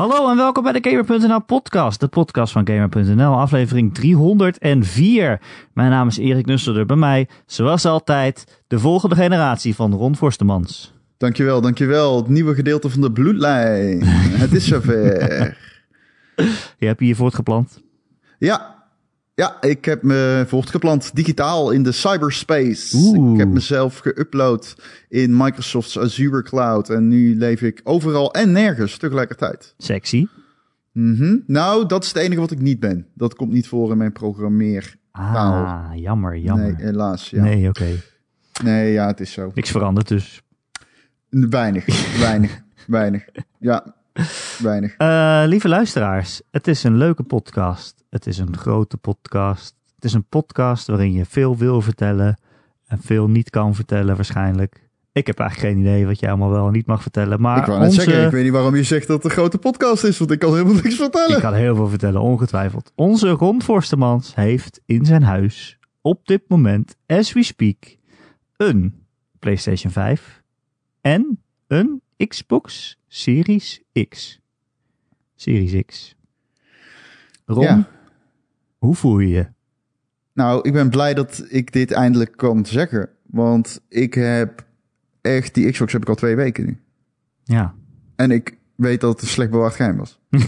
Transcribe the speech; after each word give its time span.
Hallo 0.00 0.30
en 0.30 0.36
welkom 0.36 0.62
bij 0.62 0.72
de 0.72 0.90
Gamer.nl 0.90 1.42
podcast, 1.42 2.00
de 2.00 2.08
podcast 2.08 2.52
van 2.52 2.66
Gamer.nl, 2.66 3.34
aflevering 3.34 3.94
304. 3.94 5.40
Mijn 5.72 5.90
naam 5.90 6.08
is 6.08 6.18
Erik 6.18 6.46
Nusselder, 6.46 6.86
bij 6.86 6.96
mij, 6.96 7.28
zoals 7.46 7.84
altijd, 7.84 8.62
de 8.66 8.78
volgende 8.78 9.14
generatie 9.14 9.74
van 9.74 9.94
Ron 9.94 10.16
Forstemans. 10.16 10.94
Dankjewel, 11.16 11.60
dankjewel. 11.60 12.16
Het 12.16 12.28
nieuwe 12.28 12.54
gedeelte 12.54 12.90
van 12.90 13.00
de 13.00 13.12
bloedlijn. 13.12 14.02
Het 14.42 14.52
is 14.52 14.66
zover. 14.66 15.56
Je 16.78 16.86
hebt 16.86 17.00
je 17.00 17.14
voortgeplant? 17.14 17.82
Ja, 18.38 18.79
ja, 19.40 19.56
ik 19.60 19.84
heb 19.84 20.02
me 20.02 20.44
voortgeplant 20.46 21.14
digitaal 21.14 21.70
in 21.70 21.82
de 21.82 21.92
cyberspace. 21.92 22.96
Oeh. 22.96 23.32
Ik 23.32 23.38
heb 23.38 23.48
mezelf 23.48 24.02
geüpload 24.08 24.74
in 25.08 25.36
Microsoft's 25.36 25.98
Azure 25.98 26.42
Cloud. 26.42 26.90
En 26.90 27.08
nu 27.08 27.36
leef 27.36 27.62
ik 27.62 27.80
overal 27.84 28.32
en 28.32 28.52
nergens 28.52 28.96
tegelijkertijd. 28.96 29.74
Sexy. 29.78 30.26
Mhm. 30.92 31.36
Nou, 31.46 31.86
dat 31.86 32.02
is 32.02 32.08
het 32.08 32.16
enige 32.16 32.40
wat 32.40 32.50
ik 32.50 32.60
niet 32.60 32.80
ben. 32.80 33.06
Dat 33.14 33.34
komt 33.34 33.52
niet 33.52 33.68
voor 33.68 33.90
in 33.90 33.96
mijn 33.96 34.12
programmeer. 34.12 34.96
Ah, 35.10 35.90
jammer, 35.94 36.36
jammer. 36.36 36.72
Nee, 36.72 36.84
helaas. 36.86 37.30
Ja. 37.30 37.42
Nee, 37.42 37.68
oké. 37.68 37.88
Nee, 38.62 38.92
ja, 38.92 39.06
het 39.06 39.20
is 39.20 39.32
zo. 39.32 39.50
Niks 39.54 39.70
veranderd 39.70 40.08
dus. 40.08 40.42
Weinig, 41.28 41.86
weinig, 42.18 42.60
weinig. 42.86 43.24
Ja, 43.58 43.94
weinig. 44.58 44.94
Eh, 44.96 45.42
lieve 45.46 45.68
luisteraars, 45.68 46.42
het 46.50 46.66
is 46.68 46.82
een 46.82 46.96
leuke 46.96 47.22
podcast. 47.22 47.99
Het 48.10 48.26
is 48.26 48.38
een 48.38 48.56
grote 48.56 48.96
podcast. 48.96 49.76
Het 49.94 50.04
is 50.04 50.12
een 50.12 50.24
podcast 50.28 50.86
waarin 50.86 51.12
je 51.12 51.24
veel 51.24 51.56
wil 51.56 51.80
vertellen 51.80 52.38
en 52.86 52.98
veel 53.02 53.28
niet 53.28 53.50
kan 53.50 53.74
vertellen 53.74 54.16
waarschijnlijk. 54.16 54.88
Ik 55.12 55.26
heb 55.26 55.38
eigenlijk 55.38 55.72
geen 55.72 55.80
idee 55.84 56.06
wat 56.06 56.20
jij 56.20 56.28
allemaal 56.28 56.50
wel 56.50 56.66
en 56.66 56.72
niet 56.72 56.86
mag 56.86 57.02
vertellen. 57.02 57.40
Maar 57.40 57.58
ik 57.58 57.64
wou 57.66 57.78
net 57.78 57.88
onze... 57.88 58.00
zeggen, 58.02 58.24
ik 58.24 58.30
weet 58.30 58.42
niet 58.44 58.52
waarom 58.52 58.76
je 58.76 58.82
zegt 58.82 59.06
dat 59.06 59.16
het 59.16 59.24
een 59.24 59.38
grote 59.38 59.58
podcast 59.58 60.04
is, 60.04 60.18
want 60.18 60.30
ik 60.30 60.38
kan 60.38 60.52
helemaal 60.52 60.74
niks 60.82 60.94
vertellen. 60.94 61.36
Ik 61.36 61.42
kan 61.42 61.54
heel 61.54 61.74
veel 61.74 61.88
vertellen, 61.88 62.20
ongetwijfeld. 62.20 62.92
Onze 62.94 63.28
Ron 63.28 63.62
Forstemans 63.62 64.34
heeft 64.34 64.80
in 64.84 65.04
zijn 65.04 65.22
huis 65.22 65.78
op 66.00 66.26
dit 66.26 66.42
moment, 66.48 66.96
as 67.06 67.32
we 67.32 67.42
speak, 67.42 67.96
een 68.56 69.04
PlayStation 69.38 69.92
5 69.92 70.42
en 71.00 71.42
een 71.66 72.02
Xbox 72.28 72.98
Series 73.08 73.82
X. 74.08 74.40
Series 75.34 75.84
X. 75.86 76.14
Ron, 77.44 77.64
Ja. 77.64 77.88
Hoe 78.80 78.94
voel 78.94 79.18
je 79.18 79.28
je? 79.28 79.46
Nou, 80.32 80.60
ik 80.62 80.72
ben 80.72 80.90
blij 80.90 81.14
dat 81.14 81.44
ik 81.48 81.72
dit 81.72 81.90
eindelijk 81.92 82.36
kan 82.36 82.66
zeggen. 82.66 83.08
Want 83.26 83.80
ik 83.88 84.14
heb 84.14 84.64
echt, 85.20 85.54
die 85.54 85.70
Xbox 85.70 85.92
heb 85.92 86.02
ik 86.02 86.08
al 86.08 86.14
twee 86.14 86.36
weken 86.36 86.64
nu. 86.66 86.80
Ja, 87.44 87.74
En 88.16 88.30
ik 88.30 88.56
weet 88.74 89.00
dat 89.00 89.12
het 89.12 89.22
een 89.22 89.28
slecht 89.28 89.50
bewaard 89.50 89.74
geheim 89.74 89.96
was. 89.96 90.20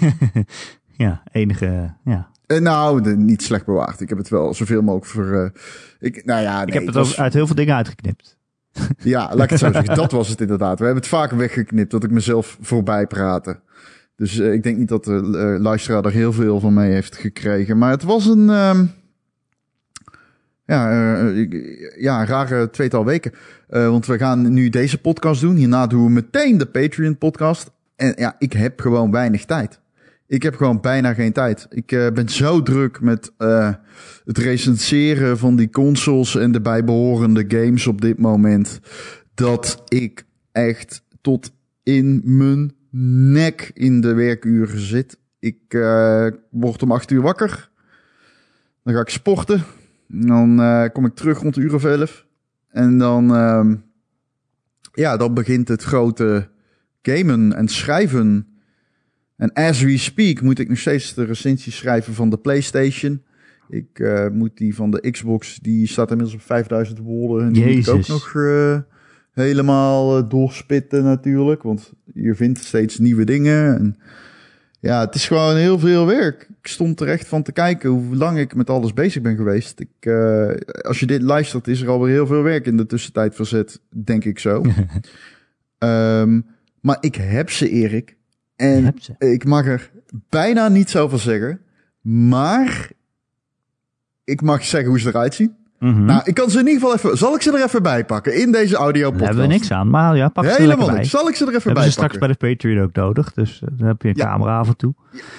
ja 0.97 1.23
enige, 1.33 1.95
ja. 2.05 2.31
Eh, 2.47 2.59
nou, 2.61 3.03
de, 3.03 3.17
niet 3.17 3.43
slecht 3.43 3.65
bewaard. 3.67 4.01
Ik 4.01 4.09
heb 4.09 4.19
het 4.19 4.29
wel 4.29 4.55
zoveel 4.55 4.83
mogelijk 4.83 5.07
voor... 5.07 5.33
eh, 5.33 5.51
ik, 6.01 6.25
nou 6.25 6.43
ja, 6.43 6.57
nee, 6.59 6.67
ik 6.67 6.73
heb 6.73 6.87
het 6.87 6.95
was- 6.95 7.13
ook 7.13 7.19
uit 7.19 7.33
heel 7.33 7.47
veel 7.47 7.55
dingen 7.57 7.75
uitgeknipt. 7.77 8.39
Ja, 8.99 9.21
laat 9.35 9.45
ik 9.45 9.51
het 9.51 9.59
zo 9.59 9.73
zeggen. 9.73 9.95
Dat 9.95 10.13
was 10.13 10.29
het 10.29 10.41
inderdaad. 10.41 10.79
We 10.79 10.85
hebben 10.85 11.03
het 11.03 11.13
vaak 11.13 11.31
weggeknipt 11.31 11.91
dat 11.91 12.05
ik 12.05 12.11
mezelf 12.11 12.59
voorbij 12.61 13.07
praatte. 13.07 13.61
Dus 14.17 14.39
eh, 14.39 14.53
ik 14.53 14.63
denk 14.63 14.77
niet 14.77 14.89
dat 14.89 15.05
de 15.05 15.55
eh, 15.55 15.63
luisteraar 15.63 16.05
er 16.05 16.13
heel 16.13 16.33
veel 16.33 16.61
van 16.61 16.75
mee 16.75 16.93
heeft 16.93 17.17
gekregen. 17.17 17.79
Maar 17.79 17.91
het 17.91 18.03
was 18.03 18.27
een... 18.27 18.51
ehm, 18.51 18.87
ja, 20.67 21.15
eh, 21.17 21.51
ja, 22.03 22.25
rare 22.25 22.71
tweetal 22.71 23.05
weken. 23.05 23.33
Want 23.69 24.07
we 24.07 24.19
gaan 24.19 24.53
nu 24.53 24.69
deze 24.69 24.99
podcast 24.99 25.41
doen. 25.41 25.57
Hierna 25.57 25.87
doen 25.87 26.05
we 26.05 26.11
meteen 26.11 26.59
de 26.59 26.67
Patreon 26.67 27.19
podcast. 27.19 27.71
En 27.97 28.13
ja, 28.17 28.37
ik 28.39 28.53
heb 28.53 28.81
gewoon 28.81 29.11
weinig 29.11 29.45
tijd. 29.45 29.81
Ik 30.27 30.43
heb 30.43 30.57
gewoon 30.57 30.81
bijna 30.81 31.15
geen 31.15 31.33
tijd. 31.33 31.67
Ik 31.71 31.87
ben 31.87 32.29
zo 32.29 32.63
druk 32.63 33.01
met 33.01 33.33
het 34.25 34.39
recenseren 34.39 35.39
van 35.39 35.57
die 35.57 35.71
consoles 35.71 36.37
en 36.37 36.53
de 36.53 36.61
bijbehorende 36.61 37.45
games 37.49 37.87
op 37.87 38.01
dit 38.01 38.19
moment. 38.19 38.81
Dat 39.35 39.83
ik 39.89 40.25
echt 40.53 41.05
tot 41.21 41.53
in 41.83 42.21
mijn 42.25 42.73
nek 43.33 43.71
in 43.75 44.01
de 44.01 44.15
werkuren 44.15 44.81
zit. 44.81 45.19
Ik 45.39 45.59
eh, 45.69 46.27
word 46.51 46.83
om 46.83 46.93
acht 46.93 47.11
uur 47.11 47.23
wakker. 47.23 47.71
Dan 48.83 48.95
ga 48.95 49.01
ik 49.01 49.09
sporten. 49.09 49.63
En 50.09 50.27
dan 50.27 50.61
eh, 50.61 50.85
kom 50.93 51.07
ik 51.07 51.15
terug 51.15 51.39
rond 51.39 51.55
de 51.55 51.61
uur 51.61 51.75
of 51.75 51.85
elf. 51.85 52.27
En 52.69 52.99
dan, 52.99 53.35
ehm, 53.35 53.75
ja, 54.93 55.17
dan 55.17 55.35
begint 55.35 55.69
het 55.69 55.83
grote 55.83 56.49
gamen 57.03 57.53
en 57.53 57.69
schrijven. 57.69 58.47
En 59.37 59.53
as 59.53 59.83
we 59.83 59.99
speak 59.99 60.41
moet 60.41 60.59
ik 60.59 60.69
nog 60.69 60.79
steeds 60.79 61.15
de 61.15 61.25
recensie 61.25 61.73
schrijven 61.73 62.15
van 62.15 62.31
de 62.31 62.39
PlayStation. 62.39 63.23
Ik 63.69 63.99
eh, 63.99 64.29
moet 64.29 64.57
die 64.57 64.75
van 64.75 64.91
de 64.91 65.11
Xbox, 65.11 65.59
die 65.59 65.87
staat 65.87 66.11
inmiddels 66.11 66.37
op 66.37 66.47
5000 66.47 66.99
woorden. 66.99 67.47
En 67.47 67.53
die 67.53 67.65
moet 67.65 67.73
ik 67.73 67.89
ook 67.89 67.97
Jezus. 67.97 68.09
nog 68.09 68.33
helemaal 69.33 70.19
eh, 70.19 70.29
doorspitten 70.29 71.05
natuurlijk. 71.05 71.63
Want 71.63 71.93
je 72.15 72.35
vindt 72.35 72.65
steeds 72.65 72.99
nieuwe 72.99 73.25
dingen. 73.25 73.77
En 73.77 73.97
ja, 74.81 75.01
het 75.01 75.15
is 75.15 75.27
gewoon 75.27 75.57
heel 75.57 75.79
veel 75.79 76.07
werk. 76.07 76.49
Ik 76.61 76.67
stond 76.67 77.01
er 77.01 77.09
echt 77.09 77.29
van 77.29 77.43
te 77.43 77.53
kijken 77.53 77.91
hoe 77.91 78.17
lang 78.17 78.39
ik 78.39 78.55
met 78.55 78.71
alles 78.71 78.93
bezig 78.93 79.23
ben 79.23 79.37
geweest. 79.37 79.81
Ik, 79.81 79.89
eh, 80.01 80.51
als 80.83 81.01
je 81.01 81.07
dit 81.07 81.23
luistert, 81.23 81.69
is 81.69 81.81
er 81.81 81.89
alweer 81.89 82.13
heel 82.13 82.27
veel 82.27 82.43
werk 82.43 82.67
in 82.67 82.77
de 82.77 82.87
tussentijd 82.87 83.35
verzet, 83.35 83.81
denk 83.91 84.25
ik 84.25 84.39
zo. 84.39 84.63
Ehm, 85.79 86.41
maar 86.81 86.97
ik 87.01 87.15
heb 87.15 87.51
ze, 87.51 87.71
Erik. 87.71 88.17
En 88.57 88.95
ze. 88.99 89.15
ik 89.19 89.45
mag 89.45 89.67
er 89.67 89.91
bijna 90.29 90.69
niets 90.69 90.97
over 90.97 91.19
zeggen. 91.19 91.61
Maar 92.01 92.91
ik 94.25 94.43
mag 94.43 94.65
zeggen 94.65 94.89
hoe 94.91 95.01
ze 95.01 95.09
eruit 95.09 95.35
zien. 95.35 95.57
Mhm. 95.83 96.05
Nou, 96.05 96.21
ik 96.25 96.35
kan 96.35 96.51
ze 96.51 96.59
in 96.59 96.67
ieder 96.67 96.81
geval 96.81 96.95
even... 96.97 97.19
Zal 97.19 97.35
ik 97.35 97.43
ze 97.43 97.53
er 97.53 97.65
even 97.65 97.83
bij 97.83 98.05
pakken 98.05 98.41
in 98.41 98.53
deze 98.53 98.77
audio 98.77 99.11
Daar 99.11 99.21
hebben 99.21 99.43
we 99.43 99.47
niks 99.53 99.71
aan, 99.71 99.91
maar 99.91 100.17
ja, 100.17 100.29
pak 100.29 100.45
ze 100.45 100.51
er 100.51 100.57
lekker 100.59 100.75
Helemaal 100.77 100.95
bij. 100.97 101.05
Zal 101.05 101.29
ik 101.29 101.35
ze 101.35 101.45
er 101.45 101.51
We 101.51 101.57
even 101.57 101.63
hebben 101.63 101.75
bij 101.75 101.85
ze 101.85 101.91
straks 101.91 102.19
bij 102.19 102.29
de 102.29 102.35
Patreon 102.35 102.83
ook 102.83 102.93
nodig, 102.93 103.33
dus 103.33 103.63
eh, 103.63 103.69
dan 103.73 103.87
heb 103.87 104.03
je 104.03 104.09
een 104.09 104.15
Ja. 104.17 104.25
camera 104.25 104.59
af 104.59 104.69
en 104.69 104.77
toe. 104.77 104.95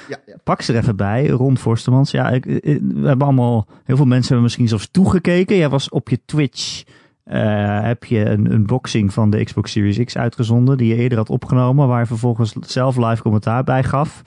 Ja, 0.07 0.17
ja. 0.25 0.35
Pak 0.43 0.61
ze 0.61 0.73
er 0.73 0.79
even 0.79 0.95
bij, 0.95 1.27
Ron 1.27 1.57
Forstemans. 1.57 2.11
Ja, 2.11 2.29
ik, 2.29 2.45
ik- 2.45 2.81
we 2.93 3.07
hebben 3.07 3.25
allemaal, 3.27 3.67
heel 3.83 3.95
veel 3.95 4.05
mensen 4.05 4.25
hebben 4.25 4.43
misschien 4.43 4.67
zelfs 4.67 4.89
toegekeken. 4.91 5.55
Jij 5.57 5.69
was 5.69 5.89
op 5.89 6.09
je 6.09 6.19
Twitch, 6.25 6.83
eh, 7.23 7.81
heb 7.81 8.03
je 8.03 8.25
een 8.29 8.51
unboxing 8.51 9.13
van 9.13 9.29
de 9.29 9.43
Xbox 9.43 9.71
Series 9.71 10.03
X 10.03 10.17
uitgezonden, 10.17 10.77
die 10.77 10.87
je 10.87 10.95
eerder 10.95 11.17
had 11.17 11.29
opgenomen, 11.29 11.87
waar 11.87 11.99
je 11.99 12.05
vervolgens 12.05 12.53
zelf 12.59 12.97
live 12.97 13.21
commentaar 13.21 13.63
bij 13.63 13.83
gaf. 13.83 14.21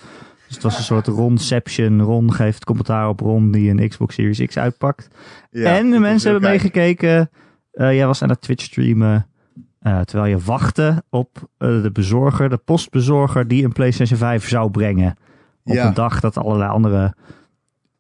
Dus 0.47 0.55
het 0.55 0.63
was 0.63 0.79
een 0.79 0.85
soort 0.85 1.07
Ronception. 1.07 2.01
Ron 2.03 2.33
geeft 2.33 2.65
commentaar 2.65 3.09
op 3.09 3.21
Ron 3.21 3.51
die 3.51 3.71
een 3.71 3.89
Xbox 3.89 4.15
Series 4.15 4.45
X 4.47 4.59
uitpakt. 4.59 5.09
Ja, 5.51 5.77
en 5.77 5.91
de 5.91 5.99
mensen 5.99 6.31
hebben 6.31 6.51
meegekeken. 6.51 7.31
Eh, 7.73 7.95
jij 7.95 8.07
was 8.07 8.23
aan 8.23 8.29
het 8.29 8.41
Twitch 8.41 8.65
streamen. 8.65 9.27
eh, 9.79 10.01
terwijl 10.01 10.31
je 10.37 10.45
wachtte 10.45 11.03
op 11.11 11.49
eh, 11.59 11.83
de 11.83 11.91
bezorger, 11.93 12.49
de 12.49 12.57
postbezorger 12.57 13.49
die 13.49 13.65
een 13.65 13.73
PlayStation 13.73 14.19
5 14.19 14.49
zou 14.49 14.71
brengen. 14.71 15.17
Op 15.65 15.75
Ja. 15.75 15.87
een 15.87 15.95
dag 15.95 16.21
dat 16.21 16.37
allerlei 16.37 16.71
andere 16.71 17.15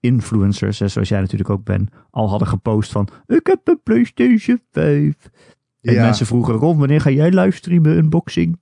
influencers, 0.00 0.76
zoals 0.76 1.08
jij 1.08 1.20
natuurlijk 1.20 1.50
ook 1.50 1.64
bent, 1.64 1.90
al 2.10 2.28
hadden 2.28 2.48
gepost 2.48 2.92
van 2.92 3.08
ik 3.26 3.46
heb 3.46 3.60
een 3.64 3.80
PlayStation 3.82 4.60
5. 4.72 5.14
En 5.82 5.94
Ja. 5.94 6.02
mensen 6.02 6.26
vroegen 6.26 6.54
Ron, 6.54 6.78
wanneer 6.78 7.00
ga 7.00 7.10
jij 7.10 7.30
livestreamen 7.30 7.96
unboxing? 7.96 8.58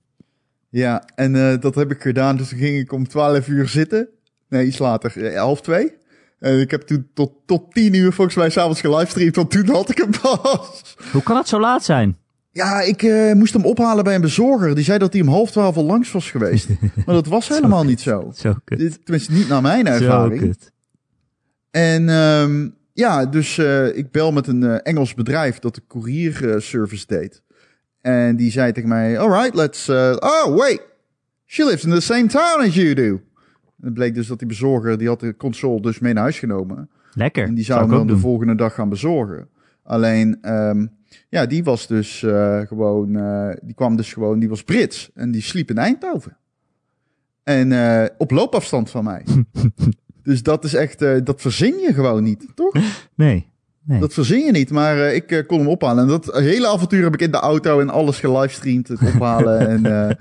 Ja, 0.75 1.03
en 1.15 1.35
eh, 1.35 1.59
dat 1.59 1.75
heb 1.75 1.91
ik 1.91 2.01
gedaan. 2.01 2.37
Dus 2.37 2.49
toen 2.49 2.57
ging 2.57 2.77
ik 2.77 2.91
om 2.91 3.07
12 3.07 3.47
uur 3.47 3.67
zitten. 3.67 4.07
Nee, 4.49 4.65
iets 4.65 4.77
later. 4.77 5.37
half 5.37 5.61
twee. 5.61 5.93
En 6.39 6.59
ik 6.59 6.71
heb 6.71 6.81
toen 6.81 7.07
tot, 7.13 7.31
tot 7.45 7.73
10 7.73 7.93
uur 7.93 8.13
volgens 8.13 8.35
mij 8.35 8.49
s'avonds 8.49 8.81
gelivestreamd. 8.81 9.35
Want 9.35 9.51
toen 9.51 9.69
had 9.69 9.89
ik 9.89 9.97
hem 9.97 10.09
pas. 10.21 10.95
Hoe 11.11 11.23
kan 11.23 11.37
het 11.37 11.47
zo 11.47 11.59
laat 11.59 11.83
zijn? 11.83 12.17
Ja, 12.51 12.81
ik 12.81 13.03
eh, 13.03 13.33
moest 13.33 13.53
hem 13.53 13.65
ophalen 13.65 14.03
bij 14.03 14.15
een 14.15 14.21
bezorger. 14.21 14.75
Die 14.75 14.83
zei 14.83 14.97
dat 14.97 15.13
hij 15.13 15.21
om 15.21 15.27
half 15.27 15.51
twaalf 15.51 15.75
al 15.77 15.85
langs 15.85 16.11
was 16.11 16.31
geweest. 16.31 16.67
maar 17.05 17.15
dat 17.15 17.27
was 17.27 17.47
helemaal 17.47 17.83
niet 17.83 18.01
zo. 18.01 18.31
Zo 18.35 18.55
kut. 18.63 19.03
Tenminste, 19.03 19.31
niet 19.31 19.47
naar 19.47 19.61
mijn 19.61 19.85
Zo 19.85 19.91
ervaring. 19.91 20.41
kut. 20.41 20.71
En 21.71 22.09
ehm, 22.09 22.69
ja, 22.93 23.25
dus 23.25 23.57
eh, 23.57 23.97
ik 23.97 24.11
bel 24.11 24.31
met 24.31 24.47
een 24.47 24.81
Engels 24.81 25.13
bedrijf 25.13 25.59
dat 25.59 25.75
de 25.75 25.81
courierservice 25.87 27.05
deed. 27.07 27.43
En 28.05 28.35
die 28.35 28.51
zei 28.51 28.71
tegen 28.71 28.89
mij, 28.89 29.19
alright, 29.19 29.55
let's... 29.55 29.87
eh, 29.87 30.15
oh, 30.19 30.55
wait, 30.55 30.81
she 31.45 31.65
lives 31.65 31.83
in 31.83 31.89
the 31.89 32.01
same 32.01 32.27
town 32.27 32.61
as 32.61 32.75
you 32.75 32.93
do. 32.93 33.21
En 33.79 33.85
het 33.85 33.93
bleek 33.93 34.13
dus 34.13 34.27
dat 34.27 34.39
die 34.39 34.47
bezorger, 34.47 34.97
die 34.97 35.07
had 35.07 35.19
de 35.19 35.35
console 35.35 35.81
dus 35.81 35.99
mee 35.99 36.13
naar 36.13 36.21
huis 36.21 36.39
genomen. 36.39 36.89
Lekker. 37.13 37.43
En 37.43 37.53
die 37.53 37.63
zou, 37.63 37.83
ik 37.83 37.89
hem 37.89 37.97
dan 37.97 38.07
de 38.07 38.17
volgende 38.17 38.55
dag 38.55 38.73
gaan 38.73 38.89
bezorgen. 38.89 39.49
Alleen, 39.83 40.37
ehm, 40.41 40.85
ja, 41.29 41.45
die 41.45 41.63
was 41.63 41.87
dus 41.87 42.23
eh, 42.23 42.59
gewoon, 42.59 43.15
eh, 43.15 43.49
die 43.61 43.73
kwam 43.73 43.95
dus 43.95 44.13
gewoon, 44.13 44.39
die 44.39 44.49
was 44.49 44.63
Brits. 44.63 45.11
En 45.13 45.31
die 45.31 45.41
sliep 45.41 45.69
in 45.69 45.77
Eindhoven. 45.77 46.37
En 47.43 47.71
eh, 47.71 48.05
op 48.17 48.31
loopafstand 48.31 48.89
van 48.89 49.03
mij. 49.03 49.25
dus 50.23 50.43
dat 50.43 50.63
is 50.63 50.73
echt, 50.73 50.99
dat 50.99 51.41
verzin 51.41 51.77
je 51.77 51.93
gewoon 51.93 52.23
niet, 52.23 52.45
toch? 52.55 52.73
Nee. 53.15 53.53
Nee. 53.85 53.99
Dat 53.99 54.13
verzin 54.13 54.39
je 54.45 54.51
niet, 54.51 54.71
maar 54.71 54.97
eh, 54.99 55.15
ik 55.15 55.31
eh, 55.31 55.45
kon 55.47 55.57
hem 55.59 55.67
ophalen. 55.67 56.03
En 56.03 56.09
dat 56.09 56.25
hele 56.39 56.67
avontuur 56.67 57.03
heb 57.03 57.13
ik 57.13 57.21
in 57.21 57.31
de 57.31 57.37
auto 57.39 57.79
en 57.79 57.89
alles 57.89 58.19
gelivestreamd, 58.19 58.87
het 58.87 59.01
ophalen. 59.01 59.67
en 59.67 59.85
eh, 60.09 60.15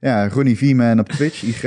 ja, 0.00 0.28
Ronnie 0.28 0.56
V-Man 0.58 0.98
op 0.98 1.08
Twitch, 1.08 1.42
Y. 1.42 1.66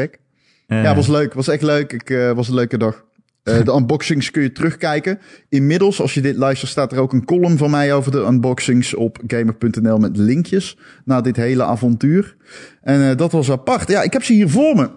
Eh, 0.68 0.84
Ja, 0.84 0.96
was 0.96 1.08
leuk. 1.08 1.34
Was 1.34 1.48
echt 1.48 1.62
leuk. 1.62 1.94
Ik 1.94 2.34
was 2.36 2.48
een 2.48 2.54
leuke 2.56 2.78
dag. 2.78 3.04
De 3.44 3.74
unboxings 3.78 4.32
kun 4.32 4.42
je 4.42 4.52
terugkijken. 4.52 5.20
Inmiddels, 5.50 6.02
als 6.02 6.14
je 6.14 6.22
dit 6.22 6.36
luistert, 6.36 6.72
staat 6.72 6.92
er 6.92 7.00
ook 7.00 7.14
een 7.14 7.26
column 7.26 7.58
van 7.58 7.70
mij 7.72 7.94
over 7.94 8.12
de 8.12 8.18
unboxings 8.28 8.94
op 8.96 9.20
gamer.nl 9.28 9.98
met 9.98 10.18
linkjes 10.18 10.78
naar 11.06 11.24
dit 11.24 11.36
hele 11.36 11.64
avontuur. 11.64 12.36
En 12.82 13.18
dat 13.18 13.32
was 13.32 13.52
apart. 13.52 13.88
Ja, 13.88 14.02
ik 14.02 14.14
heb 14.14 14.24
ze 14.24 14.34
hier 14.34 14.50
voor 14.50 14.76
me. 14.76 14.90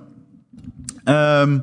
Ehm, 1.05 1.59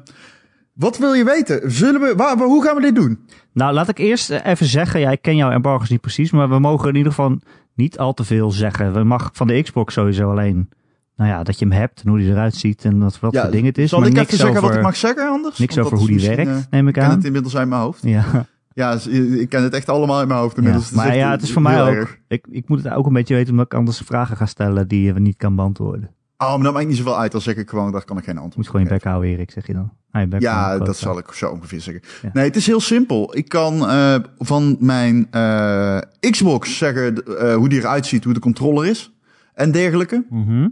wat 0.73 0.97
wil 0.97 1.13
je 1.13 1.23
weten? 1.23 1.71
Zullen 1.71 2.01
we, 2.01 2.13
waar- 2.15 2.37
hoe 2.37 2.63
gaan 2.63 2.75
we 2.75 2.81
dit 2.81 2.95
doen? 2.95 3.19
Nou, 3.55 3.73
laat 3.73 3.89
ik 3.89 3.97
eerst 3.97 4.29
eh, 4.29 4.45
even 4.51 4.65
zeggen. 4.65 4.99
Ja, 4.99 5.11
ik 5.11 5.21
ken 5.21 5.35
jouw 5.35 5.51
embargo's 5.51 5.89
niet 5.89 6.01
precies, 6.01 6.31
maar 6.31 6.49
we 6.49 6.59
mogen 6.59 6.89
in 6.89 6.95
ieder 6.95 7.11
geval 7.11 7.39
niet 7.73 7.97
al 7.97 8.13
te 8.13 8.23
veel 8.23 8.51
zeggen. 8.51 8.93
We 8.93 9.03
mag 9.03 9.29
van 9.33 9.47
de 9.47 9.61
Xbox 9.61 9.93
sowieso 9.93 10.29
alleen, 10.29 10.69
nou 11.15 11.29
ja, 11.29 11.43
dat 11.43 11.59
je 11.59 11.65
hem 11.65 11.73
hebt 11.77 12.01
en 12.01 12.09
hoe 12.09 12.17
die 12.19 12.29
eruit 12.29 12.55
ziet 12.55 12.85
en 12.85 12.99
wat, 12.99 13.19
wat 13.19 13.37
voor 13.37 13.51
ding 13.51 13.65
het 13.65 13.77
is. 13.77 13.89
Zal 13.89 13.99
maar 13.99 14.07
ik 14.07 14.13
niks 14.13 14.25
even 14.27 14.37
zeggen 14.39 14.57
over, 14.57 14.69
wat 14.69 14.77
ik 14.79 14.85
mag 14.85 14.95
zeggen 14.95 15.29
anders? 15.29 15.57
Niks 15.57 15.77
over 15.77 15.97
hoe 15.97 16.07
die 16.07 16.27
werkt, 16.27 16.47
eh, 16.47 16.57
neem 16.69 16.87
ik 16.87 16.95
ik 16.95 17.01
ken 17.01 17.03
aan. 17.09 17.15
het 17.15 17.25
inmiddels 17.25 17.57
uit 17.57 17.67
mijn 17.67 17.81
hoofd. 17.81 18.03
Ja, 18.03 18.23
Ja, 18.73 18.97
z- 18.97 19.05
ik 19.07 19.49
ken 19.49 19.63
het 19.63 19.73
echt 19.73 19.89
allemaal 19.89 20.21
in 20.21 20.27
mijn 20.27 20.39
hoofd 20.39 20.57
inmiddels. 20.57 20.87
Dus 20.87 20.97
maar 20.97 21.15
ja, 21.15 21.31
het 21.31 21.41
is 21.41 21.51
voor 21.51 21.61
mij 21.61 21.81
ook. 21.99 22.17
Ik, 22.27 22.45
ik 22.49 22.69
moet 22.69 22.83
het 22.83 22.93
ook 22.93 23.05
een 23.05 23.13
beetje 23.13 23.35
weten 23.35 23.51
omdat 23.51 23.65
ik 23.65 23.73
anders 23.73 23.97
vragen 23.97 24.37
ga 24.37 24.45
stellen 24.45 24.87
die 24.87 25.13
we 25.13 25.19
niet 25.19 25.37
kan 25.37 25.55
beantwoorden. 25.55 26.09
Oh, 26.37 26.55
maar 26.55 26.63
dat 26.63 26.73
maakt 26.73 26.87
niet 26.87 26.97
zoveel 26.97 27.19
uit. 27.19 27.31
Dan 27.31 27.41
zeg 27.41 27.55
ik 27.55 27.69
gewoon, 27.69 27.91
daar 27.91 28.05
kan 28.05 28.17
ik 28.17 28.23
geen 28.23 28.35
antwoord 28.35 28.55
Moet 28.55 28.65
gewoon 28.65 28.81
je 28.81 28.87
op 28.87 28.93
bek 28.93 29.03
houden, 29.03 29.29
Erik, 29.29 29.51
zeg 29.51 29.67
je 29.67 29.73
dan. 29.73 29.91
Ah, 30.11 30.29
je 30.29 30.39
Ja, 30.39 30.77
dat 30.77 30.97
zal 30.97 31.17
ik 31.17 31.31
zo 31.31 31.49
ongeveer 31.49 31.81
zeggen. 31.81 32.03
Ja. 32.21 32.29
Nee, 32.33 32.45
het 32.45 32.55
is 32.55 32.67
heel 32.67 32.79
simpel. 32.79 33.37
Ik 33.37 33.49
kan 33.49 33.89
eh, 33.89 34.15
van 34.37 34.77
mijn 34.79 35.27
eh, 35.31 35.99
Xbox 36.19 36.77
zeggen 36.77 37.23
eh, 37.23 37.55
hoe 37.55 37.69
die 37.69 37.79
eruit 37.79 38.05
ziet, 38.05 38.23
hoe 38.23 38.33
de 38.33 38.39
controller 38.39 38.85
is 38.85 39.13
en 39.53 39.71
dergelijke. 39.71 40.25
Mhm. 40.29 40.67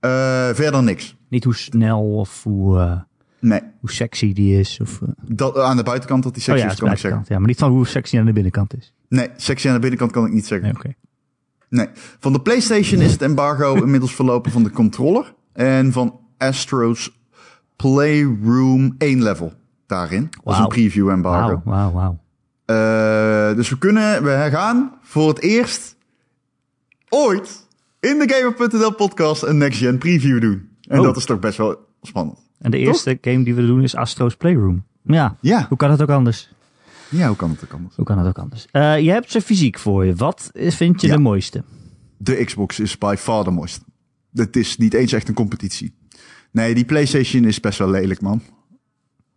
Eh, 0.00 0.48
verder 0.52 0.82
niks. 0.82 1.16
Niet 1.28 1.44
hoe 1.44 1.54
snel 1.54 2.14
of 2.14 2.42
hoe, 2.42 3.06
Nee, 3.40 3.60
hoe 3.80 3.90
sexy 3.90 4.32
die 4.32 4.58
is. 4.58 4.80
Of, 4.80 5.00
dat, 5.26 5.58
aan 5.58 5.76
de 5.76 5.82
buitenkant 5.82 6.22
dat 6.22 6.34
die 6.34 6.42
sexy 6.42 6.60
oh 6.60 6.66
ja, 6.66 6.72
is, 6.72 6.78
kan 6.78 6.90
ik 6.92 6.98
zeggen. 6.98 7.24
Ja, 7.26 7.38
maar 7.38 7.48
niet 7.48 7.58
van 7.58 7.70
hoe 7.70 7.86
sexy 7.86 8.18
aan 8.18 8.26
de 8.26 8.32
binnenkant 8.32 8.76
is. 8.76 8.94
Nee, 9.08 9.28
sexy 9.36 9.68
aan 9.68 9.74
de 9.74 9.80
binnenkant 9.80 10.12
kan 10.12 10.26
ik 10.26 10.32
niet 10.32 10.46
zeggen. 10.46 10.66
Nee, 10.66 10.76
oké. 10.76 10.94
Nee. 11.68 11.86
Van 12.18 12.32
de 12.32 12.40
PlayStation 12.40 13.00
is 13.00 13.12
het 13.12 13.22
embargo 13.22 13.74
inmiddels 13.84 14.14
verlopen 14.14 14.50
van 14.50 14.62
de 14.62 14.70
controller. 14.70 15.34
En 15.52 15.92
van 15.92 16.20
Astro's 16.38 17.18
Playroom 17.76 18.94
1 18.98 19.22
level 19.22 19.52
daarin. 19.86 20.28
Wauw. 20.44 20.60
een 20.62 20.68
preview 20.68 21.08
embargo. 21.08 21.62
Wauw, 21.64 21.92
wauw, 21.92 21.92
wauw. 21.92 22.18
Eh, 22.64 23.56
dus 23.56 23.68
we 23.68 23.78
kunnen, 23.78 24.22
we 24.24 24.48
gaan 24.50 24.92
voor 25.02 25.28
het 25.28 25.40
eerst 25.40 25.96
ooit 27.08 27.66
in 28.00 28.18
de 28.18 28.32
Gamer.nl 28.34 28.92
podcast 28.94 29.42
een 29.42 29.58
next 29.58 29.78
gen 29.78 29.98
preview 29.98 30.40
doen. 30.40 30.68
En 30.88 30.98
Oh. 30.98 31.04
dat 31.04 31.16
is 31.16 31.24
toch 31.24 31.38
best 31.38 31.58
wel 31.58 31.76
spannend. 32.02 32.38
En 32.58 32.70
de 32.70 32.78
eerste 32.78 33.18
game 33.20 33.44
die 33.44 33.54
we 33.54 33.66
doen 33.66 33.82
is 33.82 33.94
Astro's 33.96 34.36
Playroom. 34.36 34.84
Ja, 35.02 35.36
Ja, 35.40 35.66
hoe 35.68 35.76
kan 35.78 35.90
het 35.90 36.02
ook 36.02 36.10
anders? 36.10 36.50
Ja 37.10 37.26
hoe 37.26 37.36
kan 37.36 37.50
het 37.50 37.64
ook 37.64 37.72
anders? 37.72 37.96
Hoe 37.96 38.04
kan 38.04 38.18
het 38.18 38.26
ook 38.26 38.38
anders? 38.38 38.66
Eh, 38.70 39.00
je 39.00 39.10
hebt 39.10 39.30
ze 39.30 39.40
fysiek 39.40 39.78
voor 39.78 40.04
je. 40.04 40.14
Wat 40.14 40.50
is- 40.52 40.74
vind 40.76 41.00
je 41.00 41.06
Ja. 41.06 41.14
de 41.14 41.20
mooiste? 41.20 41.62
De 42.16 42.44
Xbox 42.44 42.80
is 42.80 42.98
by 42.98 43.14
far 43.18 43.44
de 43.44 43.50
mooiste. 43.50 43.80
Het 44.34 44.56
is 44.56 44.76
niet 44.76 44.94
eens 44.94 45.12
echt 45.12 45.28
een 45.28 45.34
competitie. 45.34 45.94
Nee, 46.52 46.74
die 46.74 46.84
PlayStation 46.84 47.44
is 47.44 47.60
best 47.60 47.78
wel 47.78 47.90
lelijk, 47.90 48.20
man. 48.20 48.42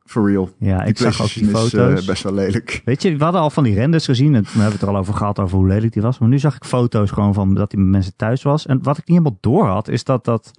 For 0.06 0.30
real. 0.32 0.50
Ja, 0.60 0.78
Die 0.80 0.88
ik 0.88 0.98
zag 0.98 1.22
ook 1.22 1.34
die 1.34 1.44
is 1.44 1.50
foto's. 1.50 2.00
eh, 2.02 2.06
best 2.08 2.24
wel 2.24 2.34
lelijk. 2.34 2.82
Weet 2.86 3.02
je, 3.02 3.18
we 3.18 3.24
hadden 3.24 3.42
al 3.42 3.50
van 3.50 3.64
die 3.64 3.74
renders 3.74 4.06
gezien. 4.06 4.36
En 4.36 4.44
toen 4.44 4.52
hebben 4.52 4.66
we 4.66 4.72
het 4.74 4.82
er 4.82 4.88
al 4.88 4.98
over 4.98 5.14
gehad, 5.14 5.40
over 5.40 5.58
hoe 5.58 5.68
lelijk 5.68 5.94
die 5.94 6.02
was. 6.02 6.20
Maar 6.20 6.30
nu 6.30 6.40
zag 6.40 6.56
ik 6.56 6.64
foto's 6.66 7.12
gewoon 7.12 7.34
van 7.34 7.54
dat 7.54 7.70
die 7.70 7.80
met 7.80 7.90
mensen 7.90 8.14
thuis 8.16 8.42
was. 8.44 8.66
En 8.66 8.84
wat 8.84 8.98
ik 8.98 9.08
niet 9.08 9.18
helemaal 9.18 9.38
door 9.42 9.66
had, 9.66 9.88
is 9.88 10.04
dat 10.04 10.26
dat, 10.26 10.52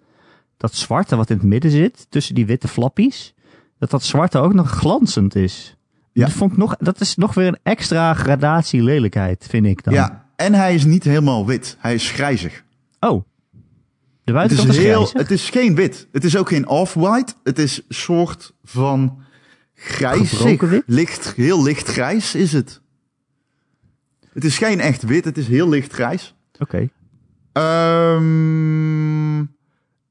dat 0.57 0.75
zwarte 0.75 1.17
wat 1.17 1.31
in 1.31 1.37
het 1.37 1.47
midden 1.47 1.71
zit, 1.71 2.07
tussen 2.09 2.35
die 2.35 2.47
witte 2.47 2.69
flappies, 2.69 3.35
dat 3.79 3.91
dat 3.91 4.03
zwarte 4.03 4.39
ook 4.39 4.53
nog 4.55 4.71
glanzend 4.71 5.35
is. 5.35 5.77
Ja. 6.13 6.25
Dat, 6.25 6.35
vond 6.35 6.53
ik 6.53 6.59
nog, 6.59 6.77
dat 6.77 7.01
is 7.01 7.17
nog 7.17 7.35
weer 7.35 7.47
een 7.47 7.59
extra 7.63 8.15
gradatie 8.15 8.83
lelijkheid, 8.83 9.47
vind 9.49 9.67
ik 9.67 9.85
dan. 9.85 9.95
Ja, 9.95 10.27
en 10.37 10.55
hij 10.55 10.75
is 10.75 10.85
niet 10.85 11.05
helemaal 11.05 11.47
wit. 11.47 11.77
Hij 11.79 11.95
is 11.95 12.11
grijzig. 12.11 12.65
Oh, 13.01 13.25
de 14.25 14.33
Het 14.33 14.51
is, 14.51 14.57
buitenkant 14.57 14.69
is, 14.69 14.77
heel, 14.77 15.05
grijzig? 15.05 15.19
het 15.19 15.31
is 15.31 15.51
geen 15.51 15.75
wit. 15.75 16.09
Het 16.13 16.25
is 16.25 16.37
ook 16.37 16.49
geen 16.49 16.69
off-white. 16.69 17.35
Het 17.43 17.59
is 17.59 17.77
een 17.77 17.85
soort 17.95 18.55
van 18.65 19.23
grijzig. 19.75 20.83
Licht, 20.87 21.35
heel 21.37 21.63
licht 21.63 21.89
grijs 21.89 22.35
is 22.35 22.53
het. 22.53 22.81
Het 24.33 24.45
is 24.45 24.59
geen 24.59 24.81
echt 24.81 25.03
wit. 25.03 25.25
Het 25.25 25.39
is 25.39 25.49
heel 25.49 25.69
licht 25.69 25.93
grijs. 25.93 26.35
Oké. 26.59 26.89
Ehm, 27.53 28.23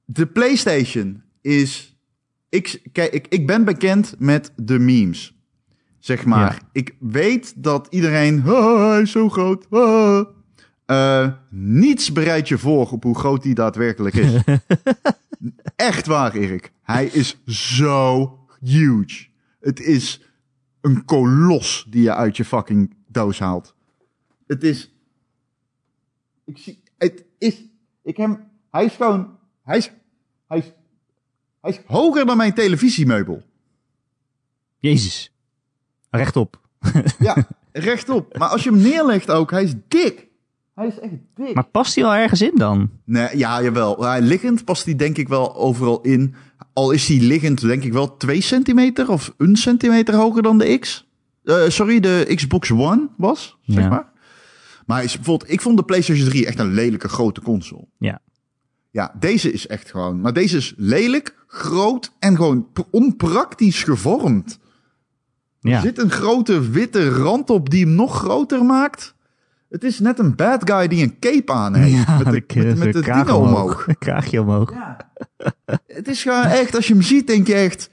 de 0.05 0.25
PlayStation 0.33 1.23
is. 1.41 1.95
Ik, 2.49 2.81
kijk, 2.91 3.13
ik, 3.13 3.27
ik 3.27 3.47
ben 3.47 3.63
bekend 3.63 4.15
met 4.17 4.51
de 4.55 4.79
memes. 4.79 5.35
Zeg 6.01 6.25
maar. 6.25 6.53
Ja. 6.53 6.69
Ik 6.71 6.95
weet 6.99 7.63
dat 7.63 7.87
iedereen. 7.89 8.43
"Ah, 8.45 8.89
hij 8.89 9.01
is 9.01 9.11
zo 9.11 9.29
groot. 9.29 9.69
ah." 9.69 10.25
Eh, 10.85 11.31
niets 11.49 12.11
bereidt 12.11 12.47
je 12.47 12.57
voor 12.57 12.91
op 12.91 13.03
hoe 13.03 13.17
groot 13.17 13.43
die 13.43 13.53
daadwerkelijk 13.53 14.15
is. 14.15 14.33
Echt 15.75 16.05
waar, 16.05 16.33
Erik. 16.35 16.71
Hij 16.81 17.05
is 17.05 17.37
zo 17.45 18.39
huge. 18.61 19.27
Het 19.59 19.79
is 19.79 20.21
een 20.81 21.05
kolos 21.05 21.85
die 21.89 22.01
je 22.01 22.13
uit 22.15 22.37
je 22.37 22.45
fucking 22.45 22.95
doos 23.07 23.39
haalt. 23.39 23.75
Het 24.47 24.63
is. 24.63 24.93
Ik 26.45 26.57
zie. 26.57 26.83
Het 26.97 27.25
is. 27.37 27.61
Ik 28.03 28.17
heb. 28.17 28.39
Hij 28.71 28.85
is 28.85 28.93
gewoon. 28.93 29.37
Hij 29.63 29.77
is. 29.77 29.91
Hij 30.47 30.57
is. 30.57 30.71
Hij 31.61 31.71
is 31.71 31.79
hoger 31.85 32.25
dan 32.25 32.37
mijn 32.37 32.53
televisiemeubel. 32.53 33.43
Jezus. 34.79 35.30
Rechtop. 36.11 36.59
Ja, 37.19 37.47
rechtop. 37.71 38.37
Maar 38.37 38.49
als 38.49 38.63
je 38.63 38.69
hem 38.69 38.81
neerlegt 38.81 39.31
ook, 39.31 39.51
hij 39.51 39.63
is 39.63 39.73
dik. 39.87 40.27
Hij 40.75 40.87
is 40.87 40.99
echt 40.99 41.13
dik. 41.35 41.53
Maar 41.53 41.67
past 41.67 41.95
hij 41.95 42.05
al 42.05 42.13
ergens 42.13 42.41
in 42.41 42.55
dan? 42.55 42.89
Nee, 43.05 43.37
ja, 43.37 43.61
jawel. 43.61 44.03
Hij, 44.03 44.21
liggend 44.21 44.65
past 44.65 44.85
hij 44.85 44.95
denk 44.95 45.17
ik 45.17 45.27
wel 45.27 45.55
overal 45.55 46.01
in. 46.01 46.35
Al 46.73 46.91
is 46.91 47.07
hij 47.07 47.19
liggend 47.19 47.61
denk 47.61 47.83
ik 47.83 47.93
wel 47.93 48.17
2 48.17 48.41
centimeter 48.41 49.09
of 49.09 49.33
een 49.37 49.55
centimeter 49.55 50.15
hoger 50.15 50.41
dan 50.41 50.57
de 50.57 50.77
X. 50.77 51.07
Eh, 51.43 51.67
sorry, 51.67 51.99
de 51.99 52.31
Xbox 52.35 52.71
One 52.71 53.09
was, 53.17 53.57
zeg 53.65 53.89
maar. 53.89 54.09
Maar 54.85 55.03
is 55.03 55.15
bijvoorbeeld, 55.15 55.51
ik 55.51 55.61
vond 55.61 55.77
de 55.77 55.83
PlayStation 55.83 56.29
3 56.29 56.45
echt 56.45 56.59
een 56.59 56.73
lelijke 56.73 57.09
grote 57.09 57.41
console. 57.41 57.85
Ja. 57.97 58.21
Ja, 58.91 59.15
deze 59.19 59.51
is 59.51 59.67
echt 59.67 59.89
gewoon. 59.89 60.21
Maar 60.21 60.33
deze 60.33 60.57
is 60.57 60.73
lelijk, 60.77 61.35
groot 61.47 62.11
en 62.19 62.35
gewoon 62.35 62.67
onpraktisch 62.91 63.83
gevormd. 63.83 64.59
Ja. 65.63 65.75
Er 65.75 65.81
zit 65.81 65.97
een 65.97 66.11
grote 66.11 66.69
witte 66.69 67.09
rand 67.09 67.49
op 67.49 67.69
die 67.69 67.85
hem 67.85 67.95
nog 67.95 68.17
groter 68.17 68.65
maakt. 68.65 69.13
Het 69.69 69.83
is 69.83 69.99
net 69.99 70.19
een 70.19 70.35
bad 70.35 70.69
guy 70.71 70.87
die 70.87 71.03
een 71.03 71.19
cape 71.19 71.51
aan 71.53 71.75
heeft. 71.75 72.05
Ja, 72.05 72.17
met 72.17 72.25
de, 72.33 72.43
de- 72.47 72.59
met, 72.65 72.77
met 72.77 72.93
de 72.93 72.99
de 72.99 73.05
kraag 73.05 73.25
dingen 73.25 73.39
omhoog. 73.41 73.53
omhoog. 73.61 73.85
De 73.91 73.95
kraagje 73.95 74.41
omhoog. 74.41 74.71
Ja. 74.73 75.11
Het 75.87 76.07
is 76.07 76.21
gewoon 76.21 76.43
echt, 76.43 76.75
als 76.75 76.87
je 76.87 76.93
hem 76.93 77.01
ziet, 77.01 77.27
denk 77.27 77.47
je 77.47 77.53
echt. 77.53 77.89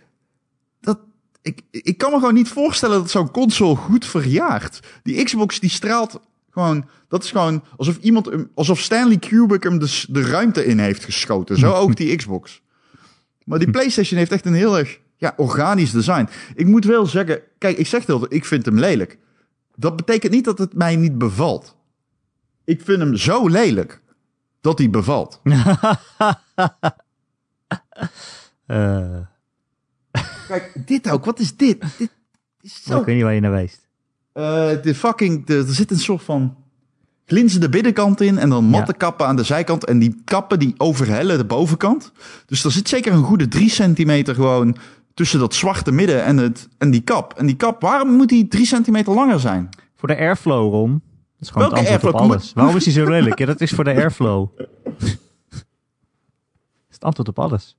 Dat, 0.80 0.98
ik, 1.42 1.62
ik 1.70 1.98
kan 1.98 2.10
me 2.10 2.18
gewoon 2.18 2.34
niet 2.34 2.48
voorstellen 2.48 2.98
dat 2.98 3.10
zo'n 3.10 3.30
console 3.30 3.76
goed 3.76 4.06
verjaart. 4.06 4.80
Die 5.02 5.24
Xbox 5.24 5.60
die 5.60 5.70
straalt 5.70 6.20
gewoon. 6.50 6.88
Dat 7.08 7.24
is 7.24 7.30
gewoon 7.30 7.64
alsof 7.76 7.96
iemand. 7.96 8.26
hem- 8.26 8.50
Alsof 8.54 8.80
Stanley 8.80 9.16
Kubrick 9.18 9.62
hem 9.62 9.78
de, 9.78 10.04
de 10.08 10.22
ruimte 10.22 10.64
in 10.64 10.78
heeft 10.78 11.04
geschoten. 11.04 11.56
Zo 11.58 11.72
ook 11.72 11.96
die 12.00 12.16
Xbox. 12.16 12.62
Maar 13.44 13.58
die 13.58 13.70
PlayStation 13.70 14.18
heeft 14.18 14.32
echt 14.32 14.46
een 14.46 14.54
heel 14.54 14.78
erg 14.78 14.98
ja, 15.18 15.34
organisch 15.36 15.90
design. 15.90 16.28
Ik 16.54 16.66
moet 16.66 16.84
wel 16.84 17.06
zeggen. 17.06 17.40
Kijk, 17.58 17.78
ik 17.78 17.86
zeg 17.86 18.00
het 18.00 18.10
altijd, 18.10 18.32
ik 18.32 18.44
vind 18.44 18.64
hem 18.64 18.78
lelijk. 18.78 19.18
Dat 19.74 19.96
betekent 19.96 20.32
niet 20.32 20.44
dat 20.44 20.58
het 20.58 20.74
mij 20.74 20.96
niet 20.96 21.18
bevalt. 21.18 21.76
Ik 22.64 22.80
vind 22.82 22.98
hem 22.98 23.16
zo 23.16 23.48
lelijk 23.48 24.00
dat 24.60 24.78
hij 24.78 24.90
bevalt. 24.90 25.40
Eh, 28.66 29.18
Kijk, 30.48 30.72
dit 30.86 31.10
ook. 31.10 31.24
Wat 31.24 31.38
is 31.38 31.56
dit? 31.56 31.84
Dit 31.98 32.10
is 32.60 32.82
zo... 32.82 32.98
ik 32.98 33.04
weet 33.04 33.14
niet 33.14 33.24
waar 33.24 33.34
je 33.34 33.40
naar 33.40 33.50
wijst. 33.50 33.88
Eh, 34.32 34.82
de 34.82 34.94
fucking... 34.94 35.46
De, 35.46 35.56
er 35.56 35.74
zit 35.74 35.90
een 35.90 35.98
soort 35.98 36.22
van 36.22 36.56
glinzende 37.26 37.68
binnenkant 37.68 38.20
in 38.20 38.38
en 38.38 38.48
dan 38.48 38.64
matte 38.64 38.92
kappen 38.92 39.26
aan 39.26 39.36
de 39.36 39.42
zijkant. 39.42 39.84
En 39.84 39.98
die 39.98 40.20
kappen 40.24 40.58
die 40.58 40.74
overhellen 40.76 41.38
de 41.38 41.44
bovenkant. 41.44 42.12
Dus 42.46 42.64
er 42.64 42.72
zit 42.72 42.88
zeker 42.88 43.12
een 43.12 43.24
goede 43.24 43.48
drie 43.48 43.70
centimeter 43.70 44.34
gewoon 44.34 44.76
tussen 45.18 45.38
dat 45.38 45.54
zwarte 45.54 45.92
midden 45.92 46.24
en, 46.24 46.36
het, 46.36 46.68
en 46.78 46.90
die 46.90 47.00
kap. 47.00 47.32
En 47.34 47.46
die 47.46 47.56
kap, 47.56 47.80
waarom 47.80 48.08
moet 48.16 48.28
die 48.28 48.48
drie 48.48 48.66
centimeter 48.66 49.14
langer 49.14 49.40
zijn? 49.40 49.68
Voor 49.94 50.08
de 50.08 50.16
airflow, 50.16 50.72
Ron. 50.72 50.92
Dat 50.92 51.00
is 51.40 51.48
gewoon 51.50 51.68
Welke 51.68 51.84
het 51.84 51.92
antwoord 51.92 52.14
op 52.14 52.20
airflow? 52.20 52.38
alles. 52.40 52.52
Waarom 52.52 52.76
is 52.76 52.84
hij 52.84 52.94
zo 52.94 53.10
lelijk? 53.10 53.38
Ja, 53.38 53.46
dat 53.46 53.60
is 53.60 53.70
voor 53.70 53.84
de 53.84 53.90
airflow. 53.94 54.48
dat 54.56 54.92
is 56.88 56.94
het 56.94 57.04
antwoord 57.04 57.28
op 57.28 57.38
alles. 57.38 57.76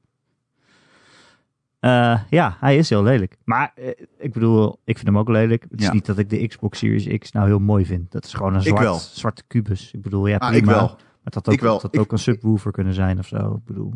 Eh, 1.80 2.20
ja, 2.30 2.58
hij 2.60 2.78
is 2.78 2.90
heel 2.90 3.04
lelijk. 3.04 3.38
Maar 3.44 3.72
eh, 3.76 3.88
ik 4.18 4.34
bedoel, 4.34 4.80
ik 4.84 4.96
vind 4.96 5.08
hem 5.08 5.18
ook 5.18 5.30
lelijk. 5.30 5.66
Het 5.70 5.82
is 5.82 5.92
niet 5.92 6.06
dat 6.06 6.18
ik 6.18 6.30
de 6.30 6.48
Xbox 6.48 6.78
Series 6.80 7.18
X 7.20 7.32
nou 7.32 7.48
heel 7.48 7.60
mooi 7.60 7.86
vind. 7.86 8.12
Dat 8.12 8.26
is 8.26 8.34
gewoon 8.34 8.54
een 8.56 8.62
zwart, 8.62 9.02
zwarte 9.02 9.44
kubus. 9.48 9.92
Ik 9.94 10.02
bedoel, 10.02 10.28
ja, 10.28 10.38
Ah, 10.38 10.50
prima. 10.50 10.72
ik 10.72 10.78
wel. 10.78 10.88
Maar 10.88 10.98
dat 11.24 11.34
had 11.34 11.48
ook, 11.48 11.54
Ik 11.54 11.62
wel. 11.62 11.80
dat 11.80 11.94
Ik- 11.94 12.00
ook 12.00 12.12
een 12.12 12.20
subwoofer 12.20 12.72
kunnen 12.72 12.94
zijn 12.94 13.20
of 13.20 13.28
zo. 13.28 13.54
Ik 13.54 13.66
bedoel, 13.66 13.94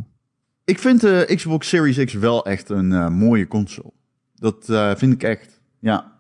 Ik 0.65 0.79
vind 0.79 1.01
de 1.01 1.31
Xbox 1.35 1.67
Series 1.69 2.03
X 2.03 2.13
wel 2.13 2.45
echt 2.45 2.69
een 2.69 2.91
eh, 2.93 3.07
mooie 3.09 3.47
console. 3.47 3.91
Dat 4.35 4.69
eh, 4.69 4.91
vind 4.95 5.13
ik 5.13 5.23
echt. 5.23 5.61
Ja. 5.79 6.11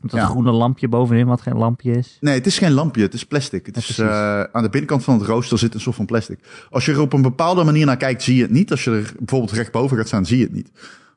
Met 0.00 0.10
dat 0.10 0.20
Ja. 0.20 0.26
groene 0.26 0.50
lampje 0.50 0.88
bovenin, 0.88 1.26
wat 1.26 1.40
geen 1.40 1.56
lampje 1.56 1.92
is. 1.92 2.16
Nee, 2.20 2.34
het 2.34 2.46
is 2.46 2.58
geen 2.58 2.72
lampje, 2.72 3.02
het 3.02 3.14
is 3.14 3.24
plastic. 3.26 3.66
Het 3.66 3.74
Ja, 3.74 3.80
is, 3.80 3.98
eh, 3.98 4.40
aan 4.52 4.62
de 4.62 4.68
binnenkant 4.68 5.04
van 5.04 5.18
het 5.18 5.26
rooster 5.26 5.58
zit 5.58 5.74
een 5.74 5.80
soort 5.80 5.96
van 5.96 6.06
plastic. 6.06 6.66
Als 6.70 6.84
je 6.84 6.92
er 6.92 7.00
op 7.00 7.12
een 7.12 7.22
bepaalde 7.22 7.64
manier 7.64 7.86
naar 7.86 7.96
kijkt, 7.96 8.22
zie 8.22 8.36
je 8.36 8.42
het 8.42 8.50
niet. 8.50 8.70
Als 8.70 8.84
je 8.84 8.90
er 8.90 9.12
bijvoorbeeld 9.18 9.52
rechtboven 9.52 9.96
gaat 9.96 10.06
staan, 10.06 10.26
zie 10.26 10.38
je 10.38 10.44
het 10.44 10.52
niet. 10.52 10.70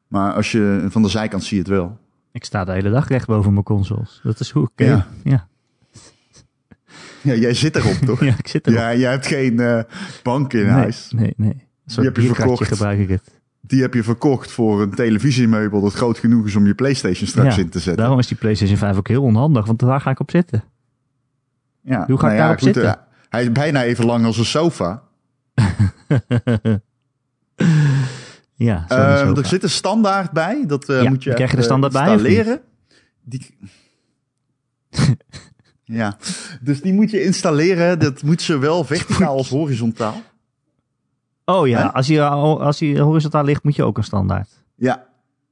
Maar 0.07 0.34
als 0.34 0.51
je 0.51 0.86
van 0.89 1.01
de 1.01 1.10
zijkant 1.10 1.43
zie 1.43 1.57
je 1.57 1.63
het 1.63 1.72
wel. 1.72 1.98
Ik 2.31 2.46
sta 2.46 2.65
de 2.65 2.72
hele 2.72 2.89
dag 2.89 3.07
recht 3.07 3.27
boven 3.27 3.51
mijn 3.53 3.63
consoles. 3.65 4.19
Dat 4.24 4.39
is 4.39 4.50
hoe 4.51 4.69
ik... 4.75 4.86
Ja. 4.86 5.07
Ja, 5.24 5.48
ja. 7.24 7.34
Jij 7.34 7.53
zit 7.53 7.75
erop, 7.75 7.93
toch? 8.05 8.24
ja 8.24 8.36
ik 8.38 8.48
zit 8.48 8.67
erop. 8.67 8.79
Ja, 8.79 8.96
jij 8.96 9.12
hebt 9.12 9.27
geen 9.27 9.60
eh, 9.60 9.84
bank 10.24 10.53
in 10.53 10.62
nee, 10.62 10.69
huis. 10.69 11.12
Nee, 11.15 11.34
nee. 11.38 11.66
Soort 11.89 12.06
heb 12.06 12.17
je 12.17 12.34
verkocht. 12.34 12.67
gebruik 12.67 13.00
ik 13.00 13.10
het. 13.10 13.22
Die 13.62 13.82
heb 13.82 13.94
je 13.94 14.03
verkocht 14.03 14.51
voor 14.51 14.82
een 14.82 14.94
televisiemeubel 14.96 15.82
dat 15.82 15.94
groot 15.94 16.17
genoeg 16.17 16.46
is 16.46 16.56
om 16.56 16.65
je 16.67 16.74
PlayStation 16.74 17.27
straks 17.27 17.56
Ja, 17.56 17.62
in 17.62 17.70
te 17.70 17.77
zetten. 17.79 17.98
Daarom 17.98 18.20
is 18.20 18.27
die 18.27 18.38
PlayStation 18.38 18.77
5 18.77 18.98
ook 18.98 19.08
heel 19.08 19.24
onhandig, 19.24 19.65
want 19.65 19.79
daar 19.79 20.01
ga 20.01 20.10
ik 20.10 20.20
op 20.20 20.32
zitten. 20.32 20.63
Ja. 21.82 22.03
Hoe 22.08 22.20
ga 22.20 22.25
ik 22.27 22.32
ja, 22.34 22.38
daarop 22.39 22.58
goed, 22.58 22.63
zitten? 22.74 22.84
eh, 22.94 22.94
hij 23.29 23.41
is 23.44 23.51
bijna 23.51 23.84
even 23.84 24.06
lang 24.06 24.25
als 24.25 24.38
een 24.38 24.46
sofa. 24.46 25.01
ja, 28.56 28.86
Ehm, 28.88 29.27
zo. 29.27 29.34
er 29.41 29.46
zit 29.46 29.63
een 29.63 29.70
standaard 29.70 30.32
bij. 30.32 30.63
Dat 30.67 30.89
eh, 30.89 31.01
Ja, 31.03 31.10
moet 31.10 31.24
je 31.24 31.34
krijg 31.34 31.51
je 31.51 31.58
de 31.58 31.63
standaard 31.63 31.94
bij, 31.94 32.12
installeren. 32.12 32.62
Die... 33.24 33.58
ja, 36.00 36.17
dus 36.62 36.82
die 36.82 36.94
moet 36.94 37.12
je 37.12 37.24
installeren. 37.24 38.00
Dat 38.00 38.24
moet 38.24 38.41
zowel 38.41 38.84
verticaal 38.84 39.38
als 39.38 39.50
horizontaal. 39.50 40.22
Oh 41.49 41.67
ja, 41.67 41.81
Hè? 41.81 41.93
als 41.93 42.07
hij, 42.07 42.23
als 42.27 42.79
hij 42.79 42.99
horizontaal 42.99 43.43
ligt, 43.43 43.63
moet 43.63 43.75
je 43.75 43.83
ook 43.83 43.97
een 43.97 44.03
standaard. 44.03 44.49
Ja, 44.75 44.95
Maar 44.95 45.05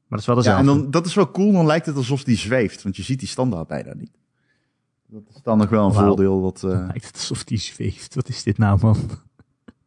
dat 0.10 0.20
is 0.20 0.26
wel 0.26 0.36
ja 0.36 0.42
dezelfde. 0.42 0.72
en 0.72 0.78
dan, 0.78 0.92
dat 0.92 1.06
is 1.06 1.14
wel 1.14 1.32
cool. 1.32 1.52
Dan 1.52 1.66
lijkt 1.66 1.86
het 1.86 1.96
alsof 1.96 2.24
die 2.24 2.38
zweeft. 2.38 2.84
Want 2.84 2.96
je 2.96 3.04
ziet 3.04 3.20
die 3.20 3.28
standaard 3.28 3.68
bijna 3.68 3.94
niet. 3.94 4.12
Dat 5.08 5.22
is 5.36 5.42
dan 5.42 5.58
nog 5.58 5.70
wel 5.70 5.86
een 5.86 5.94
Wauw. 5.94 6.08
voordeel. 6.08 6.42
Wat, 6.42 6.64
eh, 6.64 6.70
Lijkt 6.88 7.06
het 7.06 7.16
alsof 7.16 7.44
die 7.44 7.58
zweeft. 7.58 8.16
Wat 8.16 8.30
is 8.30 8.44
dit 8.44 8.58
nou, 8.58 8.80
man? 8.82 8.98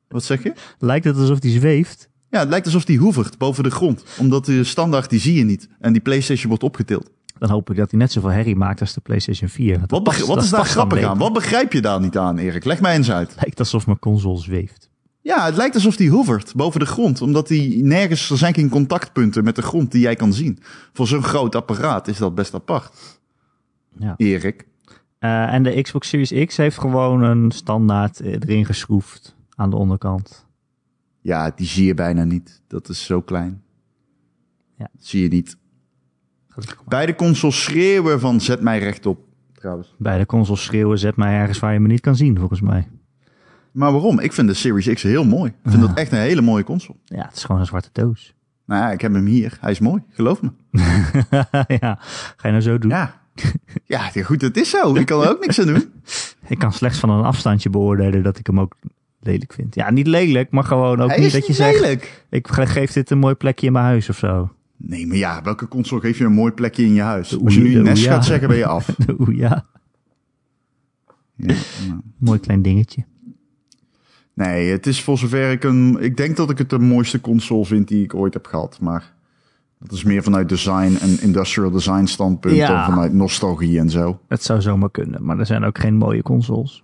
wat 0.08 0.24
zeg 0.24 0.42
je? 0.42 0.52
Lijkt 0.78 1.04
het 1.04 1.16
alsof 1.16 1.38
die 1.38 1.58
zweeft? 1.58 2.08
Ja, 2.30 2.38
het 2.38 2.48
lijkt 2.48 2.66
alsof 2.66 2.84
die 2.84 2.98
hoevert 2.98 3.38
boven 3.38 3.62
de 3.64 3.70
grond. 3.70 4.04
Omdat 4.18 4.44
de 4.44 4.64
standaard, 4.64 5.10
die 5.10 5.20
zie 5.20 5.34
je 5.34 5.44
niet. 5.44 5.68
En 5.80 5.92
die 5.92 6.02
PlayStation 6.02 6.48
wordt 6.48 6.62
opgetild. 6.62 7.10
Dan 7.38 7.50
hoop 7.50 7.70
ik 7.70 7.76
dat 7.76 7.90
hij 7.90 8.00
net 8.00 8.12
zoveel 8.12 8.30
herrie 8.30 8.56
maakt 8.56 8.80
als 8.80 8.92
de 8.94 9.00
PlayStation 9.00 9.48
4. 9.48 9.76
Want 9.78 9.80
dat 9.80 9.90
Wat, 9.90 10.02
beg- 10.02 10.14
past- 10.14 10.26
wat 10.26 10.34
dat 10.36 10.44
is 10.44 10.50
daar 10.50 10.60
past 10.60 10.74
dan 10.74 10.84
grappig 10.86 11.08
aan? 11.08 11.18
Wat 11.18 11.32
begrijp 11.32 11.72
je 11.72 11.80
daar 11.80 12.00
niet 12.00 12.18
aan, 12.18 12.38
Erik? 12.38 12.64
Leg 12.64 12.80
mij 12.80 12.94
eens 12.96 13.10
uit. 13.10 13.34
Lijkt 13.40 13.58
alsof 13.58 13.86
mijn 13.86 13.98
console 13.98 14.38
zweeft. 14.38 14.90
Ja, 15.28 15.44
het 15.44 15.56
lijkt 15.56 15.74
alsof 15.74 15.96
die 15.96 16.10
hovert 16.10 16.54
boven 16.54 16.80
de 16.80 16.86
grond. 16.86 17.22
Omdat 17.22 17.48
die 17.48 17.84
nergens, 17.84 18.30
er 18.30 18.38
zijn 18.38 18.54
geen 18.54 18.68
contactpunten 18.68 19.44
met 19.44 19.56
de 19.56 19.62
grond 19.62 19.92
die 19.92 20.00
jij 20.00 20.16
kan 20.16 20.32
zien. 20.32 20.58
Voor 20.92 21.06
zo'n 21.06 21.22
groot 21.22 21.54
apparaat 21.54 22.08
is 22.08 22.18
dat 22.18 22.34
best 22.34 22.54
apart. 22.54 23.18
Ja. 23.98 24.14
Erik. 24.16 24.66
Eh, 25.18 25.52
en 25.52 25.62
de 25.62 25.82
Xbox 25.82 26.08
Series 26.08 26.46
X 26.46 26.56
heeft 26.56 26.78
gewoon 26.78 27.22
een 27.22 27.50
standaard 27.50 28.20
eh, 28.20 28.32
erin 28.32 28.64
geschroefd 28.64 29.36
aan 29.54 29.70
de 29.70 29.76
onderkant. 29.76 30.46
Ja, 31.20 31.52
die 31.56 31.66
zie 31.66 31.86
je 31.86 31.94
bijna 31.94 32.24
niet. 32.24 32.62
Dat 32.66 32.88
is 32.88 33.04
zo 33.04 33.20
klein. 33.20 33.62
Ja. 34.78 34.88
Dat 34.92 35.06
zie 35.06 35.22
je 35.22 35.28
niet. 35.28 35.56
Beide 36.86 37.14
consoles 37.14 37.62
schreeuwen 37.62 38.20
van 38.20 38.40
zet 38.40 38.60
mij 38.60 38.78
rechtop. 38.78 39.18
Trouwens. 39.52 39.94
Bij 39.98 40.18
de 40.18 40.26
consoles 40.26 40.64
schreeuwen, 40.64 40.98
zet 40.98 41.16
mij 41.16 41.34
ergens 41.34 41.58
waar 41.58 41.72
je 41.72 41.80
me 41.80 41.88
niet 41.88 42.00
kan 42.00 42.16
zien, 42.16 42.38
volgens 42.38 42.60
mij. 42.60 42.88
Maar 43.78 43.92
waarom? 43.92 44.18
Ik 44.18 44.32
vind 44.32 44.48
de 44.48 44.54
Series 44.54 44.88
X 44.94 45.02
heel 45.02 45.24
mooi. 45.24 45.50
Ik 45.64 45.70
vind 45.70 45.82
dat 45.82 45.94
echt 45.96 46.12
een 46.12 46.18
hele 46.18 46.40
mooie 46.40 46.64
console. 46.64 46.98
Ja, 47.04 47.24
het 47.26 47.36
is 47.36 47.44
gewoon 47.44 47.60
een 47.60 47.66
zwarte 47.66 47.88
doos. 47.92 48.34
Nou 48.66 48.82
ja, 48.82 48.90
ik 48.92 49.00
heb 49.00 49.12
hem 49.12 49.26
hier. 49.26 49.58
Hij 49.60 49.70
is 49.70 49.78
mooi. 49.78 50.02
Geloof 50.10 50.40
me. 50.42 50.50
ja, 51.80 51.98
ga 52.36 52.42
je 52.42 52.48
nou 52.50 52.60
zo 52.60 52.78
doen? 52.78 52.90
Ja. 52.90 53.20
Ja, 53.84 54.10
goed, 54.22 54.40
het 54.40 54.56
is 54.56 54.70
zo. 54.70 54.94
Ik 54.94 55.06
kan 55.06 55.22
er 55.22 55.30
ook 55.30 55.40
niks 55.40 55.60
aan 55.60 55.66
doen. 55.66 55.84
Ik 56.48 56.58
kan 56.58 56.72
slechts 56.72 56.98
van 56.98 57.10
een 57.10 57.24
afstandje 57.24 57.70
beoordelen 57.70 58.22
dat 58.22 58.38
ik 58.38 58.46
hem 58.46 58.60
ook 58.60 58.74
lelijk 59.20 59.52
vind. 59.52 59.74
Ja, 59.74 59.90
niet 59.90 60.06
lelijk, 60.06 60.50
maar 60.50 60.64
gewoon 60.64 61.00
ook 61.00 61.08
Hij 61.10 61.18
niet 61.20 61.32
dat 61.32 61.46
je 61.46 61.52
zegt... 61.52 61.80
lelijk. 61.80 62.24
Ik 62.30 62.48
ge- 62.48 62.66
geef 62.66 62.92
dit 62.92 63.10
een 63.10 63.18
mooi 63.18 63.34
plekje 63.34 63.66
in 63.66 63.72
mijn 63.72 63.84
huis 63.84 64.08
of 64.08 64.16
zo. 64.18 64.52
Nee, 64.76 65.06
maar 65.06 65.16
ja, 65.16 65.42
welke 65.42 65.68
console 65.68 66.00
geef 66.00 66.18
je 66.18 66.24
een 66.24 66.32
mooi 66.32 66.52
plekje 66.52 66.84
in 66.84 66.92
je 66.94 67.00
huis? 67.02 67.28
De 67.28 67.38
Als 67.44 67.54
je 67.54 67.60
Oei- 67.60 67.74
nu 67.74 67.82
Nest 67.82 67.98
Ouya. 68.02 68.12
gaat 68.14 68.24
zeggen, 68.24 68.48
ben 68.48 68.56
je 68.56 68.66
af. 68.66 68.88
Oeh 69.20 69.36
ja, 69.38 69.66
Ja, 71.36 71.54
nou. 71.88 72.00
mooi 72.18 72.38
klein 72.40 72.62
dingetje. 72.62 73.04
Nee, 74.46 74.70
het 74.70 74.86
is 74.86 75.02
voor 75.02 75.18
zover 75.18 75.50
ik 75.50 75.64
een... 75.64 75.96
Ik 76.02 76.16
denk 76.16 76.36
dat 76.36 76.50
ik 76.50 76.58
het 76.58 76.70
de 76.70 76.78
mooiste 76.78 77.20
console 77.20 77.64
vind 77.64 77.88
die 77.88 78.02
ik 78.04 78.14
ooit 78.14 78.34
heb 78.34 78.46
gehad. 78.46 78.78
Maar 78.80 79.12
dat 79.78 79.92
is 79.92 80.04
meer 80.04 80.22
vanuit 80.22 80.48
design 80.48 80.96
en 81.00 81.20
industrial 81.22 81.70
design 81.70 82.04
standpunt 82.04 82.54
Ja. 82.54 82.68
dan 82.68 82.84
vanuit 82.84 83.12
nostalgie 83.12 83.78
en 83.78 83.90
zo. 83.90 84.20
Het 84.28 84.42
zou 84.42 84.60
zomaar 84.60 84.90
kunnen, 84.90 85.24
maar 85.24 85.38
er 85.38 85.46
zijn 85.46 85.64
ook 85.64 85.78
geen 85.78 85.94
mooie 85.96 86.22
consoles. 86.22 86.82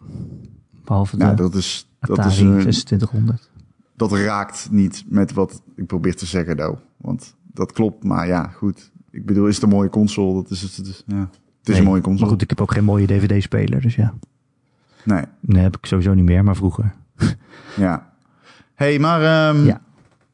Behalve 0.85 1.17
de 1.17 1.25
Nou, 1.25 1.37
dat 1.37 1.55
is... 1.55 1.89
Dat, 2.01 2.19
is 2.19 2.39
een- 2.41 2.59
2600. 2.61 3.51
dat 3.97 4.13
raakt 4.13 4.69
niet 4.71 5.05
met 5.09 5.33
wat 5.33 5.63
ik 5.77 5.87
probeer 5.87 6.17
te 6.17 6.27
zeggen, 6.27 6.57
though. 6.57 6.79
Want 6.97 7.35
dat 7.53 7.73
klopt, 7.73 8.05
maar 8.05 8.27
ja, 8.27 8.47
goed. 8.47 8.91
Ik 9.11 9.27
bedoel, 9.27 9.47
is 9.47 9.55
het 9.55 9.65
een 9.65 9.69
mooie 9.71 9.89
console? 9.91 10.35
Dat 10.43 10.51
is 10.51 10.63
het. 10.63 11.05
ja. 11.07 11.17
Het 11.19 11.29
is 11.63 11.75
Nee, 11.75 11.79
een 11.79 11.85
mooie 11.85 12.01
console. 12.01 12.21
Maar 12.21 12.31
goed, 12.33 12.43
ik 12.43 12.51
heb 12.51 12.61
ook 12.61 12.73
geen 12.73 12.85
mooie 12.85 13.07
DVD-speler, 13.07 13.81
dus 13.81 13.95
ja. 13.95 14.15
Nee, 15.05 15.23
Nee, 15.41 15.63
heb 15.63 15.77
ik 15.77 15.87
sowieso 15.87 16.15
niet 16.15 16.25
meer, 16.25 16.45
maar 16.45 16.57
vroeger. 16.57 16.95
ja. 17.77 18.13
hey, 18.75 18.99
maar 18.99 19.23
ehm, 19.23 19.65
Ja. 19.65 19.81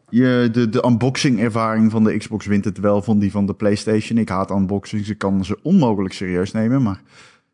je, 0.09 0.49
de, 0.53 0.69
de 0.69 0.85
unboxing-ervaring 0.87 1.91
van 1.91 2.05
de 2.05 2.17
Xbox 2.17 2.47
wint 2.47 2.65
het 2.65 2.79
wel 2.79 3.03
van 3.03 3.19
die 3.19 3.31
van 3.31 3.47
de 3.47 3.55
PlayStation. 3.55 4.19
Ik 4.19 4.29
haat 4.29 4.51
unboxings. 4.51 5.09
Ik 5.09 5.19
kan 5.19 5.45
ze 5.45 5.59
onmogelijk 5.63 6.15
serieus 6.15 6.53
nemen, 6.53 6.83
maar 6.83 7.01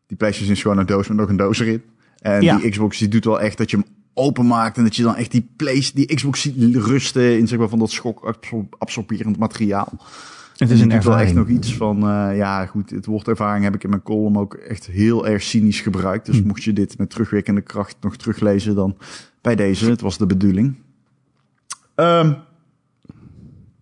die 0.07 0.17
PlayStation 0.17 0.55
is 0.55 0.63
gewoon 0.63 0.79
een 0.79 0.87
doos 0.87 1.09
met 1.09 1.17
nog 1.17 1.29
een 1.29 1.37
doos 1.37 1.59
erin. 1.61 1.83
En 2.21 2.43
Ja. 2.43 2.57
die 2.57 2.71
Xbox 2.71 2.99
die 2.99 3.09
doet 3.09 3.25
wel 3.25 3.41
echt 3.41 3.59
dat 3.59 3.71
je 3.71 3.77
hem 3.77 3.87
openmaakt 4.15 4.77
en 4.77 4.83
dat 4.83 4.97
je 4.97 5.03
dan 5.03 5.15
echt 5.17 5.31
die, 5.31 5.49
place, 5.57 5.91
die 5.95 6.15
Xbox 6.15 6.41
ziet 6.41 6.75
rusten 6.77 7.39
in 7.39 7.49
zeg 7.49 7.59
maar, 7.59 7.69
van 7.69 7.79
dat 7.79 7.91
schokabsorberend 7.91 9.37
materiaal. 9.39 9.93
Het 10.57 10.71
is 10.71 10.81
een 10.81 11.03
wel 11.03 11.19
echt 11.19 11.35
nog 11.35 11.49
iets 11.49 11.75
van, 11.77 11.97
eh, 12.09 12.37
ja 12.37 12.67
goed, 12.67 12.91
het 12.91 13.07
woord 13.07 13.29
ervaring 13.29 13.65
heb 13.65 13.75
ik 13.75 13.85
in 13.85 13.91
mijn 13.91 14.03
column 14.03 14.37
ook 14.37 14.55
echt 14.55 14.87
heel 14.87 15.27
erg 15.27 15.43
cynisch 15.43 15.81
gebruikt. 15.81 16.27
Dus 16.27 16.39
Hm. 16.41 16.47
mocht 16.47 16.63
je 16.65 16.73
dit 16.73 16.99
met 16.99 17.11
terugwerkende 17.11 17.61
kracht 17.61 17.97
nog 18.01 18.17
teruglezen, 18.17 18.75
dan 18.75 18.97
bij 19.41 19.55
deze, 19.57 19.91
het 19.91 20.01
was 20.01 20.19
de 20.19 20.27
bedoeling. 20.27 20.77
Ehm, 21.95 22.33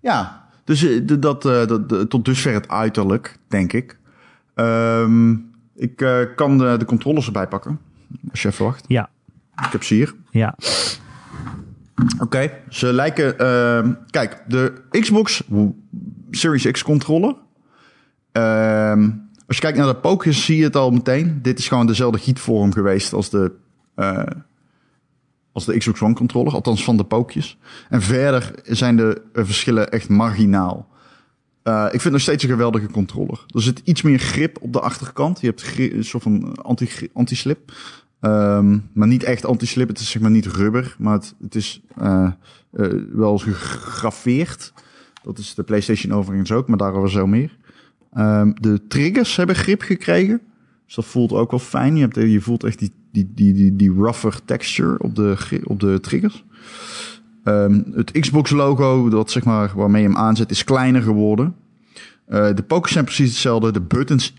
ja, 0.00 0.46
dus 0.64 0.82
eh, 0.82 1.00
dat, 1.20 1.44
eh, 1.46 1.66
dat, 1.66 2.10
tot 2.10 2.24
dusver 2.24 2.52
het 2.52 2.68
uiterlijk, 2.68 3.38
denk 3.48 3.72
ik. 3.72 3.98
Ehm, 4.54 5.32
ik 5.74 5.96
kan 6.36 6.58
de, 6.58 6.74
de 6.78 6.84
controllers 6.84 7.26
erbij 7.26 7.48
pakken, 7.48 7.78
als 8.30 8.42
je 8.42 8.48
even 8.48 8.64
wacht. 8.64 8.84
Ja, 8.88 9.08
Ik 9.66 9.72
heb 9.72 9.82
ze 9.82 9.94
hier. 9.94 10.14
ja. 10.30 10.54
Oké, 12.18 12.50
ze 12.68 12.92
lijken. 12.92 13.38
ehm, 13.38 13.92
kijk, 14.10 14.42
de 14.48 14.72
Xbox 14.90 15.42
Series 16.34 16.70
X 16.70 16.82
controller. 16.82 17.34
Ehm, 18.32 19.10
als 19.46 19.56
je 19.56 19.62
kijkt 19.62 19.78
naar 19.78 19.86
de 19.86 19.96
pookjes, 19.96 20.44
zie 20.44 20.56
je 20.56 20.64
het 20.64 20.76
al 20.76 20.90
meteen. 20.90 21.38
Dit 21.42 21.58
is 21.58 21.68
gewoon 21.68 21.86
dezelfde 21.86 22.18
gietvorm 22.18 22.72
geweest 22.72 23.12
als 23.12 23.30
de, 23.30 23.52
eh, 23.94 24.22
als 25.52 25.64
de 25.64 25.78
Xbox 25.78 26.02
One 26.02 26.14
controller, 26.14 26.52
althans 26.52 26.84
van 26.84 26.96
de 26.96 27.04
pookjes. 27.04 27.58
En 27.88 28.02
verder 28.02 28.50
zijn 28.62 28.96
de 28.96 29.22
eh, 29.32 29.44
verschillen 29.44 29.90
echt 29.90 30.08
marginaal. 30.08 30.88
Eh, 31.62 31.86
ik 31.92 32.00
vind 32.00 32.12
nog 32.12 32.22
steeds 32.22 32.42
een 32.42 32.48
geweldige 32.48 32.90
controller. 32.90 33.44
Er 33.46 33.62
zit 33.62 33.80
iets 33.84 34.02
meer 34.02 34.18
grip 34.18 34.58
op 34.60 34.72
de 34.72 34.80
achterkant. 34.80 35.40
Je 35.40 35.46
hebt 35.46 35.78
een 35.78 36.04
soort 36.04 36.22
van 36.22 36.54
anti- 36.54 37.08
anti-slip. 37.12 37.72
Ehm, 38.20 38.78
maar 38.92 39.08
niet 39.08 39.22
echt 39.22 39.46
anti-slip. 39.46 39.88
Het 39.88 39.98
is 39.98 40.10
zeg 40.10 40.22
maar 40.22 40.30
niet 40.30 40.46
rubber, 40.46 40.96
maar 40.98 41.20
het, 41.42 41.54
is 41.54 41.80
eh, 41.96 42.28
wel 43.12 43.38
gegraveerd. 43.38 44.72
Dat 45.24 45.38
is 45.38 45.54
de 45.54 45.62
PlayStation 45.62 46.12
overigens 46.12 46.52
ook, 46.52 46.68
maar 46.68 46.78
daarover 46.78 47.10
zo 47.10 47.26
meer. 47.26 47.56
Ehm, 48.12 48.52
de 48.60 48.86
triggers 48.88 49.36
hebben 49.36 49.56
grip 49.56 49.82
gekregen. 49.82 50.40
Dus 50.86 50.94
dat 50.94 51.04
voelt 51.04 51.32
ook 51.32 51.50
wel 51.50 51.60
fijn. 51.60 51.96
Je, 51.96 52.02
hebt, 52.02 52.14
je 52.14 52.40
voelt 52.40 52.64
echt 52.64 52.78
die, 52.78 52.92
die, 53.12 53.30
die, 53.34 53.52
die, 53.52 53.76
die 53.76 53.92
rougher 53.92 54.44
texture 54.44 54.98
op 54.98 55.14
de, 55.14 55.60
op 55.64 55.80
de 55.80 56.00
triggers. 56.00 56.44
Ehm, 57.44 57.82
het 57.92 58.10
Xbox 58.10 58.50
logo, 58.50 59.08
dat 59.08 59.30
zeg 59.30 59.44
maar 59.44 59.72
waarmee 59.74 60.02
je 60.02 60.08
hem 60.08 60.16
aanzet, 60.16 60.50
is 60.50 60.64
kleiner 60.64 61.02
geworden. 61.02 61.54
Eh, 62.26 62.54
de 62.54 62.62
pokers 62.62 62.92
zijn 62.92 63.04
precies 63.04 63.28
hetzelfde. 63.28 63.72
De 63.72 63.80
buttons 63.80 64.34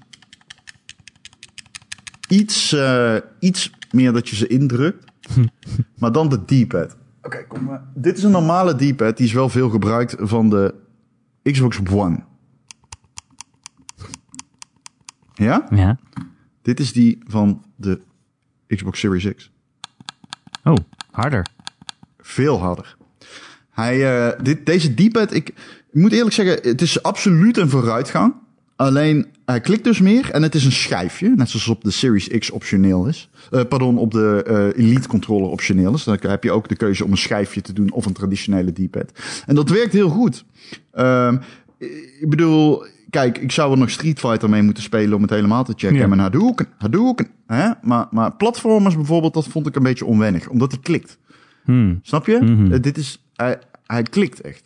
iets, 2.27 2.74
eh, 2.74 3.15
iets 3.39 3.72
meer 3.92 4.13
dat 4.13 4.30
je 4.30 4.36
ze 4.36 4.48
indrukt. 4.48 5.06
maar 6.00 6.12
dan 6.12 6.30
de 6.30 6.65
D-pad. 6.65 6.96
Oké, 7.25 7.46
kom 7.48 7.63
maar. 7.63 7.84
Dit 7.94 8.17
is 8.17 8.24
een 8.24 8.32
normale 8.32 8.75
D-pad. 8.75 9.17
Die 9.17 9.25
is 9.25 9.34
wel 9.34 9.50
veel 9.50 9.70
gebruikt 9.70 10.15
van 10.20 10.50
de 10.50 10.75
Xbox 11.44 11.79
One. 11.91 12.24
Ja? 15.34 15.67
Ja. 15.70 15.98
Dit 16.62 16.79
is 16.79 16.94
die 16.94 17.20
van 17.27 17.63
de 17.75 18.01
Xbox 18.67 19.00
Series 19.00 19.34
X. 19.36 19.51
Oh, 20.63 20.75
harder. 21.12 21.48
Veel 22.17 22.60
harder. 22.60 22.98
Hij, 23.70 24.27
uh, 24.29 24.44
dit, 24.44 24.65
deze 24.65 24.94
D-pad, 24.94 25.34
ik, 25.34 25.50
ik 25.91 26.01
moet 26.01 26.12
eerlijk 26.12 26.36
zeggen, 26.36 26.70
het 26.70 26.82
is 26.82 27.03
absoluut 27.03 27.58
een 27.58 27.70
vooruitgang. 27.70 28.36
Alleen, 28.75 29.25
hij 29.46 29.62
klikt 29.62 29.84
dus 29.84 30.00
meer 30.00 30.32
en 30.32 30.41
het 30.41 30.55
is 30.55 30.65
een 30.65 30.72
schijfje. 30.72 31.34
Net 31.36 31.50
zoals 31.50 31.67
op 31.67 31.84
de 31.84 31.91
Series 31.91 32.27
X 32.27 32.51
optioneel 32.51 33.05
is. 33.05 33.29
Uh, 33.51 33.62
pardon, 33.70 33.98
op 33.98 34.12
de 34.12 34.46
uh, 34.77 34.86
Elite 34.86 35.08
controller 35.08 35.50
optioneel 35.50 35.94
is. 35.94 36.03
Dan 36.03 36.17
heb 36.22 36.44
je 36.44 36.51
ook 36.51 36.67
de 36.67 36.75
keuze 36.75 37.03
om 37.03 37.12
een 37.12 37.17
schijfje 37.17 37.62
te 37.62 37.74
doen 37.74 37.91
of 37.91 38.05
een 38.05 38.13
traditionele 38.13 38.72
D-pad. 38.72 39.12
En 39.46 39.55
dat 39.55 39.70
werkt 39.70 39.94
heel 39.94 40.10
goed. 40.10 40.46
Um, 40.94 41.39
ik 42.20 42.29
bedoel, 42.29 42.86
kijk, 43.10 43.38
ik 43.38 43.51
zou 43.51 43.72
er 43.72 43.77
nog 43.77 43.89
Street 43.89 44.20
Fighter 44.20 44.50
mee 44.50 44.62
moeten 44.62 44.84
spelen 44.84 45.15
om 45.15 45.22
het 45.22 45.32
helemaal 45.32 45.63
te 45.63 45.74
checken. 45.75 45.98
Ja. 45.98 46.12
En 46.12 46.20
Hadouken, 46.20 46.67
Hadouken. 46.77 47.27
Hè? 47.48 47.70
Maar, 47.82 48.08
maar 48.12 48.36
platformers 48.36 48.96
bijvoorbeeld, 48.96 49.34
dat 49.34 49.48
vond 49.48 49.67
ik 49.67 49.75
een 49.75 49.84
beetje 49.84 50.05
onwennig. 50.05 50.50
Omdat 50.50 50.72
hij 50.72 50.82
klikt. 50.82 51.17
Hmm. 51.63 52.00
Snap 52.01 52.25
je? 52.25 52.39
Mhm. 52.41 52.72
Uh, 52.72 52.82
dit 52.82 52.98
is, 52.98 53.24
hij, 53.34 53.60
hij 53.86 54.03
klikt 54.03 54.41
echt. 54.41 54.63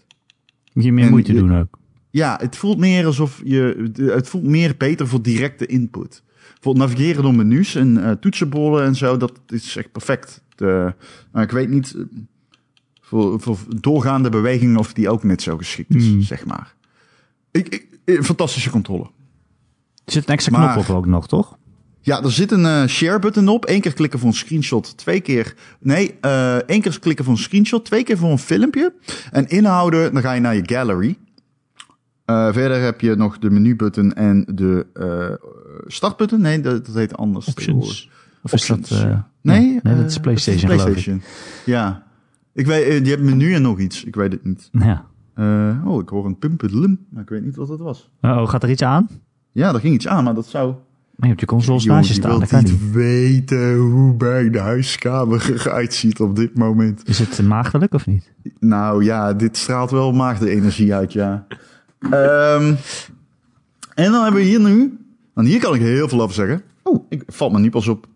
Moet 0.74 0.84
je 0.84 0.92
meer 0.92 1.06
En 1.06 1.10
moeite 1.10 1.34
doen 1.34 1.60
ook. 1.60 1.79
Ja, 2.10 2.38
het 2.42 2.56
voelt 2.58 2.78
meer 2.78 3.06
alsof 3.06 3.42
je. 3.44 3.92
Het 3.96 4.28
voelt 4.30 4.44
meer 4.44 4.76
beter 4.78 5.08
voor 5.08 5.22
directe 5.22 5.66
input. 5.66 6.24
Voor 6.60 6.74
het 6.74 6.82
navigeren 6.82 7.24
door 7.24 7.36
menus 7.36 7.76
en 7.76 8.04
eh, 8.04 8.12
toetsenborden 8.12 8.86
en 8.86 8.96
zo, 8.96 9.18
dat 9.18 9.32
is 9.48 9.76
echt 9.76 9.92
perfect. 9.92 10.44
De, 10.56 10.94
nou, 11.32 11.46
ik 11.46 11.52
weet 11.52 11.70
niet. 11.70 11.94
eh, 11.96 12.02
Voor, 13.02 13.40
voor 13.42 13.58
doorgaande 13.80 14.30
bewegingen 14.30 14.78
of 14.78 14.94
die 14.94 15.10
ook 15.10 15.24
net 15.24 15.42
zo 15.42 15.58
geschikt 15.58 15.96
is, 15.96 16.08
Hmm. 16.08 16.22
zeg 16.22 16.46
maar. 16.46 16.76
Ik, 17.52 17.68
ik, 17.70 17.88
eh, 18.06 18.22
fantastische 18.22 18.70
controle. 18.70 19.04
Er 20.06 20.12
zit 20.12 20.28
een 20.28 20.34
extra 20.34 20.58
Maar- 20.58 20.74
knop 20.74 20.90
op 20.90 20.96
ook 20.96 21.06
nog, 21.06 21.28
toch? 21.28 21.58
Ja, 22.02 22.24
er 22.24 22.32
zit 22.32 22.52
een 22.52 22.90
share 22.90 23.20
button 23.20 23.48
op. 23.48 23.70
Eén 23.70 23.82
keer 23.82 23.94
klikken 23.94 24.20
voor 24.20 24.28
een 24.28 24.36
screenshot. 24.36 24.98
Twee 24.98 25.20
keer. 25.22 25.54
Nee, 25.80 26.20
één 26.66 26.82
keer 26.82 27.00
klikken 27.00 27.26
voor 27.26 27.34
een 27.34 27.40
screenshot. 27.40 27.86
Twee 27.86 28.04
keer 28.04 28.18
voor 28.18 28.32
een 28.32 28.40
filmpje. 28.40 28.94
En 29.32 29.48
inhouden, 29.48 30.14
dan 30.14 30.22
ga 30.22 30.34
je 30.34 30.42
naar 30.42 30.56
je 30.56 30.62
gallery. 30.66 31.18
Eh, 32.30 32.54
verder 32.54 32.82
heb 32.82 33.02
je 33.02 33.16
nog 33.16 33.40
de 33.40 33.50
menubutton 33.50 34.14
en 34.14 34.46
de 34.54 34.86
eh 34.94 35.48
startbutton. 35.88 36.42
Nee, 36.42 36.62
dat, 36.62 36.86
dat 36.86 36.96
heet 36.96 37.18
anders. 37.18 37.48
Options. 37.48 38.10
Of 38.44 38.54
is 38.54 38.68
dat... 38.68 38.90
Eh. 38.92 39.20
Nee, 39.42 39.80
nee, 39.84 39.96
dat 39.96 40.06
is 40.06 40.18
PlayStation, 40.18 40.70
dat 40.70 40.80
is 40.80 40.86
ik. 40.86 40.92
PlayStation. 40.92 41.22
Ja. 41.66 42.04
Ik 42.54 42.66
weet, 42.66 43.06
je 43.06 43.12
hebt 43.12 43.24
menu 43.24 43.54
en 43.54 43.62
nog 43.62 43.80
iets. 43.80 44.04
Ik 44.04 44.16
weet 44.16 44.32
het 44.32 44.46
niet. 44.46 44.70
Ja. 44.72 45.06
Oh, 45.86 46.02
ik 46.02 46.10
hoor 46.10 46.26
een 46.26 46.38
pumpedelum. 46.38 47.06
Maar 47.10 47.22
ik 47.22 47.30
weet 47.30 47.46
niet 47.46 47.56
wat 47.56 47.70
het 47.70 47.80
was. 47.80 48.10
Oh, 48.22 48.48
gaat 48.48 48.64
er 48.64 48.70
iets 48.70 48.84
aan? 48.84 49.10
Ja, 49.52 49.74
er 49.74 49.80
ging 49.80 49.94
iets 49.94 50.08
aan, 50.08 50.24
maar 50.24 50.34
dat 50.34 50.48
zou... 50.48 50.74
Nee, 51.16 51.32
op 51.32 51.40
je 51.40 51.46
consoles 51.46 51.86
naast 51.86 52.08
je 52.08 52.14
je 52.14 52.20
staan. 52.20 52.40
Dat 52.40 52.50
wilt 52.50 52.64
kan 52.64 52.72
niet 52.72 52.82
niet. 52.82 52.92
weten 52.92 53.76
hoe 53.76 54.16
mijn 54.18 54.56
huiskamer 54.56 55.52
eruit 55.54 55.94
ziet 55.94 56.20
op 56.20 56.36
dit 56.36 56.58
moment. 56.58 57.08
Is 57.08 57.20
het 57.20 57.42
maagdelijk 57.42 57.94
of 57.94 58.06
niet? 58.06 58.32
Nou 58.60 59.04
ja, 59.04 59.34
dit 59.34 59.58
straalt 59.58 59.92
wel 59.92 60.12
maagde-energie 60.12 60.94
uit, 60.94 61.14
ja. 61.14 61.48
Ehm, 62.00 62.74
en 63.96 64.12
dan 64.12 64.24
hebben 64.24 64.42
we 64.42 64.48
hier 64.48 64.60
nu... 64.60 64.98
En 65.36 65.46
hier 65.46 65.60
kan 65.60 65.76
ik 65.76 65.82
heel 65.82 66.10
veel 66.10 66.22
over 66.22 66.36
zeggen. 66.36 66.62
Oh, 66.84 67.06
ik 67.10 67.24
valt 67.28 67.52
me 67.52 67.60
niet 67.60 67.72
pas 67.72 67.88
op. 67.88 68.08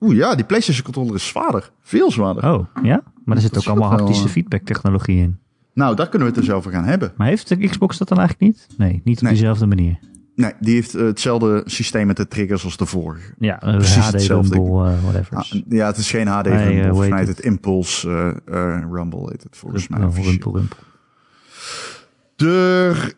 Oeh 0.00 0.16
ja, 0.16 0.34
die 0.34 0.44
PlayStation 0.44 0.84
controller 0.84 1.14
is 1.14 1.26
zwaarder. 1.26 1.70
Veel 1.80 2.10
zwaarder. 2.10 2.52
Oh, 2.52 2.66
ja? 2.82 3.02
Maar 3.24 3.36
er 3.36 3.42
zit 3.42 3.58
ook 3.58 3.66
allemaal 3.66 3.88
wel, 3.90 3.98
haptische 3.98 4.24
eh. 4.24 4.30
feedback 4.30 4.62
technologie 4.64 5.16
in. 5.22 5.38
Nou, 5.74 5.96
daar 5.96 6.08
kunnen 6.08 6.28
we 6.28 6.34
het 6.34 6.44
dus 6.44 6.54
over 6.54 6.70
gaan 6.72 6.84
hebben. 6.84 7.12
Maar 7.16 7.26
heeft 7.26 7.48
de 7.48 7.68
Xbox 7.68 7.98
dat 7.98 8.08
dan 8.08 8.18
eigenlijk 8.18 8.50
niet? 8.50 8.66
Nee, 8.78 9.00
niet 9.04 9.16
op 9.16 9.22
Nee. 9.22 9.32
dezelfde 9.32 9.66
manier. 9.66 9.98
Nee, 10.34 10.52
die 10.60 10.74
heeft 10.74 10.94
eh, 10.94 11.04
hetzelfde 11.04 11.62
systeem 11.64 12.06
met 12.06 12.16
de 12.16 12.28
triggers 12.28 12.64
als 12.64 12.76
de 12.76 12.86
vorige. 12.86 13.34
Ja, 13.38 13.62
een 13.62 13.76
Precies 13.76 13.96
HD 13.96 14.12
hetzelfde. 14.12 14.54
Rumble, 14.54 14.88
eh, 14.90 15.02
whatever. 15.02 15.36
Ah, 15.36 15.44
ja, 15.68 15.86
het 15.86 15.96
is 15.96 16.10
geen 16.10 16.26
HD 16.26 16.44
Nee, 16.48 16.80
Rumble, 16.80 17.06
eh, 17.06 17.16
heet 17.16 17.26
het? 17.28 17.36
het 17.36 17.46
Impulse 17.46 18.42
eh, 18.46 18.74
eh, 18.74 18.84
Rumble 18.90 19.28
heet 19.30 19.42
het 19.42 19.56
volgens 19.56 19.88
mij. 19.88 20.04
Oh. 20.04 20.14
Rumble, 20.14 20.52
Rumble. 20.52 20.76
De... 22.36 23.14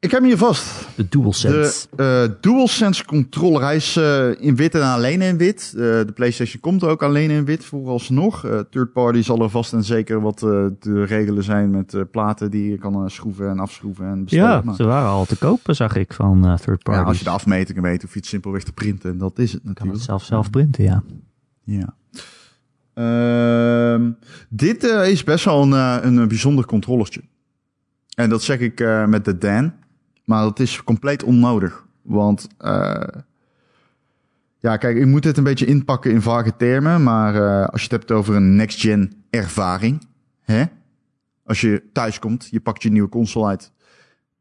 Ik 0.00 0.10
heb 0.10 0.20
hem 0.20 0.28
hier 0.28 0.38
vast. 0.38 0.88
De 0.96 1.08
DualSense. 1.08 1.86
De 1.96 2.28
eh, 2.30 2.40
DualSense 2.40 3.04
controller. 3.04 3.62
Hij 3.62 3.76
is 3.76 3.96
eh, 3.96 4.28
in 4.40 4.56
wit 4.56 4.74
en 4.74 4.82
alleen 4.82 5.22
in 5.22 5.36
wit. 5.36 5.72
Eh, 5.76 5.80
de 5.80 6.12
PlayStation 6.14 6.60
komt 6.60 6.84
ook 6.84 7.02
alleen 7.02 7.30
in 7.30 7.44
wit 7.44 7.64
vooralsnog. 7.64 8.46
Third 8.70 8.92
party 8.92 9.22
zal 9.22 9.42
er 9.42 9.50
vast 9.50 9.72
en 9.72 9.84
zeker 9.84 10.20
wat 10.20 10.36
te 10.36 11.04
regelen 11.04 11.42
zijn 11.42 11.70
met 11.70 12.10
platen 12.10 12.50
die 12.50 12.70
je 12.70 12.78
kan 12.78 13.10
schroeven 13.10 13.48
en 13.48 13.58
afschroeven 13.58 14.06
en 14.06 14.24
bestellen. 14.24 14.50
ja, 14.50 14.60
Maar- 14.64 14.74
ze 14.74 14.84
waren 14.84 15.08
al 15.08 15.24
te 15.24 15.36
kopen, 15.36 15.76
zag 15.76 15.96
ik, 15.96 16.12
van 16.12 16.40
third 16.42 16.66
ja, 16.66 16.76
parties. 16.82 17.06
als 17.06 17.18
je 17.18 17.24
de 17.24 17.30
afmetingen 17.30 17.82
weet, 17.82 18.02
hoef 18.02 18.12
je 18.12 18.18
het 18.18 18.28
simpelweg 18.28 18.62
te 18.62 18.72
printen. 18.72 19.10
En 19.10 19.18
dat 19.18 19.38
is 19.38 19.52
het 19.52 19.60
kan 19.60 19.70
natuurlijk. 19.70 19.96
het 19.96 20.06
zelf 20.06 20.24
zelf 20.24 20.50
printen, 20.50 20.84
ja. 20.84 21.02
Ja. 21.64 21.94
Ehm, 22.94 24.10
dit 24.48 24.82
is 24.84 25.24
best 25.24 25.44
wel 25.44 25.62
een, 25.62 26.06
een, 26.06 26.28
bijzonder 26.28 26.64
controllertje. 26.64 27.20
En 28.20 28.28
dat 28.28 28.42
zeg 28.42 28.58
ik 28.58 28.80
eh, 28.80 29.06
met 29.06 29.24
de 29.24 29.38
Dan. 29.38 29.72
Maar 30.24 30.42
dat 30.42 30.58
is 30.60 30.84
compleet 30.84 31.22
onnodig. 31.22 31.86
Want 32.02 32.48
eh, 32.58 33.08
ja, 34.58 34.76
kijk, 34.76 34.96
ik 34.96 35.06
moet 35.06 35.22
dit 35.22 35.36
een 35.36 35.44
beetje 35.44 35.66
inpakken 35.66 36.10
in 36.10 36.22
vage 36.22 36.56
termen. 36.56 37.02
Maar 37.02 37.34
eh, 37.34 37.68
als 37.68 37.80
je 37.82 37.88
het 37.88 37.98
hebt 37.98 38.10
over 38.10 38.34
een 38.34 38.56
next-gen 38.56 39.12
ervaring. 39.30 40.06
Hè? 40.40 40.64
Als 41.44 41.60
je 41.60 41.82
thuis 41.92 42.18
komt, 42.18 42.48
je 42.50 42.60
pakt 42.60 42.82
je 42.82 42.90
nieuwe 42.90 43.08
console 43.08 43.46
uit. 43.46 43.72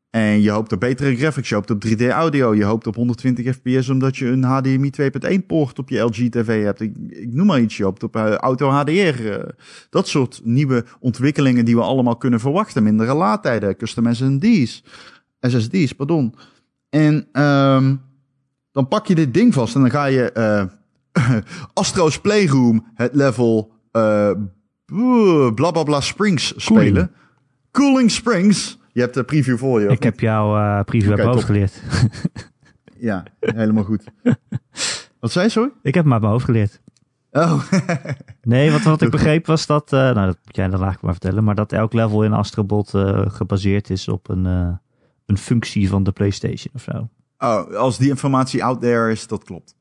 En 0.09 0.41
je 0.41 0.49
hoopt 0.49 0.71
op 0.71 0.79
betere 0.79 1.15
graphics, 1.15 1.49
je 1.49 1.55
hoopt 1.55 1.71
op 1.71 1.85
3D 1.87 2.07
audio, 2.07 2.55
je 2.55 2.63
hoopt 2.63 2.87
op 2.87 2.95
120 2.95 3.55
fps 3.55 3.89
omdat 3.89 4.17
je 4.17 4.25
een 4.25 4.43
HDMI 4.43 4.91
2.1 5.39 5.45
poort 5.47 5.79
op 5.79 5.89
je 5.89 5.99
LG 5.99 6.29
TV 6.29 6.63
hebt. 6.63 6.81
Ik, 6.81 6.95
ik 7.09 7.33
noem 7.33 7.45
maar 7.45 7.61
iets, 7.61 7.77
je 7.77 7.83
hoopt 7.83 8.03
op 8.03 8.15
eh, 8.15 8.33
auto 8.33 8.69
HDR. 8.69 8.91
eh, 8.91 9.49
dat 9.89 10.07
soort 10.07 10.41
nieuwe 10.43 10.85
ontwikkelingen 10.99 11.65
die 11.65 11.75
we 11.75 11.81
allemaal 11.81 12.17
kunnen 12.17 12.39
verwachten. 12.39 12.83
Mindere 12.83 13.13
laadtijden, 13.13 13.75
custom 13.77 14.13
SSD's, 14.13 14.83
SSD's, 15.41 15.93
pardon. 15.93 16.35
En 16.89 17.27
ehm, 17.31 17.95
dan 18.71 18.87
pak 18.87 19.07
je 19.07 19.15
dit 19.15 19.33
ding 19.33 19.53
vast 19.53 19.75
en 19.75 19.81
dan 19.81 19.91
ga 19.91 20.05
je 20.05 20.31
eh 20.31 20.63
Astro's 21.73 22.19
Playroom, 22.19 22.85
het 22.93 23.15
level 23.15 23.71
eh 23.91 24.31
bla 25.55 25.71
bla 25.71 25.83
bla 25.83 26.01
Springs 26.01 26.53
spelen. 26.55 27.11
Cooling 27.71 28.11
Springs. 28.11 28.78
Je 28.99 29.05
hebt 29.05 29.17
de 29.17 29.23
preview 29.23 29.57
voor 29.57 29.81
je. 29.81 29.87
Ik 29.87 30.03
heb 30.03 30.19
jouw 30.19 30.57
eh, 30.57 30.83
preview 30.83 31.19
uit 31.19 31.31
top. 31.31 31.43
geleerd. 31.43 31.81
Ja, 32.97 33.23
helemaal 33.39 33.83
goed. 33.83 34.03
Wat 35.19 35.31
zei 35.31 35.45
je, 35.45 35.51
sorry? 35.51 35.71
ik 35.81 35.93
heb 35.93 36.03
hem 36.03 36.13
uit 36.13 36.21
mijn 36.21 36.33
hoofd 36.33 36.45
geleerd. 36.45 36.81
Oh, 37.31 37.63
Nee, 38.41 38.71
wat, 38.71 38.81
wat 38.81 39.01
ik 39.01 39.09
begreep 39.09 39.45
was 39.45 39.65
dat, 39.65 39.93
eh, 39.93 39.99
nou 39.99 40.25
dat 40.25 40.37
moet 40.45 40.55
jij 40.55 40.65
dan 40.65 40.73
eigenlijk 40.73 41.01
maar 41.01 41.11
vertellen, 41.11 41.43
maar 41.43 41.55
dat 41.55 41.71
elk 41.71 41.93
level 41.93 42.23
in 42.23 42.33
Astrobot 42.33 42.93
eh, 42.93 43.21
gebaseerd 43.29 43.89
is 43.89 44.07
op 44.07 44.29
een, 44.29 44.45
een 45.25 45.37
functie 45.37 45.89
van 45.89 46.03
de 46.03 46.11
PlayStation 46.11 46.73
of 46.73 46.81
zo. 46.81 47.09
oh, 47.37 47.75
als 47.75 47.97
die 47.97 48.09
informatie 48.09 48.63
out 48.63 48.81
there 48.81 49.11
is, 49.11 49.27
dat 49.27 49.43
klopt. 49.43 49.75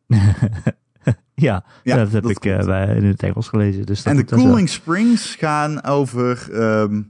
Ja, 1.34 1.64
Ja, 1.82 1.96
dat 1.96 2.12
heb 2.12 2.22
dat 2.22 2.30
ik 2.30 2.40
bij, 2.40 2.96
in 2.96 3.04
het 3.04 3.22
Engels 3.22 3.48
gelezen. 3.48 3.86
Dus 3.86 4.02
dat 4.02 4.12
En 4.12 4.18
de 4.18 4.36
cooling 4.36 4.68
springs 4.68 5.34
gaan 5.34 5.84
over 5.84 6.52
ehm, 6.52 7.02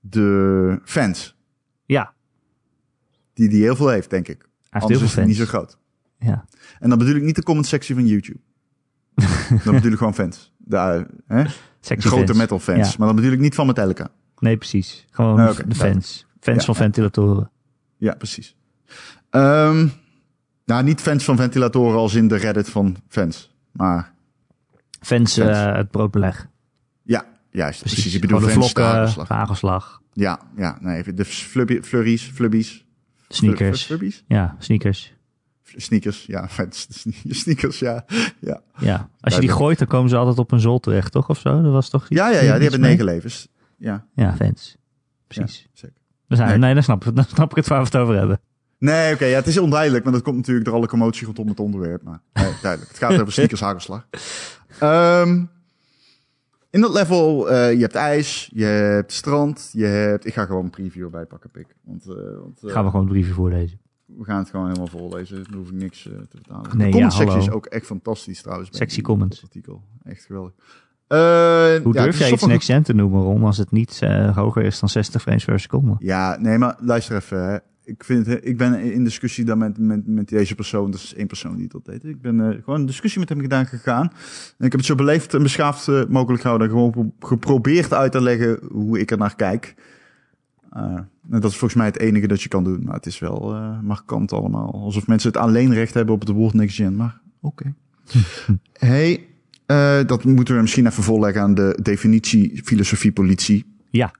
de 0.00 0.80
fans. 0.84 1.38
Ja, 1.92 2.12
Die 3.34 3.48
die 3.48 3.62
heel 3.62 3.76
veel 3.76 3.88
heeft, 3.88 4.10
denk 4.10 4.28
ik. 4.28 4.48
hij 4.70 4.80
Anders 4.80 5.00
is 5.00 5.06
het 5.06 5.14
fans. 5.14 5.26
niet 5.26 5.36
zo 5.36 5.44
groot. 5.44 5.78
Ja. 6.18 6.44
En 6.78 6.88
dan 6.88 6.98
bedoel 6.98 7.14
ik 7.14 7.22
niet 7.22 7.36
de 7.36 7.42
comment 7.42 7.66
sectie 7.66 7.94
van 7.94 8.06
YouTube. 8.06 8.38
dan 9.64 9.74
bedoel 9.74 9.92
ik 9.92 9.98
gewoon 9.98 10.14
fans. 10.14 10.52
De, 10.56 11.06
hè? 11.26 11.44
Grote 11.80 12.08
fans. 12.26 12.32
metal 12.38 12.58
fans. 12.58 12.88
Ja. 12.90 12.94
Maar 12.98 13.06
dan 13.06 13.16
bedoel 13.16 13.32
ik 13.32 13.38
niet 13.38 13.54
van 13.54 13.66
Metallica. 13.66 14.08
Nee, 14.38 14.56
precies. 14.56 15.06
Gewoon 15.10 15.36
de 15.66 15.74
fans. 15.74 16.26
Fans 16.40 16.58
Ja, 16.58 16.64
van 16.64 16.74
ja. 16.74 16.80
ventilatoren. 16.80 17.50
Ja, 17.96 18.14
precies. 18.14 18.56
Ehm, 19.30 19.88
nou, 20.64 20.82
niet 20.84 21.00
fans 21.00 21.24
van 21.24 21.36
ventilatoren 21.36 21.98
als 21.98 22.14
in 22.14 22.28
de 22.28 22.36
Reddit 22.36 22.68
van 22.68 22.96
fans. 23.08 23.54
Maar 23.70 24.12
Fans, 25.00 25.34
Fans. 25.34 25.48
eh, 25.56 25.74
het 25.76 25.90
broodbeleg. 25.90 26.48
Ja, 27.50 27.58
juist. 27.62 27.80
Precies. 27.80 27.98
Precies. 27.98 28.14
Ik 28.14 28.20
bedoel 28.20 28.40
de 28.40 28.48
vlokken, 28.48 28.84
hagelslag. 28.84 29.28
hagelslag, 29.28 30.00
Ja, 30.12 30.40
ja, 30.56 30.78
nee, 30.80 31.14
de 31.14 31.24
flubby, 31.24 31.80
flurries, 31.82 32.22
flubbies. 32.34 32.84
sneakers. 33.28 33.84
Flubbies? 33.84 34.24
Ja, 34.26 34.56
sneakers. 34.58 35.14
Sneakers, 35.76 36.24
ja. 36.26 36.48
Sneakers, 37.28 37.78
ja. 37.78 38.04
Ja, 38.40 38.60
Ja. 38.78 39.08
Als 39.20 39.34
je 39.34 39.40
die 39.40 39.50
gooit, 39.50 39.78
dan 39.78 39.86
komen 39.88 40.10
ze 40.10 40.16
altijd 40.16 40.38
op 40.38 40.52
een 40.52 40.60
zol 40.60 40.80
terecht, 40.80 41.12
toch? 41.12 41.28
Of 41.28 41.38
zo? 41.38 41.62
Dat 41.62 41.72
was 41.72 41.88
toch 41.88 42.06
ja, 42.08 42.28
ja, 42.30 42.40
ja 42.40 42.52
die 42.54 42.62
hebben 42.62 42.80
negen 42.80 43.04
levens. 43.04 43.48
Ja, 43.76 44.06
Ja, 44.14 44.34
fans. 44.36 44.76
Precies. 45.26 45.60
Ja, 45.62 45.68
zeker. 45.72 45.96
Dan 46.28 46.36
zijn 46.36 46.48
we- 46.50 46.54
Nee. 46.56 46.64
nee, 46.64 46.74
dan, 46.74 46.82
snap 46.82 47.04
ik, 47.04 47.14
dan 47.16 47.24
snap 47.24 47.50
ik 47.50 47.56
het 47.56 47.66
waar 47.68 47.78
we 47.78 47.84
het 47.84 47.96
over 47.96 48.14
hebben. 48.16 48.40
Nee, 48.78 49.14
oké, 49.14 49.24
ja, 49.24 49.36
het 49.36 49.46
is 49.46 49.58
onduidelijk, 49.58 50.04
maar 50.04 50.12
dat 50.12 50.22
komt 50.22 50.36
natuurlijk 50.36 50.66
door 50.66 50.74
alle 50.74 50.86
commotie 50.86 51.26
rondom 51.26 51.48
het 51.48 51.60
onderwerp. 51.60 52.02
Maar 52.02 52.20
nee, 52.32 52.52
duidelijk. 52.62 52.90
Het 52.90 53.00
gaat 53.00 53.20
over 53.20 53.32
sneakers 53.38 53.60
hagelslag. 53.60 54.06
Ehm, 54.78 55.44
in 56.70 56.80
dat 56.80 56.92
level, 56.92 57.50
eh, 57.50 57.72
je 57.72 57.80
hebt 57.80 57.94
ijs, 57.94 58.50
je 58.54 58.64
hebt 58.64 59.12
strand, 59.12 59.70
je 59.72 59.84
hebt... 59.84 60.26
Ik 60.26 60.34
ga 60.34 60.44
gewoon 60.44 60.64
een 60.64 60.70
preview 60.70 61.04
erbij 61.04 61.24
pakken, 61.24 61.50
pik. 61.50 61.66
Want, 61.84 62.02
eh, 62.08 62.14
want 62.42 62.62
eh, 62.64 62.70
Gaan 62.72 62.84
we 62.84 62.90
gewoon 62.90 63.04
de 63.06 63.10
brieven 63.12 63.34
voorlezen. 63.34 63.78
we 64.06 64.24
gaan 64.24 64.38
het 64.38 64.50
gewoon 64.50 64.66
helemaal 64.66 64.86
voorlezen. 64.86 65.44
Dan 65.50 65.58
hoef 65.58 65.68
ik 65.68 65.74
niks 65.74 66.02
te 66.02 66.24
vertalen. 66.28 66.76
Nee, 66.76 66.86
de 66.86 66.92
comment 66.92 67.16
ja, 67.16 67.36
is 67.36 67.50
ook 67.50 67.66
echt 67.66 67.86
fantastisch 67.86 68.42
trouwens. 68.42 68.70
die- 68.70 69.02
comments. 69.02 69.42
artikel. 69.42 69.82
Echt 70.02 70.24
geweldig. 70.24 70.52
Hoe 71.08 71.18
ja, 71.18 72.02
durf 72.02 72.06
het 72.06 72.16
jij 72.18 72.30
iets 72.32 72.42
een- 72.42 72.48
next 72.48 72.66
gen 72.66 72.82
te 72.82 72.94
noemen, 72.94 73.22
Ron, 73.22 73.44
als 73.44 73.58
het 73.58 73.70
niet 73.70 74.00
hoger 74.34 74.62
is 74.62 74.80
dan 74.80 74.88
60 74.88 75.22
frames 75.22 75.44
per 75.44 75.60
seconde? 75.60 75.94
Ja, 75.98 76.36
nee, 76.40 76.58
maar 76.58 76.76
luister 76.80 77.16
even. 77.16 77.62
Ik, 77.90 78.04
vind, 78.04 78.46
ik 78.46 78.56
ben 78.56 78.80
in 78.80 79.04
discussie 79.04 79.44
dan 79.44 79.58
met, 79.58 79.78
met, 79.78 80.06
met 80.06 80.28
deze 80.28 80.54
persoon. 80.54 80.90
Dat 80.90 81.00
is 81.00 81.14
één 81.14 81.26
persoon 81.26 81.56
die 81.56 81.68
dat 81.68 81.84
deed. 81.84 82.04
Ik 82.04 82.20
ben 82.20 82.40
eh, 82.40 82.62
gewoon 82.64 82.80
een 82.80 82.86
discussie 82.86 83.20
met 83.20 83.28
hem 83.28 83.40
gedaan 83.40 83.66
gegaan. 83.66 84.06
En 84.58 84.66
ik 84.66 84.72
heb 84.72 84.80
het 84.80 84.84
zo 84.84 84.94
beleefd 84.94 85.34
en 85.34 85.42
beschaafd 85.42 85.88
eh, 85.88 86.04
mogelijk 86.08 86.42
gehouden. 86.42 86.68
En 86.68 86.74
gewoon 86.74 86.90
pro- 86.90 87.28
geprobeerd 87.28 87.92
uit 87.92 88.12
te 88.12 88.22
leggen 88.22 88.58
hoe 88.72 89.00
ik 89.00 89.10
er 89.10 89.18
naar 89.18 89.36
kijk. 89.36 89.74
En 90.70 91.40
dat 91.40 91.50
is 91.50 91.56
volgens 91.56 91.74
mij 91.74 91.86
het 91.86 91.98
enige 91.98 92.26
dat 92.26 92.42
je 92.42 92.48
kan 92.48 92.64
doen. 92.64 92.82
Maar 92.84 92.94
het 92.94 93.06
is 93.06 93.18
wel 93.18 93.54
markant 93.82 94.32
allemaal. 94.32 94.72
Alsof 94.72 95.06
mensen 95.06 95.30
het 95.30 95.40
alleenrecht 95.40 95.94
hebben 95.94 96.14
op 96.14 96.20
het 96.20 96.28
woord 96.28 96.54
next 96.54 96.76
gen. 96.76 96.96
Maar 96.96 97.20
oké. 97.40 97.74
hey, 98.72 99.26
eh, 99.70 99.98
dat 100.06 100.24
moeten 100.24 100.54
we 100.54 100.60
misschien 100.60 100.86
even 100.86 101.02
voorleggen 101.02 101.42
aan 101.42 101.54
de 101.54 101.78
definitie 101.82 102.60
filosofie 102.64 103.12
politie. 103.12 103.64
Ja, 103.90 104.12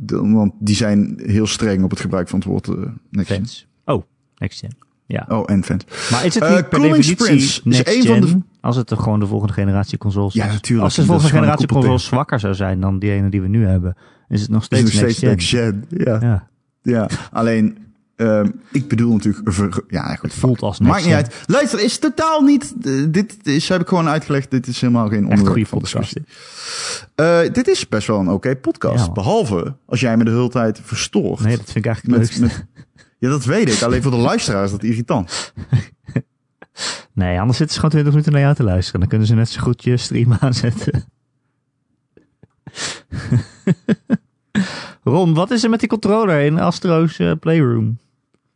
de- 0.00 0.28
want 0.32 0.52
die 0.58 0.76
zijn 0.76 1.20
heel 1.26 1.46
streng 1.46 1.82
op 1.84 1.90
het 1.90 2.00
gebruik 2.00 2.28
van 2.28 2.38
het 2.38 2.48
woord 2.48 2.68
eh, 2.68 2.74
next 3.10 3.30
gen. 3.30 3.46
Oh, 3.94 4.02
next 4.36 4.58
gen. 4.60 4.70
Ja. 5.06 5.26
Oh, 5.28 5.42
en 5.46 5.64
fans. 5.64 5.84
Maar 6.10 6.24
is 6.24 6.34
het 6.34 6.42
Eh, 6.44 6.54
niet 6.56 6.68
per 6.68 7.04
Sprints 7.04 7.62
is 7.64 7.80
een 7.84 8.04
van 8.06 8.20
de- 8.20 8.40
als 8.60 8.76
het 8.76 8.92
gewoon 8.94 9.20
de 9.20 9.26
volgende 9.26 9.52
generatie 9.52 9.98
consoles 9.98 10.34
Ja, 10.34 10.46
natuurlijk. 10.46 10.84
Als 10.84 10.94
de 10.94 11.04
volgende 11.04 11.30
generatie 11.30 11.66
consoles 11.66 12.04
zwakker 12.04 12.40
zou 12.40 12.54
zijn 12.54 12.80
dan 12.80 12.98
die 12.98 13.10
ene 13.10 13.28
die 13.30 13.40
we 13.42 13.48
nu 13.48 13.66
hebben, 13.66 13.96
is 14.28 14.40
het 14.40 14.50
nog 14.50 14.66
Het 14.68 14.78
steeds, 14.88 15.00
next 15.00 15.18
gen. 15.18 15.28
next 15.28 15.48
gen. 15.48 15.84
Ja. 15.88 16.18
Ja, 16.20 16.48
ja. 16.82 17.08
Alleen, 17.32 17.78
ehm, 18.20 18.50
ik 18.72 18.88
bedoel 18.88 19.12
natuurlijk... 19.12 19.52
ver- 19.52 19.84
ja, 19.88 20.14
goed. 20.14 20.22
het 20.22 20.34
voelt 20.40 20.62
als 20.62 20.78
next 20.78 20.92
Maakt 20.92 21.04
niet 21.04 21.14
uit. 21.14 21.34
Luister, 21.46 21.80
is 21.80 21.98
totaal 21.98 22.42
niet... 22.42 22.74
eh, 22.82 22.92
dit 23.08 23.46
is, 23.46 23.68
heb 23.68 23.80
ik 23.80 23.88
gewoon 23.88 24.08
uitgelegd. 24.08 24.50
Dit 24.50 24.66
is 24.66 24.80
helemaal 24.80 25.08
geen 25.08 25.26
onderwerp 25.26 25.66
van 25.66 25.78
discussie. 25.78 26.22
Eh, 27.14 27.40
dit 27.52 27.68
is 27.68 27.88
best 27.88 28.06
wel 28.06 28.18
een 28.20 28.30
oké 28.30 28.56
podcast. 28.56 29.06
Ja. 29.06 29.12
Behalve 29.12 29.74
als 29.86 30.00
jij 30.00 30.16
me 30.16 30.24
de 30.24 30.30
hele 30.30 30.48
tijd 30.48 30.80
verstoort. 30.82 31.40
Nee, 31.40 31.56
dat 31.56 31.64
vind 31.70 31.76
ik 31.76 31.86
eigenlijk 31.86 32.18
met, 32.18 32.40
leukste. 32.40 32.42
met, 32.42 32.66
ja, 33.18 33.28
dat 33.28 33.44
weet 33.44 33.74
ik. 33.74 33.82
Alleen 33.82 34.02
voor 34.02 34.10
de 34.10 34.16
luisteraars 34.16 34.64
is 34.64 34.70
dat 34.70 34.82
irritant. 34.82 35.52
Nee, 37.12 37.40
anders 37.40 37.58
zitten 37.58 37.74
ze 37.74 37.80
gewoon 37.80 37.90
20 37.90 38.12
minuten 38.12 38.32
naar 38.32 38.40
jou 38.42 38.54
te 38.54 38.62
luisteren. 38.62 39.00
Dan 39.00 39.08
kunnen 39.08 39.26
ze 39.26 39.34
net 39.34 39.48
zo 39.48 39.60
goed 39.60 39.84
je 39.84 39.96
stream 39.96 40.32
aanzetten. 40.40 41.04
Ron, 45.02 45.34
wat 45.34 45.50
is 45.50 45.64
er 45.64 45.70
met 45.70 45.80
die 45.80 45.88
controller 45.88 46.40
in 46.40 46.58
Astro's 46.58 47.18
eh, 47.18 47.32
Playroom? 47.40 47.98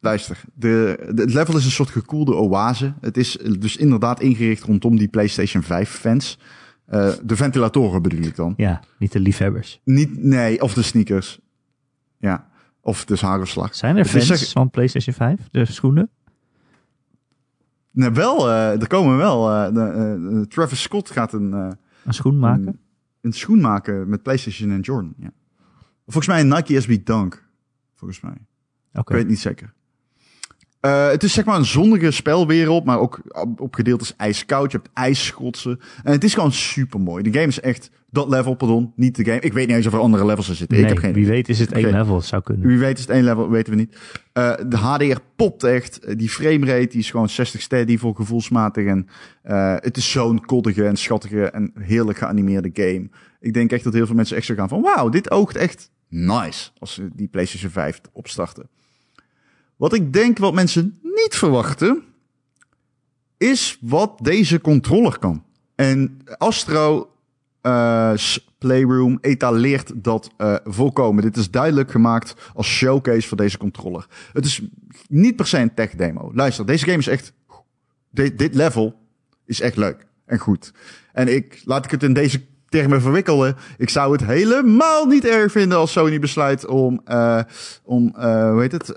Luister, 0.04 0.40
de, 0.54 0.98
de- 1.14 1.22
het 1.22 1.32
level 1.34 1.56
is 1.56 1.64
een 1.64 1.70
soort 1.70 1.90
gekoelde 1.90 2.34
oase. 2.34 2.94
Het 3.00 3.16
is 3.16 3.32
dus 3.58 3.76
inderdaad 3.76 4.20
ingericht 4.20 4.62
rondom 4.62 4.96
die 4.96 5.08
PlayStation 5.08 5.62
5 5.62 5.90
fans. 5.90 6.38
Eh, 6.84 7.12
de 7.24 7.36
ventilatoren 7.36 8.02
bedoel 8.02 8.20
ik 8.20 8.36
dan. 8.36 8.54
Ja, 8.56 8.82
niet 8.98 9.12
de 9.12 9.20
liefhebbers. 9.20 9.80
Niet, 9.84 10.22
nee, 10.22 10.62
of 10.62 10.74
de 10.74 10.82
sneakers. 10.82 11.40
Ja, 12.18 12.48
of 12.80 13.04
de 13.04 13.16
hagelslag. 13.20 13.74
Zijn 13.74 13.96
er 13.96 14.04
fans 14.04 14.52
van 14.52 14.70
PlayStation 14.70 15.14
5? 15.14 15.48
De 15.50 15.64
schoenen? 15.64 16.10
Nee, 17.90 18.10
wel, 18.10 18.48
eh, 18.50 18.80
er 18.80 18.86
komen 18.86 19.16
wel. 19.16 19.50
eh, 19.50 19.74
de, 19.74 20.44
Travis 20.48 20.82
Scott 20.82 21.10
gaat 21.10 21.32
een, 21.32 21.52
Een 21.52 22.14
schoen 22.14 22.38
maken? 22.38 22.66
een, 22.66 22.78
een 23.20 23.32
schoen 23.32 23.60
maken 23.60 24.08
met 24.08 24.22
PlayStation 24.22 24.70
en 24.70 24.80
Jordan. 24.80 25.14
Ja. 25.18 25.30
Volgens 26.04 26.26
mij 26.26 26.40
een 26.40 26.48
Nike 26.48 26.80
SB 26.80 27.06
Dunk. 27.06 27.44
Volgens 27.94 28.20
mij. 28.20 28.32
Oké. 28.92 29.00
Ik 29.00 29.08
weet 29.08 29.18
het 29.18 29.28
niet 29.28 29.40
zeker. 29.40 29.72
Eh, 30.84 31.08
het 31.08 31.22
is 31.22 31.32
zeg 31.32 31.44
maar 31.44 31.56
een 31.56 31.64
zonnige 31.64 32.10
spelwereld, 32.10 32.84
maar 32.84 32.98
ook 32.98 33.20
op, 33.56 33.74
gedeeltes 33.74 34.16
ijskoud. 34.16 34.72
Je 34.72 34.76
hebt 34.76 34.90
ijsschotsen. 34.94 35.80
En 36.02 36.12
het 36.12 36.24
is 36.24 36.34
gewoon 36.34 36.52
super 36.52 37.00
mooi. 37.00 37.22
De 37.22 37.32
game 37.32 37.46
is 37.46 37.60
echt 37.60 37.90
dat 38.10 38.28
level, 38.28 38.54
pardon, 38.54 38.92
niet 38.96 39.16
de 39.16 39.24
game. 39.24 39.40
Ik 39.40 39.52
weet 39.52 39.66
niet 39.66 39.76
eens 39.76 39.86
of 39.86 39.92
er 39.92 39.98
andere 39.98 40.26
levels 40.26 40.48
er 40.48 40.54
zitten. 40.54 40.76
Nee, 40.76 40.86
ik 40.86 40.92
heb 40.92 41.02
geen 41.02 41.12
wie 41.12 41.26
weet 41.26 41.48
is 41.48 41.58
het 41.58 41.72
één 41.72 41.90
level. 41.90 42.16
Het 42.16 42.24
zou 42.24 42.42
kunnen. 42.42 42.66
Wie 42.66 42.78
weet 42.78 42.98
is 42.98 43.04
het 43.04 43.10
één 43.10 43.24
level, 43.24 43.50
weten 43.50 43.72
we 43.72 43.78
niet. 43.78 43.96
Eh, 44.32 44.52
de 44.68 44.76
HDR 44.76 45.18
popt 45.36 45.62
echt. 45.62 45.98
Eh, 45.98 46.16
Die 46.16 46.28
framerate 46.28 46.86
die 46.86 47.00
is 47.00 47.10
gewoon 47.10 47.28
60 47.28 47.60
steady 47.60 47.98
voor 47.98 48.14
gevoelsmatig. 48.14 48.86
En 48.86 49.08
het 49.80 49.96
is 49.96 50.10
zo'n 50.10 50.44
koddige 50.44 50.86
en 50.86 50.96
schattige 50.96 51.44
en 51.44 51.72
heerlijk 51.78 52.18
geanimeerde 52.18 52.70
game. 52.72 53.08
Ik 53.40 53.54
denk 53.54 53.70
Wat 59.84 59.92
ik 59.92 60.12
denk 60.12 60.38
wat 60.38 60.54
mensen 60.54 60.98
niet 61.02 61.34
verwachten... 61.34 62.02
is 63.36 63.78
wat 63.80 64.18
deze 64.22 64.60
controller 64.60 65.18
kan. 65.18 65.44
En 65.74 66.20
Astro 66.38 67.10
eh, 67.60 68.12
Playroom 68.58 69.18
etaleert 69.20 69.92
dat 69.94 70.30
eh, 70.36 70.54
volkomen. 70.64 71.22
Dit 71.22 71.36
is 71.36 71.50
duidelijk 71.50 71.90
gemaakt 71.90 72.34
als 72.54 72.66
showcase 72.66 73.28
voor 73.28 73.36
deze 73.36 73.58
controller. 73.58 74.06
Het 74.32 74.44
is 74.44 74.62
niet 75.08 75.36
per 75.36 75.46
se 75.46 75.58
een 75.58 75.74
tech 75.74 75.94
demo. 75.94 76.30
Luister, 76.34 76.66
deze 76.66 76.84
game 76.84 76.98
is 76.98 77.06
echt... 77.06 77.32
Dit, 78.10 78.38
dit 78.38 78.54
level 78.54 78.94
is 79.46 79.60
echt 79.60 79.76
leuk 79.76 80.06
en 80.26 80.38
goed. 80.38 80.72
En 81.12 81.34
ik, 81.34 81.62
laat 81.64 81.84
ik 81.84 81.90
het 81.90 82.02
in 82.02 82.12
deze 82.12 82.44
termen 82.68 83.00
verwikkelen. 83.00 83.56
Ik 83.78 83.90
zou 83.90 84.12
het 84.12 84.24
helemaal 84.24 85.06
niet 85.06 85.24
erg 85.24 85.52
vinden 85.52 85.78
als 85.78 85.92
Sony 85.92 86.18
besluit 86.18 86.66
om, 86.66 87.00
eh, 87.04 87.40
om 87.82 88.14
hoe 88.16 88.60
heet 88.60 88.72
het, 88.72 88.94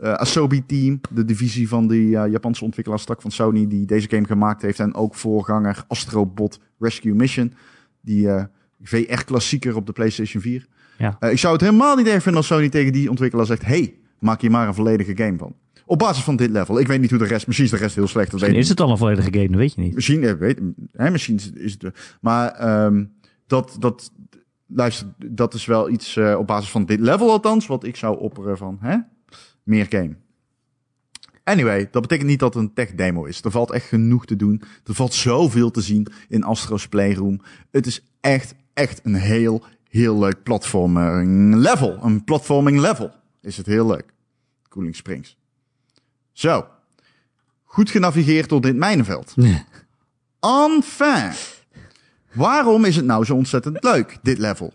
eh, 0.00 0.12
Asobi 0.12 0.66
Team, 0.66 1.00
de 1.10 1.24
divisie 1.24 1.68
van 1.68 1.88
die 1.88 2.16
eh, 2.16 2.30
Japanse 2.30 2.64
ontwikkelaarstak 2.64 3.22
van 3.22 3.30
Sony, 3.30 3.66
die 3.66 3.86
deze 3.86 4.08
game 4.08 4.26
gemaakt 4.26 4.62
heeft 4.62 4.80
en 4.80 4.94
ook 4.94 5.14
voorganger 5.14 5.84
Astrobot 5.88 6.60
Rescue 6.78 7.14
Mission, 7.14 7.52
die 8.00 8.28
eh, 8.28 8.44
VR-klassieker 8.82 9.76
op 9.76 9.86
de 9.86 9.92
PlayStation 9.92 10.42
4. 10.42 10.66
Ja. 10.98 11.20
Ik 11.20 11.38
zou 11.38 11.52
het 11.52 11.62
helemaal 11.62 11.96
niet 11.96 12.06
erg 12.06 12.22
vinden 12.22 12.40
als 12.40 12.46
Sony 12.46 12.68
tegen 12.68 12.92
die 12.92 13.10
ontwikkelaar 13.10 13.46
zegt, 13.46 13.64
hey, 13.64 13.94
maak 14.18 14.40
hier 14.40 14.50
maar 14.50 14.68
een 14.68 14.74
volledige 14.74 15.16
game 15.16 15.38
van. 15.38 15.54
Op 15.86 15.98
basis 15.98 16.24
van 16.24 16.36
dit 16.36 16.50
level. 16.50 16.80
Ik 16.80 16.86
weet 16.86 17.00
niet 17.00 17.10
hoe 17.10 17.18
de 17.18 17.24
rest, 17.24 17.46
misschien 17.46 17.68
is 17.68 17.72
de 17.72 17.82
rest 17.82 17.94
heel 17.94 18.06
slecht. 18.06 18.32
Misschien 18.32 18.54
is 18.54 18.68
het 18.68 18.80
al 18.80 18.90
een 18.90 18.98
volledige 18.98 19.32
game, 19.32 19.48
dat 19.48 19.56
weet 19.56 19.74
je 19.74 19.80
niet. 19.80 19.94
Misschien, 19.94 20.38
weet, 20.38 20.60
hè, 20.92 21.10
misschien 21.10 21.40
is 21.54 21.76
het-. 21.78 22.16
Maar 22.20 22.50
ehm, 22.52 23.04
dat, 23.46 23.76
dat, 23.78 24.12
luister, 24.66 25.06
dat 25.26 25.54
is 25.54 25.66
wel 25.66 25.90
iets 25.90 26.16
op 26.16 26.46
basis 26.46 26.70
van 26.70 26.84
dit 26.84 27.00
level 27.00 27.30
althans, 27.30 27.66
wat 27.66 27.84
ik 27.84 27.96
zou 27.96 28.18
opperen 28.18 28.56
van, 28.56 28.78
hè? 28.80 28.96
Meer 29.64 29.86
game. 29.88 30.16
Anyway, 31.44 31.88
dat 31.90 32.02
betekent 32.02 32.28
niet 32.28 32.38
dat 32.38 32.54
het 32.54 32.62
een 32.62 32.72
tech 32.74 32.94
demo 32.94 33.24
is. 33.24 33.42
Er 33.42 33.50
valt 33.50 33.70
echt 33.70 33.86
genoeg 33.86 34.26
te 34.26 34.36
doen. 34.36 34.62
Er 34.84 34.94
valt 34.94 35.14
zoveel 35.14 35.70
te 35.70 35.80
zien 35.80 36.06
in 36.28 36.44
Astro's 36.44 36.88
Playroom. 36.88 37.40
Het 37.70 37.86
is 37.86 38.02
echt, 38.20 38.54
echt 38.72 39.00
een 39.02 39.14
heel, 39.14 39.64
heel 39.88 40.18
leuk 40.18 40.42
platforming 40.42 41.54
level. 41.54 41.98
Een 42.02 42.24
platforming 42.24 42.78
level 42.78 43.10
is 43.40 43.56
het 43.56 43.66
heel 43.66 43.86
leuk. 43.86 44.12
Cooling 44.68 44.96
Springs. 44.96 45.36
Zo. 46.32 46.66
Goed 47.64 47.90
genavigeerd 47.90 48.48
door 48.48 48.60
dit 48.60 48.76
mijnenveld. 48.76 49.34
Enfin. 50.40 51.32
Waarom 52.32 52.84
is 52.84 52.96
het 52.96 53.04
nou 53.04 53.24
zo 53.24 53.34
ontzettend 53.34 53.84
leuk, 53.84 54.18
dit 54.22 54.38
level? 54.38 54.72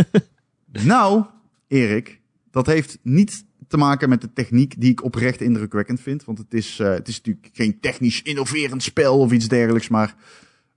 nou, 0.92 1.24
Erik, 1.66 2.20
dat 2.50 2.66
heeft 2.66 2.98
niet 3.02 3.44
te 3.68 3.76
maken 3.76 4.08
met 4.08 4.20
de 4.20 4.32
techniek 4.32 4.80
die 4.80 4.90
ik 4.90 5.04
oprecht 5.04 5.40
indrukwekkend 5.40 6.00
vind. 6.00 6.24
Want 6.24 6.38
het 6.38 6.54
is, 6.54 6.78
eh, 6.78 6.90
het 6.90 7.08
is 7.08 7.16
natuurlijk 7.16 7.48
geen 7.52 7.80
technisch 7.80 8.22
innoverend 8.22 8.82
spel 8.82 9.18
of 9.18 9.32
iets 9.32 9.48
dergelijks. 9.48 9.88
Maar 9.88 10.14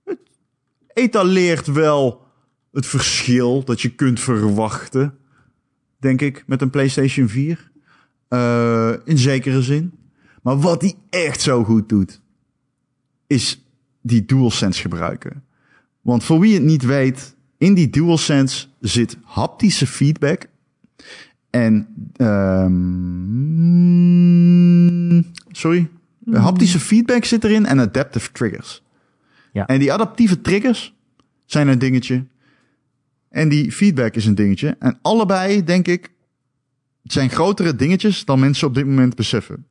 het 0.04 0.18
etaleert 0.92 1.66
wel 1.66 2.26
het 2.72 2.86
verschil 2.86 3.64
dat 3.64 3.80
je 3.80 3.94
kunt 3.94 4.20
verwachten, 4.20 5.18
denk 5.98 6.20
ik, 6.20 6.44
met 6.46 6.62
een 6.62 6.70
PlayStation 6.70 7.28
4. 7.28 7.70
Eh, 8.28 8.92
in 9.04 9.18
zekere 9.18 9.62
zin. 9.62 9.92
Maar 10.42 10.60
wat 10.60 10.80
die 10.80 10.96
echt 11.10 11.40
zo 11.40 11.64
goed 11.64 11.88
doet, 11.88 12.20
is 13.26 13.64
die 14.00 14.24
DualSense 14.24 14.80
gebruiken. 14.80 15.44
Want 16.00 16.24
voor 16.24 16.40
wie 16.40 16.54
het 16.54 16.62
niet 16.62 16.84
weet, 16.84 17.34
in 17.58 17.74
die 17.74 17.90
DualSense 17.90 18.66
zit 18.80 19.16
haptische 19.22 19.86
feedback. 19.86 20.46
En, 21.52 21.88
ehm 22.16 22.72
sorry, 25.50 25.88
haptische 26.30 26.80
feedback 26.80 27.24
zit 27.24 27.44
erin 27.44 27.66
en 27.66 27.80
adaptive 27.80 28.32
triggers. 28.32 28.82
Ja. 29.52 29.66
En 29.66 29.78
die 29.78 29.92
adaptieve 29.92 30.40
triggers 30.40 30.94
zijn 31.46 31.68
een 31.68 31.78
dingetje. 31.78 32.24
En 33.28 33.48
die 33.48 33.72
feedback 33.72 34.14
is 34.14 34.26
een 34.26 34.34
dingetje. 34.34 34.76
En 34.78 34.98
allebei, 35.02 35.64
denk 35.64 35.88
ik, 35.88 36.10
zijn 37.02 37.30
grotere 37.30 37.76
dingetjes 37.76 38.24
dan 38.24 38.40
mensen 38.40 38.66
op 38.66 38.74
dit 38.74 38.86
moment 38.86 39.14
beseffen. 39.14 39.66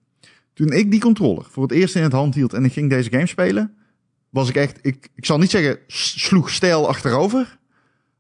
Toen 0.54 0.72
ik 0.72 0.92
die 0.92 1.00
controller 1.00 1.46
voor 1.50 1.64
het 1.64 1.72
eerst 1.72 1.96
in 1.96 2.04
het 2.04 2.12
hand 2.12 2.36
hield 2.36 2.54
en 2.54 2.66
ik 2.66 2.74
ging 2.74 2.90
deze 2.90 3.10
game 3.10 3.28
spelen, 3.28 3.74
was 4.30 4.50
ik 4.50 4.56
echt, 4.56 4.80
ik, 4.82 5.10
ik 5.16 5.26
zal 5.26 5.38
niet 5.38 5.50
zeggen 5.50 5.80
sloeg 5.88 6.50
stijl 6.50 6.88
achterover, 6.88 7.58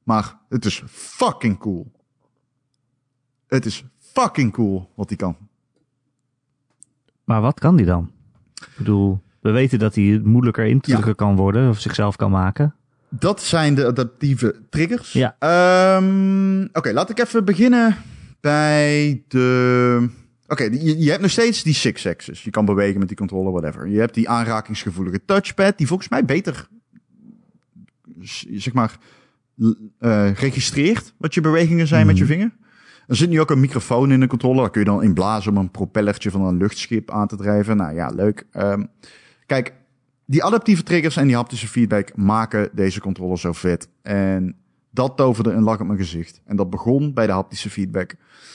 maar 0.03 0.37
het 0.49 0.65
is 0.65 0.83
fucking 0.87 1.57
cool. 1.57 1.91
Het 3.51 3.65
is 3.65 3.83
fucking 3.99 4.51
cool 4.51 4.89
wat 4.95 5.07
hij 5.09 5.17
kan. 5.17 5.37
Maar 7.23 7.41
wat 7.41 7.59
kan 7.59 7.75
die 7.75 7.85
dan? 7.85 8.11
Ik 8.55 8.67
bedoel, 8.77 9.21
we 9.39 9.51
weten 9.51 9.79
dat 9.79 9.95
hij 9.95 10.21
moeilijker 10.23 10.65
in 10.65 10.81
te 10.81 10.91
Ja. 10.91 11.13
kan 11.13 11.35
worden 11.35 11.69
of 11.69 11.79
zichzelf 11.79 12.15
kan 12.15 12.31
maken. 12.31 12.75
dat 13.09 13.41
zijn 13.41 13.75
de 13.75 13.85
adaptieve 13.85 14.55
triggers. 14.69 15.13
Ja. 15.13 15.35
Ehm, 15.39 16.63
Oké, 16.73 16.91
laat 16.91 17.09
ik 17.09 17.19
even 17.19 17.45
beginnen 17.45 17.97
bij 18.39 19.23
de... 19.27 20.09
Oké, 20.47 20.63
je, 20.63 20.97
je 20.99 21.09
hebt 21.09 21.21
nog 21.21 21.31
steeds 21.31 21.63
die 21.63 21.73
six 21.73 22.07
axis. 22.07 22.43
Je 22.43 22.49
kan 22.49 22.65
bewegen 22.65 22.99
met 22.99 23.07
die 23.07 23.17
controller, 23.17 23.51
whatever. 23.51 23.87
Je 23.87 23.99
hebt 23.99 24.13
die 24.13 24.29
aanrakingsgevoelige 24.29 25.21
touchpad, 25.25 25.77
die 25.77 25.87
volgens 25.87 26.09
mij 26.09 26.25
beter, 26.25 26.67
zeg 28.55 28.73
maar, 28.73 28.97
eh, 29.99 30.31
registreert 30.33 31.13
wat 31.17 31.33
je 31.33 31.41
bewegingen 31.41 31.87
zijn 31.87 32.05
met 32.05 32.17
je 32.17 32.23
Mhm. 32.23 32.31
vinger. 32.33 32.51
Er 33.07 33.15
zit 33.15 33.29
nu 33.29 33.39
ook 33.39 33.51
een 33.51 33.59
microfoon 33.59 34.11
in 34.11 34.19
de 34.19 34.27
controller. 34.27 34.61
Daar 34.61 34.69
kun 34.69 34.81
je 34.81 34.87
dan 34.87 35.03
in 35.03 35.13
blazen 35.13 35.51
om 35.51 35.57
een 35.57 35.71
propellertje 35.71 36.31
van 36.31 36.41
een 36.41 36.57
luchtschip 36.57 37.11
aan 37.11 37.27
te 37.27 37.35
drijven. 37.35 37.77
Nou 37.77 37.93
ja, 37.95 38.07
leuk. 38.07 38.45
Ehm, 38.51 38.85
kijk, 39.45 39.73
die 40.25 40.43
adaptieve 40.43 40.83
triggers 40.83 41.17
en 41.17 41.27
die 41.27 41.35
haptische 41.35 41.67
feedback 41.67 42.15
maken 42.15 42.69
deze 42.73 42.99
controller 42.99 43.39
zo 43.39 43.51
vet. 43.51 43.89
En 44.01 44.55
dat 44.89 45.17
toverde 45.17 45.51
een 45.51 45.63
lach 45.63 45.79
op 45.79 45.87
mijn 45.87 45.99
gezicht. 45.99 46.41
En 46.45 46.55
dat 46.55 46.69
begon 46.69 47.13
bij 47.13 47.25
de 47.25 47.33
haptische 47.33 47.69
feedback. 47.69 48.09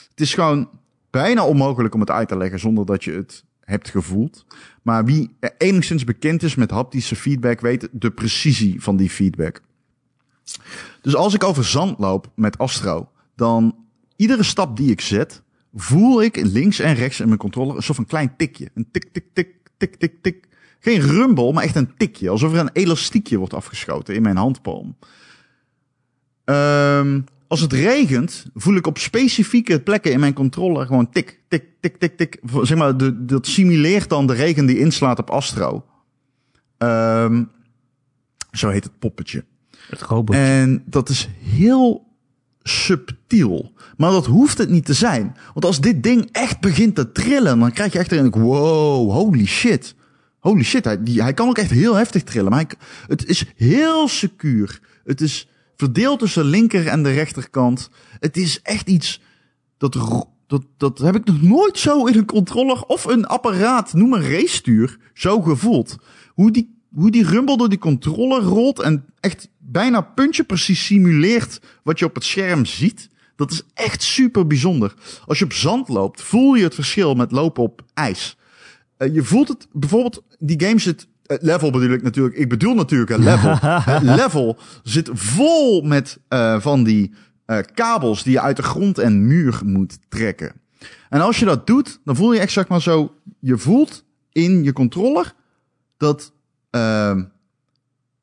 Het 0.09 0.21
is 0.21 0.33
gewoon 0.33 0.69
bijna 1.09 1.45
onmogelijk 1.45 1.93
om 1.93 1.99
het 1.99 2.11
uit 2.11 2.27
te 2.27 2.37
leggen 2.37 2.59
zonder 2.59 2.85
dat 2.85 3.03
je 3.03 3.11
het 3.11 3.45
hebt 3.61 3.89
gevoeld. 3.89 4.45
Maar 4.81 5.05
wie 5.05 5.37
enigszins 5.57 6.03
bekend 6.03 6.43
is 6.43 6.55
met 6.55 6.71
haptische 6.71 7.15
feedback 7.15 7.61
weet 7.61 7.89
de 7.91 8.11
precisie 8.11 8.81
van 8.81 8.97
die 8.97 9.09
feedback. 9.09 9.61
Dus 11.01 11.15
als 11.15 11.33
ik 11.33 11.43
over 11.43 11.65
zand 11.65 11.99
loop 11.99 12.31
met 12.35 12.57
Astro, 12.57 13.09
dan 13.35 13.75
iedere 14.17 14.43
stap 14.43 14.77
die 14.77 14.91
ik 14.91 15.01
zet, 15.01 15.41
voel 15.73 16.23
ik 16.23 16.35
links 16.35 16.79
en 16.79 16.93
rechts 16.93 17.19
in 17.19 17.27
mijn 17.27 17.39
controller 17.39 17.75
een 17.75 17.83
soort 17.83 17.97
van 17.97 18.05
klein 18.05 18.35
tikje. 18.37 18.69
Een 18.73 18.87
tik, 18.91 19.09
tik, 19.11 19.25
tik, 19.33 19.47
tik, 19.77 19.95
tik, 19.95 20.13
tik. 20.21 20.47
Geen 20.79 21.01
rumble, 21.01 21.53
maar 21.53 21.63
echt 21.63 21.75
een 21.75 21.97
tikje. 21.97 22.29
Alsof 22.29 22.53
er 22.53 22.59
een 22.59 22.69
elastiekje 22.73 23.37
wordt 23.37 23.53
afgeschoten 23.53 24.15
in 24.15 24.21
mijn 24.21 24.37
handpalm. 24.37 24.97
Ehm, 26.43 27.21
als 27.47 27.61
het 27.61 27.73
regent, 27.73 28.45
voel 28.53 28.75
ik 28.75 28.87
op 28.87 28.97
specifieke 28.97 29.81
plekken 29.81 30.11
in 30.11 30.19
mijn 30.19 30.33
controller 30.33 30.85
gewoon 30.85 31.09
tik, 31.09 31.41
tik, 31.47 31.63
tik, 31.79 31.97
tik, 31.97 32.17
tik. 32.17 32.39
Zeg 32.61 32.77
maar, 32.77 32.97
de, 32.97 33.25
dat 33.25 33.47
simuleert 33.47 34.09
dan 34.09 34.27
de 34.27 34.33
regen 34.33 34.65
die 34.65 34.79
inslaat 34.79 35.19
op 35.19 35.29
Astro. 35.29 35.85
Ehm, 36.77 37.43
zo 38.51 38.69
heet 38.69 38.83
het 38.83 38.99
poppetje. 38.99 39.45
Het 39.89 40.01
robotje. 40.01 40.41
En 40.41 40.83
dat 40.85 41.09
is 41.09 41.29
heel 41.39 42.06
subtiel. 42.67 43.73
Maar 43.97 44.11
dat 44.11 44.25
hoeft 44.25 44.57
het 44.57 44.69
niet 44.69 44.85
te 44.85 44.93
zijn. 44.93 45.35
Want 45.53 45.65
als 45.65 45.81
dit 45.81 46.03
ding 46.03 46.29
echt 46.31 46.59
begint 46.59 46.95
te 46.95 47.11
trillen, 47.11 47.59
dan 47.59 47.71
krijg 47.71 47.93
je 47.93 47.99
echt 47.99 48.11
een 48.11 48.31
wow, 48.31 49.11
holy 49.11 49.45
shit. 49.45 49.95
Holy 50.39 50.63
shit, 50.63 50.85
hij, 50.85 50.99
hij 51.03 51.33
kan 51.33 51.47
ook 51.47 51.57
echt 51.57 51.71
heel 51.71 51.93
heftig 51.93 52.23
trillen. 52.23 52.51
Maar 52.51 52.65
het 53.07 53.25
is 53.25 53.45
heel 53.55 54.07
secuur. 54.07 54.79
Het 55.03 55.21
is 55.21 55.47
verdeeld 55.75 56.19
tussen 56.19 56.43
de 56.43 56.49
linker 56.49 56.87
en 56.87 57.03
de 57.03 57.11
rechterkant. 57.11 57.89
Het 58.19 58.37
is 58.37 58.61
echt 58.61 58.89
iets 58.89 59.21
dat, 59.77 59.97
dat, 60.47 60.63
dat 60.77 60.97
heb 60.97 61.15
ik 61.15 61.25
nog 61.25 61.41
nooit 61.41 61.77
zo 61.79 62.05
in 62.05 62.17
een 62.17 62.25
controller 62.25 62.83
of 62.83 63.05
een 63.05 63.25
apparaat, 63.25 63.93
noem 63.93 64.13
een 64.13 64.29
racestuur, 64.29 64.97
zo 65.13 65.41
gevoeld. 65.41 65.97
Hoe 66.33 66.51
die, 66.51 66.81
hoe 66.93 67.11
die 67.11 67.25
rumble 67.25 67.57
door 67.57 67.69
die 67.69 67.77
controller 67.77 68.41
rolt 68.41 68.79
en 68.79 69.05
echt 69.19 69.49
bijna 69.77 70.01
puntje 70.01 70.43
precies 70.43 70.85
simuleert 70.85 71.61
wat 71.83 71.99
je 71.99 72.05
op 72.05 72.15
het 72.15 72.23
scherm 72.23 72.65
ziet. 72.65 73.09
Dat 73.35 73.51
is 73.51 73.63
echt 73.73 74.03
super 74.03 74.47
bijzonder. 74.47 74.93
Als 75.25 75.39
je 75.39 75.45
op 75.45 75.53
zand 75.53 75.87
loopt, 75.87 76.21
voel 76.21 76.53
je 76.53 76.63
het 76.63 76.75
verschil 76.75 77.13
met 77.13 77.31
lopen 77.31 77.63
op 77.63 77.81
ijs. 77.93 78.37
Eh, 78.97 79.13
je 79.13 79.23
voelt 79.23 79.47
het, 79.47 79.67
bijvoorbeeld, 79.71 80.23
die 80.39 80.61
game 80.61 80.79
zit, 80.79 81.07
het 81.25 81.41
level 81.41 81.71
bedoel 81.71 81.89
ik 81.89 82.03
natuurlijk, 82.03 82.35
ik 82.35 82.49
bedoel 82.49 82.73
natuurlijk 82.75 83.09
een 83.09 83.23
level. 83.23 83.57
het 83.61 84.03
level 84.21 84.57
zit 84.83 85.09
vol 85.13 85.81
met 85.81 86.19
eh, 86.27 86.59
van 86.59 86.83
die 86.83 87.13
eh, 87.45 87.59
kabels 87.73 88.23
die 88.23 88.33
je 88.33 88.41
uit 88.41 88.55
de 88.55 88.63
grond 88.63 88.97
en 88.97 89.27
muur 89.27 89.61
moet 89.65 89.97
trekken. 90.09 90.51
En 91.09 91.21
als 91.21 91.39
je 91.39 91.45
dat 91.45 91.67
doet, 91.67 91.99
dan 92.03 92.15
voel 92.15 92.33
je 92.33 92.39
echt 92.39 92.51
zeg 92.51 92.67
maar 92.67 92.81
zo, 92.81 93.15
je 93.39 93.57
voelt 93.57 94.03
in 94.31 94.63
je 94.63 94.73
controller 94.73 95.33
dat 95.97 96.33
ehm, 96.69 97.23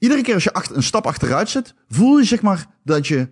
iedere 0.04 0.22
keer 0.22 0.34
als 0.34 0.44
je 0.44 0.52
achter, 0.52 0.76
een 0.76 0.82
stap 0.82 1.06
achteruit 1.06 1.48
zet, 1.48 1.74
voel 1.88 2.18
je 2.18 2.24
zeg 2.24 2.42
maar 2.42 2.66
dat 2.82 3.06
je, 3.06 3.28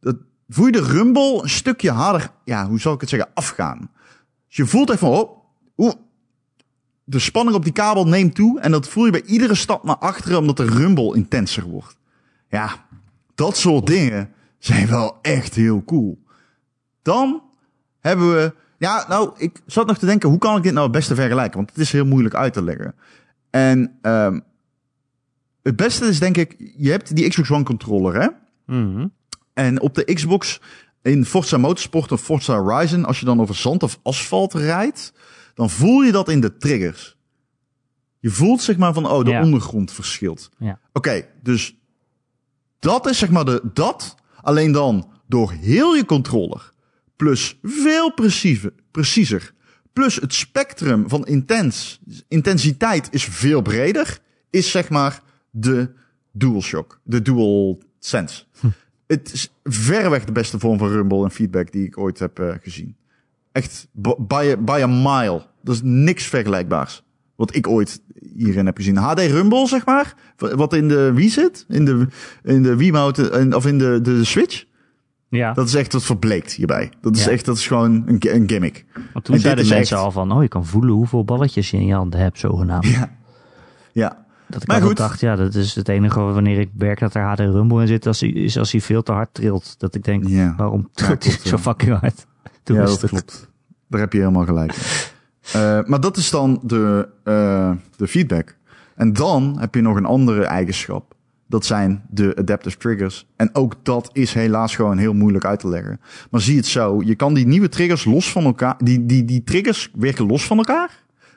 dat, 0.00 0.16
voel 0.48 0.66
je 0.66 0.72
de 0.72 0.82
rumble 0.82 1.42
een 1.42 1.50
stukje 1.50 1.90
harder, 1.90 2.30
ja, 2.44 2.66
hoe 2.68 2.80
zal 2.80 2.94
ik 2.94 3.00
het 3.00 3.08
zeggen, 3.08 3.30
afgaan. 3.34 3.90
Dus 4.48 4.56
je 4.56 4.66
voelt 4.66 4.90
echt 4.90 4.98
van, 4.98 5.30
oh, 5.74 5.92
de 7.04 7.18
spanning 7.18 7.56
op 7.56 7.64
die 7.64 7.72
kabel 7.72 8.06
neemt 8.06 8.34
toe. 8.34 8.60
En 8.60 8.70
dat 8.70 8.88
voel 8.88 9.04
je 9.04 9.10
bij 9.10 9.22
iedere 9.22 9.54
stap 9.54 9.84
naar 9.84 9.96
achteren, 9.96 10.38
omdat 10.38 10.56
de 10.56 10.64
rumble 10.64 11.14
intenser 11.16 11.62
wordt. 11.62 11.96
Ja, 12.48 12.86
dat 13.34 13.56
soort 13.56 13.86
dingen 13.86 14.30
zijn 14.58 14.88
wel 14.88 15.18
echt 15.22 15.54
heel 15.54 15.84
cool. 15.84 16.22
Dan 17.02 17.42
hebben 18.00 18.34
we. 18.34 18.54
Ja, 18.78 19.04
nou, 19.08 19.32
ik 19.36 19.62
zat 19.66 19.86
nog 19.86 19.98
te 19.98 20.06
denken, 20.06 20.28
hoe 20.28 20.38
kan 20.38 20.56
ik 20.56 20.62
dit 20.62 20.72
nou 20.72 20.84
het 20.84 20.96
beste 20.96 21.14
vergelijken? 21.14 21.56
Want 21.56 21.70
het 21.70 21.78
is 21.78 21.92
heel 21.92 22.04
moeilijk 22.04 22.34
uit 22.34 22.52
te 22.52 22.62
leggen. 22.62 22.94
En 23.50 23.98
ehm 24.02 24.38
het 25.62 25.76
beste 25.76 26.06
is 26.06 26.18
denk 26.18 26.36
ik, 26.36 26.72
je 26.76 26.90
hebt 26.90 27.16
die 27.16 27.28
Xbox 27.28 27.50
One 27.50 27.64
controller, 27.64 28.20
hè? 28.22 28.28
Mhm. 28.66 29.06
En 29.54 29.80
op 29.80 29.94
de 29.94 30.04
Xbox 30.04 30.60
in 31.02 31.24
Forza 31.24 31.56
Motorsport 31.56 32.12
of 32.12 32.20
Forza 32.22 32.58
Horizon, 32.58 33.04
als 33.04 33.20
je 33.20 33.24
dan 33.24 33.40
over 33.40 33.54
zand 33.54 33.82
of 33.82 33.98
asfalt 34.02 34.54
rijdt, 34.54 35.12
dan 35.54 35.70
voel 35.70 36.02
je 36.02 36.12
dat 36.12 36.28
in 36.28 36.40
de 36.40 36.56
triggers. 36.56 37.16
Je 38.18 38.30
voelt 38.30 38.62
zeg 38.62 38.76
maar 38.76 38.92
van, 38.92 39.10
oh, 39.10 39.24
de 39.24 39.30
Ja. 39.30 39.42
ondergrond 39.42 39.92
verschilt. 39.92 40.50
Ja. 40.58 40.78
Oké, 40.92 41.26
dus 41.42 41.76
dat 42.78 43.06
is 43.06 43.18
zeg 43.18 43.30
maar 43.30 43.44
de, 43.44 43.60
dat, 43.72 44.14
alleen 44.40 44.72
dan 44.72 45.10
door 45.26 45.52
heel 45.52 45.94
je 45.94 46.04
controller, 46.04 46.72
plus 47.16 47.58
veel 47.62 48.12
preciezer, 48.14 48.72
preciezer, 48.90 49.54
plus 49.92 50.16
het 50.16 50.34
spectrum 50.34 51.08
van 51.08 51.26
intens, 51.26 52.00
intensiteit 52.28 53.08
is 53.10 53.24
veel 53.24 53.62
breder, 53.62 54.18
is 54.50 54.70
zeg 54.70 54.88
maar 54.88 55.22
de 55.54 55.90
DualShock, 56.32 57.00
de 57.02 57.22
Dual 57.22 57.78
Sense. 57.98 58.44
Het 59.06 59.32
is 59.32 59.52
verreweg 59.64 60.24
de 60.24 60.32
beste 60.32 60.58
vorm 60.58 60.78
van 60.78 60.88
rumble 60.88 61.24
en 61.24 61.30
feedback 61.30 61.72
die 61.72 61.84
ik 61.86 61.98
ooit 61.98 62.18
heb 62.18 62.38
eh, 62.38 62.54
gezien. 62.62 62.96
Echt 63.52 63.88
by 64.18 64.52
a, 64.52 64.56
by 64.56 64.80
a 64.82 64.86
mile. 64.86 65.46
Dat 65.62 65.74
is 65.74 65.80
niks 65.84 66.24
vergelijkbaars. 66.26 67.02
Wat 67.36 67.54
ik 67.54 67.68
ooit 67.68 68.02
hierin 68.36 68.66
heb 68.66 68.76
gezien. 68.76 68.96
HD 68.96 69.18
Rumble, 69.20 69.66
zeg 69.68 69.86
maar. 69.86 70.14
Wat 70.36 70.72
in 70.74 70.88
de 70.88 71.12
Wii 71.12 71.28
zit. 71.28 71.64
In 71.68 71.84
de, 71.84 72.06
in 72.42 72.62
de 72.62 72.76
Wiimote, 72.76 73.30
en- 73.30 73.54
of 73.54 73.66
in 73.66 73.78
de, 73.78 74.00
de 74.00 74.24
Switch. 74.24 74.64
Ja, 75.28 75.52
Dat 75.52 75.66
is 75.66 75.74
echt 75.74 75.92
wat 75.92 76.02
verbleekt 76.04 76.52
hierbij. 76.52 76.92
Dat 77.00 77.16
is 77.16 77.24
Ja. 77.24 77.30
echt, 77.30 77.44
dat 77.44 77.56
is 77.56 77.66
gewoon 77.66 78.02
een, 78.06 78.16
een 78.20 78.48
gimmick. 78.48 78.84
want 79.12 79.24
toen 79.24 79.34
en 79.34 79.40
zeiden 79.40 79.68
mensen 79.68 79.96
echt- 79.96 80.04
al 80.04 80.10
van, 80.10 80.32
oh, 80.32 80.42
je 80.42 80.48
kan 80.48 80.66
voelen 80.66 80.94
hoeveel 80.94 81.24
balletjes 81.24 81.70
je 81.70 81.76
in 81.76 81.86
je 81.86 81.94
handen 81.94 82.20
hebt, 82.20 82.38
zogenaamd. 82.38 82.86
Ja. 82.86 83.16
Ja. 83.92 84.21
Dat 84.52 84.62
ik 84.62 84.68
Maar 84.68 84.82
goed. 84.82 84.96
dacht, 84.96 85.20
ja, 85.20 85.36
dat 85.36 85.54
is 85.54 85.74
het 85.74 85.88
enige 85.88 86.20
wanneer 86.20 86.58
ik 86.58 86.68
merk 86.74 86.98
dat 87.00 87.14
er 87.14 87.22
HD 87.22 87.38
Rumble 87.38 87.80
in 87.80 87.86
zit, 87.86 88.06
als 88.06 88.20
hij, 88.20 88.28
is 88.28 88.58
als 88.58 88.72
hij 88.72 88.80
veel 88.80 89.02
te 89.02 89.12
hard 89.12 89.34
trilt. 89.34 89.74
Dat 89.78 89.94
ik 89.94 90.04
denk, 90.04 90.26
Ja. 90.28 90.54
waarom 90.56 90.88
trilt 90.94 91.24
hij 91.24 91.36
zo 91.44 91.56
fucking 91.58 91.98
hard? 92.00 92.26
Toen 92.62 92.76
ja, 92.76 92.84
dat 92.84 93.00
het. 93.00 93.10
klopt. 93.10 93.50
Daar 93.88 94.00
heb 94.00 94.12
je 94.12 94.18
helemaal 94.18 94.44
gelijk. 94.44 94.74
Eh, 95.52 95.78
maar 95.84 96.00
dat 96.00 96.16
is 96.16 96.30
dan 96.30 96.60
de, 96.62 97.08
eh, 97.24 97.70
de 97.96 98.06
feedback. 98.08 98.56
En 98.94 99.12
dan 99.12 99.56
heb 99.60 99.74
je 99.74 99.80
nog 99.80 99.96
een 99.96 100.04
andere 100.04 100.44
eigenschap. 100.44 101.14
Dat 101.46 101.64
zijn 101.64 102.02
de 102.10 102.36
adaptive 102.38 102.76
triggers. 102.76 103.26
En 103.36 103.54
ook 103.54 103.74
dat 103.82 104.10
is 104.12 104.34
helaas 104.34 104.74
gewoon 104.76 104.98
heel 104.98 105.12
moeilijk 105.14 105.44
uit 105.44 105.60
te 105.60 105.68
leggen. 105.68 106.00
Maar 106.30 106.40
zie 106.40 106.56
het 106.56 106.66
zo. 106.66 107.02
Je 107.04 107.14
kan 107.14 107.34
die 107.34 107.46
nieuwe 107.46 107.68
triggers 107.68 108.04
los 108.04 108.32
van 108.32 108.44
elkaar. 108.44 108.74
Die, 108.78 109.06
die, 109.06 109.24
die 109.24 109.44
triggers 109.44 109.90
werken 109.94 110.26
los 110.26 110.44
van 110.46 110.56
elkaar. 110.58 110.90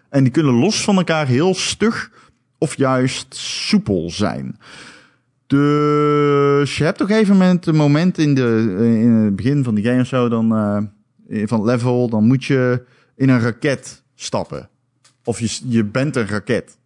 En 0.09 0.23
die 0.23 0.31
kunnen 0.31 0.53
los 0.53 0.83
van 0.83 0.95
elkaar 0.97 1.27
heel 1.27 1.53
stug 1.55 2.11
of 2.65 2.77
juist 2.77 3.35
soepel 3.35 4.09
zijn. 4.09 4.59
Dus 5.47 6.77
je 6.77 6.83
hebt 6.83 7.01
op 7.01 7.09
een 7.09 7.13
gegeven 7.13 7.37
moment 7.37 7.65
een 7.65 7.75
moment 7.75 8.17
in, 8.17 8.35
de, 8.35 8.75
in 8.79 9.11
het 9.11 9.35
begin 9.35 9.63
van 9.63 9.75
die 9.75 9.83
game 9.83 10.01
of 10.01 10.07
zo, 10.07 10.29
dan, 10.29 10.55
eh, 10.55 11.47
van 11.47 11.63
level, 11.63 12.09
dan 12.09 12.27
moet 12.27 12.45
je 12.45 12.85
in 13.15 13.29
een 13.29 13.39
raket 13.39 14.03
stappen. 14.15 14.69
Of 15.23 15.39
je, 15.39 15.59
je 15.67 15.83
bent 15.83 16.15
een 16.15 16.27
raket. 16.27 16.77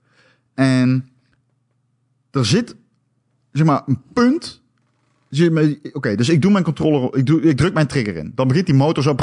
En 0.54 1.10
er 2.32 2.46
zit, 2.46 2.76
zeg 3.52 3.66
maar, 3.66 3.82
een 3.86 4.02
punt. 4.14 4.62
Oké, 5.94 6.16
dus 6.16 6.30
ik 6.30 6.42
doe 6.42 6.52
mijn 6.52 6.64
controller, 6.64 7.18
ik, 7.18 7.26
doe, 7.26 7.42
ik 7.42 7.58
druk 7.58 7.74
mijn 7.74 7.88
trigger 7.88 8.16
in. 8.16 8.32
Dan 8.36 8.48
begint 8.48 8.66
die 8.66 8.76
motor 8.76 9.04
zo, 9.04 9.16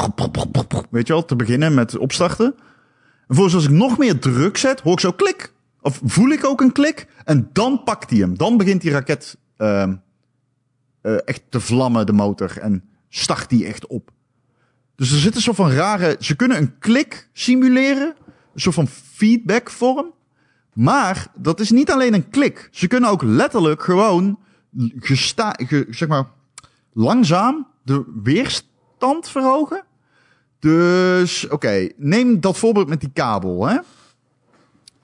weet 0.89 1.07
je 1.07 1.13
wel, 1.13 1.25
te 1.25 1.35
beginnen 1.35 1.73
met 1.73 1.97
opstarten. 1.97 2.45
En 2.45 3.35
vervolgens 3.35 3.55
als 3.55 3.65
ik 3.65 3.71
nog 3.71 3.97
meer 3.97 4.19
druk 4.19 4.57
zet, 4.57 4.79
hoor 4.79 4.93
ik 4.93 4.99
zo 4.99 5.11
klik. 5.11 5.55
Of 5.87 6.01
voel 6.03 6.29
ik 6.29 6.45
ook 6.45 6.61
een 6.61 6.71
klik. 6.71 7.07
En 7.23 7.49
dan 7.53 7.83
pakt 7.83 8.09
hij 8.09 8.19
hem. 8.19 8.37
Dan 8.37 8.57
begint 8.57 8.81
die 8.81 8.91
raket 8.91 9.37
ehm, 9.57 9.95
eh, 11.01 11.17
echt 11.25 11.41
te 11.49 11.59
vlammen, 11.59 12.05
de 12.05 12.13
motor. 12.13 12.57
En 12.57 12.83
start 13.09 13.49
die 13.49 13.65
echt 13.65 13.87
op. 13.87 14.11
Dus 14.95 15.11
er 15.11 15.17
zit 15.19 15.35
een 15.35 15.41
soort 15.41 15.55
van 15.55 15.71
rare... 15.71 16.15
Ze 16.19 16.35
kunnen 16.35 16.57
een 16.57 16.77
klik 16.79 17.29
simuleren. 17.33 18.15
Een 18.53 18.61
soort 18.61 18.75
van 18.75 18.87
feedback 18.87 19.69
vorm. 19.69 20.13
Maar 20.73 21.27
dat 21.35 21.59
is 21.59 21.71
niet 21.71 21.91
alleen 21.91 22.13
een 22.13 22.29
klik. 22.29 22.69
Ze 22.71 22.87
kunnen 22.87 23.09
ook 23.09 23.23
letterlijk 23.23 23.83
gewoon 23.83 24.39
ge- 24.99 25.87
zeg 25.89 26.07
maar, 26.07 26.25
langzaam 26.93 27.67
de 27.83 28.03
weerstand 28.23 29.29
verhogen. 29.29 29.83
Dus, 30.59 31.47
oké, 31.47 31.89
neem 31.97 32.39
dat 32.39 32.57
voorbeeld 32.57 32.89
met 32.89 32.99
die 32.99 33.11
kabel. 33.13 33.67
Hè? 33.67 33.77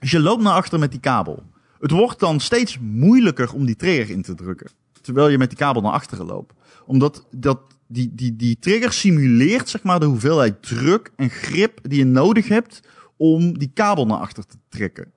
Als 0.03 0.11
je 0.11 0.19
loopt 0.19 0.43
naar 0.43 0.53
achter 0.53 0.79
met 0.79 0.91
die 0.91 0.99
kabel. 0.99 1.43
Het 1.79 1.91
wordt 1.91 2.19
dan 2.19 2.39
steeds 2.39 2.79
moeilijker 2.79 3.53
om 3.53 3.65
die 3.65 3.75
trigger 3.75 4.09
in 4.09 4.21
te 4.21 4.35
drukken. 4.35 4.71
Terwijl 5.01 5.29
je 5.29 5.37
met 5.37 5.49
die 5.49 5.57
kabel 5.57 5.81
naar 5.81 5.91
achteren 5.91 6.25
loopt. 6.25 6.53
Omdat 6.85 7.27
dat, 7.31 7.59
die, 7.87 8.11
die, 8.15 8.35
die 8.35 8.59
trigger 8.59 8.93
simuleert 8.93 9.69
zeg 9.69 9.83
maar, 9.83 9.99
de 9.99 10.05
hoeveelheid 10.05 10.61
druk 10.61 11.11
en 11.15 11.29
grip 11.29 11.79
die 11.81 11.97
je 11.97 12.05
nodig 12.05 12.47
hebt 12.47 12.79
om 13.17 13.57
die 13.57 13.71
kabel 13.73 14.05
naar 14.05 14.17
achter 14.17 14.45
te 14.45 14.57
trekken. 14.69 15.11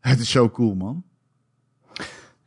Het 0.00 0.20
is 0.20 0.30
zo 0.30 0.50
cool, 0.50 0.74
man. 0.74 1.02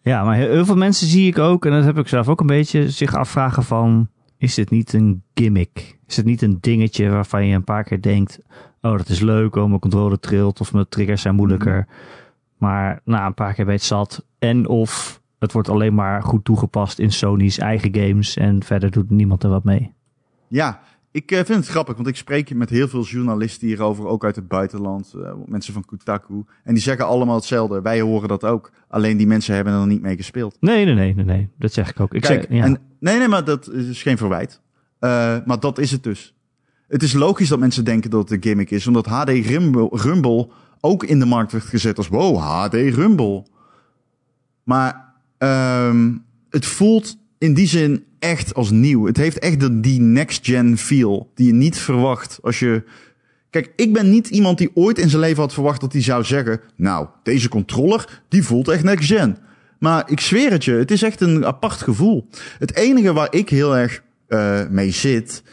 Ja, 0.01 0.23
maar 0.23 0.35
heel 0.35 0.65
veel 0.65 0.75
mensen 0.75 1.07
zie 1.07 1.27
ik 1.27 1.37
ook, 1.37 1.65
en 1.65 1.71
dat 1.71 1.83
heb 1.83 1.97
ik 1.97 2.07
zelf 2.07 2.27
ook 2.27 2.39
een 2.39 2.47
beetje, 2.47 2.89
zich 2.89 3.15
afvragen 3.15 3.63
van, 3.63 4.09
is 4.37 4.53
dit 4.53 4.69
niet 4.69 4.93
een 4.93 5.23
gimmick? 5.33 5.97
Is 6.07 6.17
het 6.17 6.25
niet 6.25 6.41
een 6.41 6.57
dingetje 6.59 7.09
waarvan 7.09 7.45
je 7.45 7.55
een 7.55 7.63
paar 7.63 7.83
keer 7.83 8.01
denkt, 8.01 8.39
oh 8.81 8.97
dat 8.97 9.09
is 9.09 9.19
leuk, 9.19 9.55
oh 9.55 9.67
mijn 9.67 9.79
controle 9.79 10.19
trilt 10.19 10.59
of 10.59 10.73
mijn 10.73 10.89
triggers 10.89 11.21
zijn 11.21 11.35
moeilijker. 11.35 11.87
Maar 12.57 13.01
na 13.03 13.25
een 13.25 13.33
paar 13.33 13.53
keer 13.53 13.65
weet 13.65 13.83
zat. 13.83 14.25
En 14.39 14.67
of 14.67 15.21
het 15.39 15.51
wordt 15.51 15.69
alleen 15.69 15.93
maar 15.93 16.23
goed 16.23 16.45
toegepast 16.45 16.99
in 16.99 17.11
Sony's 17.11 17.57
eigen 17.57 17.95
games 17.95 18.37
en 18.37 18.63
verder 18.63 18.91
doet 18.91 19.09
niemand 19.09 19.43
er 19.43 19.49
wat 19.49 19.63
mee. 19.63 19.93
Ja, 20.47 20.81
ik 21.11 21.31
eh, 21.31 21.37
vind 21.37 21.59
het 21.59 21.67
grappig, 21.67 21.95
want 21.95 22.07
ik 22.07 22.15
spreek 22.15 22.53
met 22.53 22.69
heel 22.69 22.87
veel 22.87 23.03
journalisten 23.03 23.67
hierover, 23.67 24.07
ook 24.07 24.23
uit 24.23 24.35
het 24.35 24.47
buitenland, 24.47 25.13
eh, 25.13 25.33
mensen 25.45 25.73
van 25.73 25.85
Kotaku. 25.85 26.43
En 26.63 26.73
die 26.73 26.83
zeggen 26.83 27.05
allemaal 27.05 27.35
hetzelfde. 27.35 27.81
Wij 27.81 28.01
horen 28.01 28.27
dat 28.27 28.43
ook. 28.43 28.71
Alleen 28.87 29.17
die 29.17 29.27
mensen 29.27 29.55
hebben 29.55 29.73
er 29.73 29.87
niet 29.87 30.01
mee 30.01 30.15
gespeeld. 30.15 30.57
Nee, 30.59 30.85
nee, 30.85 30.93
nee, 30.93 31.15
nee, 31.15 31.25
nee. 31.25 31.49
Dat 31.57 31.73
zeg 31.73 31.89
ik 31.89 31.99
ook. 31.99 32.13
Ik 32.13 32.21
Kijk, 32.21 32.41
zeg, 32.41 32.57
ja. 32.57 32.63
en, 32.63 32.79
nee, 32.99 33.17
nee, 33.17 33.27
maar 33.27 33.43
dat 33.43 33.71
is 33.71 34.01
geen 34.01 34.17
verwijt. 34.17 34.61
Eh, 34.99 35.37
maar 35.45 35.59
dat 35.59 35.77
is 35.77 35.91
het 35.91 36.03
dus. 36.03 36.35
Het 36.87 37.03
is 37.03 37.13
logisch 37.13 37.49
dat 37.49 37.59
mensen 37.59 37.85
denken 37.85 38.09
dat 38.09 38.21
het 38.21 38.31
een 38.31 38.43
gimmick 38.43 38.71
is, 38.71 38.87
omdat 38.87 39.05
HD 39.05 39.29
Rumble, 39.29 40.49
ook 40.81 41.03
in 41.03 41.19
de 41.19 41.25
markt 41.25 41.51
werd 41.51 41.63
gezet 41.63 41.97
als 41.97 42.07
wow, 42.07 42.37
HD 42.37 42.73
Rumble. 42.73 43.45
Maar 44.63 45.13
ehm, 45.37 46.13
het 46.49 46.65
voelt 46.65 47.17
in 47.37 47.53
die 47.53 47.67
zin 47.67 48.03
echt 48.19 48.53
als 48.53 48.71
nieuw. 48.71 49.05
Het 49.05 49.17
heeft 49.17 49.39
echt 49.39 49.59
de, 49.59 49.79
die 49.79 49.99
next-gen 49.99 50.77
feel 50.77 51.31
die 51.35 51.47
je 51.47 51.53
niet 51.53 51.77
verwacht 51.77 52.39
als 52.41 52.59
je... 52.59 52.83
Kijk, 53.49 53.73
ik 53.75 53.93
ben 53.93 54.09
niet 54.09 54.27
iemand 54.27 54.57
die 54.57 54.71
ooit 54.73 54.97
in 54.97 55.09
zijn 55.09 55.21
leven 55.21 55.41
had 55.41 55.53
verwacht 55.53 55.81
dat 55.81 55.93
hij 55.93 56.01
zou 56.01 56.23
zeggen... 56.23 56.61
Nou, 56.75 57.07
deze 57.23 57.49
controller, 57.49 58.23
die 58.29 58.43
voelt 58.43 58.67
echt 58.67 58.83
next-gen. 58.83 59.37
Maar 59.79 60.09
ik 60.09 60.19
zweer 60.19 60.51
het 60.51 60.63
je, 60.63 60.71
het 60.71 60.91
is 60.91 61.01
echt 61.01 61.21
een 61.21 61.45
apart 61.45 61.81
gevoel. 61.81 62.27
Het 62.59 62.75
enige 62.75 63.13
waar 63.13 63.33
ik 63.33 63.49
heel 63.49 63.77
erg 63.77 64.03
eh, 64.27 64.67
mee 64.69 64.91
zit... 64.91 65.43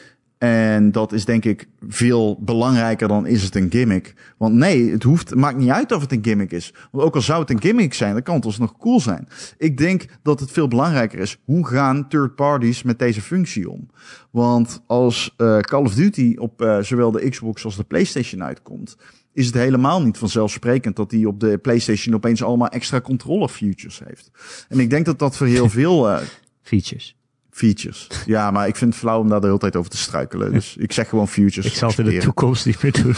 En 0.45 0.93
dat 0.93 1.13
is 1.13 1.25
denk 1.25 1.45
ik 1.45 1.69
veel 1.89 2.39
belangrijker 2.41 3.09
dan 3.09 3.27
is 3.27 3.43
het 3.43 3.55
een 3.55 3.71
gimmick. 3.71 4.15
Want 4.37 4.55
nee, 4.55 4.91
het 4.91 5.03
hoeft, 5.03 5.31
het 5.31 5.39
maakt 5.39 5.57
niet 5.57 5.71
uit 5.71 5.93
of 5.93 6.01
het 6.01 6.13
een 6.13 6.25
gimmick 6.25 6.53
is. 6.53 6.75
Want 6.91 7.05
ook 7.05 7.15
al 7.15 7.21
zou 7.21 7.41
het 7.41 7.51
een 7.51 7.61
gimmick 7.61 7.95
zijn, 7.95 8.13
dan 8.13 8.23
kan 8.23 8.35
het 8.35 8.45
alsnog 8.45 8.77
cool 8.79 9.01
zijn. 9.01 9.29
Ik 9.59 9.79
denk 9.79 10.07
dat 10.23 10.41
het 10.41 10.51
veel 10.51 10.69
belangrijker 10.69 11.19
is. 11.19 11.39
Hoe 11.45 11.67
gaan 11.67 12.09
third 12.09 12.35
parties 12.35 12.83
met 12.83 12.99
deze 12.99 13.21
functie 13.21 13.71
om? 13.71 13.89
Want 14.31 14.83
als 14.87 15.35
eh, 15.37 15.59
Call 15.59 15.83
of 15.83 15.95
Duty 15.95 16.35
op 16.39 16.63
eh, 16.63 16.79
zowel 16.81 17.11
de 17.11 17.29
Xbox 17.29 17.65
als 17.65 17.77
de 17.77 17.85
PlayStation 17.85 18.43
uitkomt, 18.43 18.97
is 19.33 19.47
het 19.47 19.55
helemaal 19.55 20.03
niet 20.03 20.19
vanzelfsprekend 20.19 20.97
dat 20.97 21.11
die 21.11 21.29
op 21.29 21.41
de 21.41 21.59
PlayStation 21.59 22.15
opeens 22.15 22.43
allemaal 22.43 22.69
extra 22.69 23.01
controller 23.01 23.49
features 23.49 24.01
heeft. 24.05 24.31
En 24.69 24.79
ik 24.79 24.91
denk 24.91 25.05
dat 25.05 25.19
dat 25.19 25.37
voor 25.37 25.47
heel 25.47 25.69
veel 25.79 26.11
eh, 26.11 26.23
Features. 26.63 27.17
Features. 27.55 28.09
Ja, 28.27 28.51
maar 28.51 28.69
ik 28.69 28.77
vind 28.77 28.91
het 28.91 29.01
flauw 29.01 29.21
om 29.21 29.29
daar 29.29 29.41
de 29.41 29.47
hele 29.47 29.59
tijd 29.59 29.77
over 29.77 29.91
te 29.91 29.97
struikelen. 29.97 30.53
Dus 30.53 30.77
ik 30.77 30.93
zeg 30.93 31.09
gewoon 31.09 31.29
features. 31.29 31.67
Ik 31.67 31.73
zal 31.73 31.89
het 31.89 31.99
in 31.99 32.05
de 32.05 32.19
toekomst 32.19 32.67
niet 32.67 32.83
meer 32.83 33.03
doen. 33.03 33.15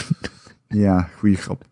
Ja, 0.68 1.09
goede 1.18 1.37
grap. 1.37 1.64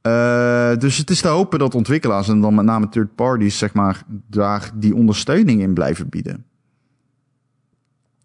Eh, 0.00 0.76
dus 0.76 0.96
het 0.96 1.10
is 1.10 1.20
te 1.20 1.28
hopen 1.28 1.58
dat 1.58 1.74
ontwikkelaars 1.74 2.28
en 2.28 2.40
dan 2.40 2.54
met 2.54 2.64
name 2.64 2.88
third 2.88 3.14
parties, 3.14 3.58
zeg 3.58 3.72
maar, 3.72 4.02
daar 4.06 4.70
die 4.74 4.94
ondersteuning 4.94 5.60
in 5.60 5.74
blijven 5.74 6.08
bieden. 6.08 6.44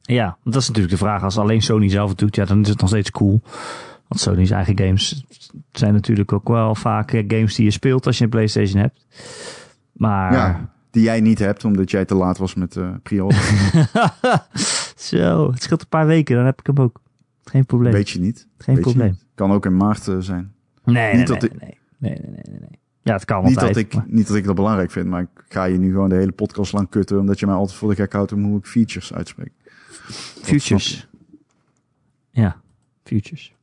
Ja, 0.01 0.37
dat 0.43 0.61
is 0.61 0.67
natuurlijk 0.67 0.93
de 0.93 0.99
vraag. 1.05 1.23
Als 1.23 1.37
alleen 1.37 1.61
Sony 1.61 1.89
zelf 1.89 2.09
het 2.09 2.17
doet, 2.17 2.35
ja, 2.35 2.45
dan 2.45 2.61
is 2.61 2.69
het 2.69 2.79
nog 2.79 2.89
steeds 2.89 3.11
cool. 3.11 3.41
Want 4.07 4.21
Sony's 4.21 4.51
eigen 4.51 4.77
games 4.79 5.25
zijn 5.71 5.93
natuurlijk 5.93 6.33
ook 6.33 6.47
wel 6.47 6.75
vaak 6.75 7.11
games 7.27 7.55
die 7.55 7.65
je 7.65 7.71
speelt 7.71 8.05
als 8.05 8.17
je 8.17 8.23
een 8.23 8.29
PlayStation 8.29 8.81
hebt. 8.81 9.05
Maar 9.91 10.33
Ja, 10.33 10.69
die 10.91 11.03
jij 11.03 11.21
niet 11.21 11.39
hebt, 11.39 11.63
omdat 11.65 11.91
jij 11.91 12.05
te 12.05 12.15
laat 12.15 12.37
was 12.37 12.53
met 12.55 12.75
eh 12.75 12.89
pre-order. 13.03 13.41
zo, 14.95 15.51
het 15.51 15.63
scheelt 15.63 15.81
een 15.81 15.87
paar 15.87 16.07
weken, 16.07 16.35
dan 16.35 16.45
heb 16.45 16.59
ik 16.59 16.67
hem 16.67 16.77
ook. 16.77 17.01
Geen 17.43 17.65
probleem. 17.65 17.91
Weet 17.91 18.09
je 18.09 18.19
niet. 18.19 18.47
Geen 18.57 18.75
Weet 18.75 18.83
probleem. 18.83 19.09
niet. 19.09 19.25
Kan 19.35 19.51
ook 19.51 19.65
in 19.65 19.77
maart 19.77 20.07
eh, 20.07 20.15
zijn. 20.19 20.53
Nee, 20.83 20.95
nee, 20.95 21.15
Niet 21.15 21.29
nee, 21.29 21.39
dat 21.39 21.49
nee, 21.51 21.59
nee, 21.59 21.77
nee, 21.97 22.19
nee, 22.31 22.41
nee, 22.45 22.59
nee. 22.59 22.79
Ja, 23.01 23.13
het 23.13 23.25
kan 23.25 23.43
Niet 23.43 23.55
altijd. 23.57 23.73
dat, 23.73 23.83
ik, 23.83 23.93
maar- 23.93 24.05
niet 24.07 24.27
dat 24.27 24.35
ik 24.35 24.43
dat 24.45 24.55
belangrijk 24.55 24.91
vind, 24.91 25.07
maar 25.07 25.21
ik 25.21 25.43
ga 25.49 25.63
je 25.63 25.77
nu 25.77 25.91
gewoon 25.91 26.09
de 26.09 26.15
hele 26.15 26.31
podcast 26.31 26.73
lang 26.73 26.89
kutten, 26.89 27.19
omdat 27.19 27.39
je 27.39 27.45
mij 27.45 27.55
altijd 27.55 27.77
voor 27.77 27.89
de 27.89 27.95
gek 27.95 28.13
houdt 28.13 28.31
om 28.31 28.43
hoe 28.43 28.57
ik 28.57 28.65
features 28.65 29.13
uitspreek. 29.13 29.51
Futures. 30.41 31.07
Ja, 32.31 32.61
futures. 33.03 33.55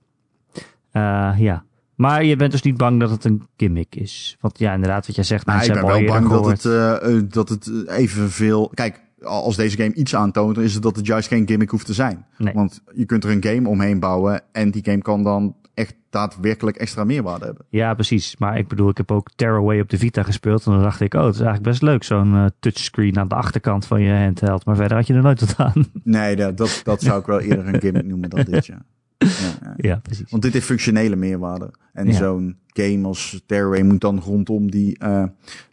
Eh, 0.90 1.34
ja. 1.36 1.64
Maar 1.96 2.24
je 2.24 2.36
bent 2.36 2.52
dus 2.52 2.62
niet 2.62 2.76
bang 2.76 3.00
dat 3.00 3.10
het 3.10 3.24
een 3.24 3.42
gimmick 3.56 3.94
is. 3.94 4.36
Want 4.40 4.58
ja, 4.58 4.72
inderdaad, 4.74 5.06
wat 5.06 5.14
jij 5.14 5.24
zegt, 5.24 5.46
Maar 5.46 5.56
mensen 5.56 5.74
ik 5.74 5.80
ben 5.80 5.90
wel 5.90 6.04
bang 6.04 6.28
dat 6.28 6.46
het, 6.46 6.64
eh, 6.64 7.20
dat 7.28 7.48
het 7.48 7.84
eh, 7.86 7.98
evenveel... 7.98 8.70
Kijk, 8.74 9.02
als 9.22 9.56
deze 9.56 9.76
game 9.76 9.94
iets 9.94 10.14
aantoont, 10.14 10.54
dan 10.54 10.64
is 10.64 10.74
het 10.74 10.82
dat 10.82 10.96
het 10.96 11.06
juist 11.06 11.28
geen 11.28 11.46
gimmick 11.46 11.70
hoeft 11.70 11.86
te 11.86 11.94
zijn. 11.94 12.26
Nee. 12.38 12.54
Want 12.54 12.82
je 12.94 13.04
kunt 13.04 13.24
er 13.24 13.30
een 13.30 13.44
game 13.44 13.68
omheen 13.68 14.00
bouwen 14.00 14.42
en 14.52 14.70
die 14.70 14.84
game 14.84 15.02
kan 15.02 15.22
dan 15.22 15.56
echt 15.74 15.94
daadwerkelijk 16.10 16.76
extra 16.76 17.04
meerwaarde 17.04 17.44
hebben. 17.44 17.66
Ja, 17.68 17.94
precies. 17.94 18.36
Maar 18.36 18.58
ik 18.58 18.68
bedoel, 18.68 18.88
ik 18.88 18.96
heb 18.96 19.10
ook 19.10 19.30
Tearaway 19.34 19.80
op 19.80 19.88
de 19.90 19.98
Vita 19.98 20.22
gespeeld. 20.22 20.66
En 20.66 20.72
dan 20.72 20.82
dacht 20.82 21.00
ik, 21.00 21.14
oh, 21.14 21.24
het 21.24 21.34
is 21.34 21.40
eigenlijk 21.40 21.70
best 21.70 21.82
leuk. 21.82 22.04
Zo'n 22.04 22.50
touchscreen 22.60 23.18
aan 23.18 23.28
de 23.28 23.34
achterkant 23.34 23.86
van 23.86 24.02
je 24.02 24.12
handheld. 24.12 24.64
Maar 24.64 24.76
verder 24.76 24.96
had 24.96 25.06
je 25.06 25.14
er 25.14 25.22
nooit 25.22 25.40
wat 25.40 25.54
aan. 25.56 25.84
Nee, 26.02 26.36
dat, 26.36 26.56
dat, 26.56 26.80
dat 26.84 27.02
zou 27.02 27.20
ik 27.20 27.26
wel 27.26 27.40
eerder 27.40 27.74
een 27.74 27.80
gimmick 27.80 28.04
noemen 28.04 28.30
dan 28.30 28.44
dit, 28.44 28.66
ja. 28.66 28.84
Ja, 29.18 29.28
ja. 29.62 29.74
ja, 29.90 29.96
precies. 30.02 30.30
Want 30.30 30.42
dit 30.42 30.52
heeft 30.52 30.66
functionele 30.66 31.16
meerwaarde. 31.16 31.70
En 31.92 32.06
Ja. 32.06 32.12
zo'n 32.12 32.56
game 32.72 33.06
als 33.06 33.42
Tearaway 33.46 33.82
moet 33.82 34.00
dan 34.00 34.18
rondom 34.18 34.70
die 34.70 34.98
eh, 34.98 35.22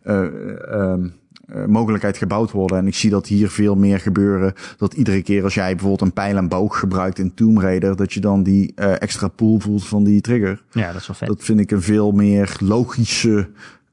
eh, 0.03 0.25
ehm, 0.73 1.07
eh, 1.47 1.65
mogelijkheid 1.65 2.17
gebouwd 2.17 2.51
worden. 2.51 2.77
En 2.77 2.87
ik 2.87 2.95
zie 2.95 3.09
dat 3.09 3.27
hier 3.27 3.49
veel 3.49 3.75
meer 3.75 3.99
gebeuren. 3.99 4.53
Dat 4.77 4.93
iedere 4.93 5.21
keer 5.21 5.43
als 5.43 5.53
jij 5.53 5.69
bijvoorbeeld 5.71 6.01
een 6.01 6.13
pijl 6.13 6.37
en 6.37 6.47
boog 6.47 6.79
gebruikt 6.79 7.19
in 7.19 7.33
Tomb 7.33 7.57
Raider, 7.57 7.95
dat 7.95 8.13
je 8.13 8.19
dan 8.19 8.43
die 8.43 8.71
eh, 8.75 9.01
extra 9.01 9.27
pool 9.27 9.59
voelt 9.59 9.85
van 9.87 10.03
die 10.03 10.21
trigger. 10.21 10.63
Ja, 10.71 10.91
dat 10.91 11.01
is 11.01 11.07
wel 11.07 11.15
vet. 11.15 11.27
Dat 11.27 11.43
vind 11.43 11.59
ik 11.59 11.71
een 11.71 11.81
veel 11.81 12.11
meer 12.11 12.55
logische 12.59 13.49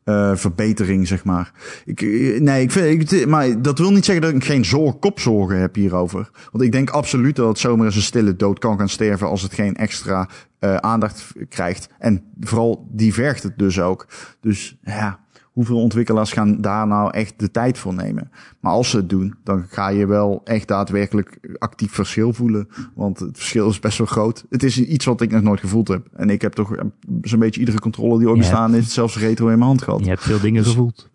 eh, 0.09 0.37
verbetering, 0.37 1.07
zeg 1.07 1.25
maar. 1.25 1.53
Ik, 1.85 2.03
eh, 2.03 2.41
nee, 2.41 2.63
ik 2.63 2.73
vind, 2.73 3.27
maar 3.27 3.63
dat 3.63 3.79
wil 3.79 3.91
niet 3.91 4.05
zeggen 4.05 4.25
dat 4.25 4.35
ik 4.35 4.45
geen 4.45 4.65
zorg, 4.65 4.99
kopzorgen 4.99 5.61
heb 5.61 5.75
hierover. 5.75 6.31
Want 6.53 6.65
ik 6.65 6.73
denk 6.73 6.91
absoluut 6.91 7.37
dat 7.37 7.49
het 7.49 7.59
zomaar 7.59 7.87
eens 7.87 7.97
een 7.97 8.03
stille 8.03 8.37
dood 8.37 8.59
kan 8.59 8.79
gaan 8.79 8.89
sterven 8.89 9.29
als 9.29 9.43
het 9.43 9.55
geen 9.55 9.77
extra 9.77 10.29
eh, 10.59 10.77
aandacht 10.77 11.33
krijgt. 11.49 11.89
En 11.99 12.23
vooral 12.41 12.89
die 12.91 13.15
vergt 13.15 13.43
het 13.43 13.59
dus 13.59 13.81
ook. 13.81 14.07
Dus 14.41 14.79
ja, 14.83 15.21
hoeveel 15.59 15.83
ontwikkelaars 15.83 16.33
gaan 16.33 16.61
daar 16.61 16.87
nou 16.87 17.11
echt 17.11 17.39
de 17.39 17.51
tijd 17.51 17.79
voor 17.79 17.95
nemen? 17.95 18.31
Maar 18.61 18.73
als 18.73 18.91
ze 18.91 18.97
het 18.97 19.09
doen, 19.09 19.35
dan 19.45 19.65
ga 19.69 19.89
je 19.89 20.07
wel 20.07 20.41
echt 20.45 20.69
daadwerkelijk 20.69 21.57
actief 21.59 21.93
verschil 21.93 22.33
voelen. 22.33 22.69
Want 22.95 23.19
het 23.19 23.37
verschil 23.37 23.69
is 23.69 23.81
best 23.81 23.99
wel 23.99 24.07
groot. 24.07 24.45
Het 24.51 24.63
is 24.63 24.81
iets 24.81 25.05
wat 25.05 25.21
ik 25.21 25.31
nog 25.31 25.43
nooit 25.43 25.61
gevoeld 25.61 25.89
heb. 25.89 26.07
En 26.13 26.31
ik 26.31 26.43
heb 26.43 26.53
toch 26.53 26.77
eh, 26.77 26.85
zo'n 27.23 27.39
beetje 27.39 27.61
iedere 27.61 27.79
controle 27.81 28.19
die 28.19 28.29
ooit 28.29 28.39
bestaan 28.39 28.73
heeft, 28.73 28.91
zelfs 28.91 29.19
retro 29.19 29.45
in 29.49 29.53
mijn 29.59 29.69
hand 29.69 29.83
gehad. 29.83 30.01
Je 30.01 30.09
hebt 30.09 30.23
veel 30.23 30.41
dingen 30.41 30.63
Dus- 30.63 30.73
gevoeld. 30.73 31.11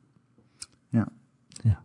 Ja. 0.89 1.07
ja. 1.61 1.81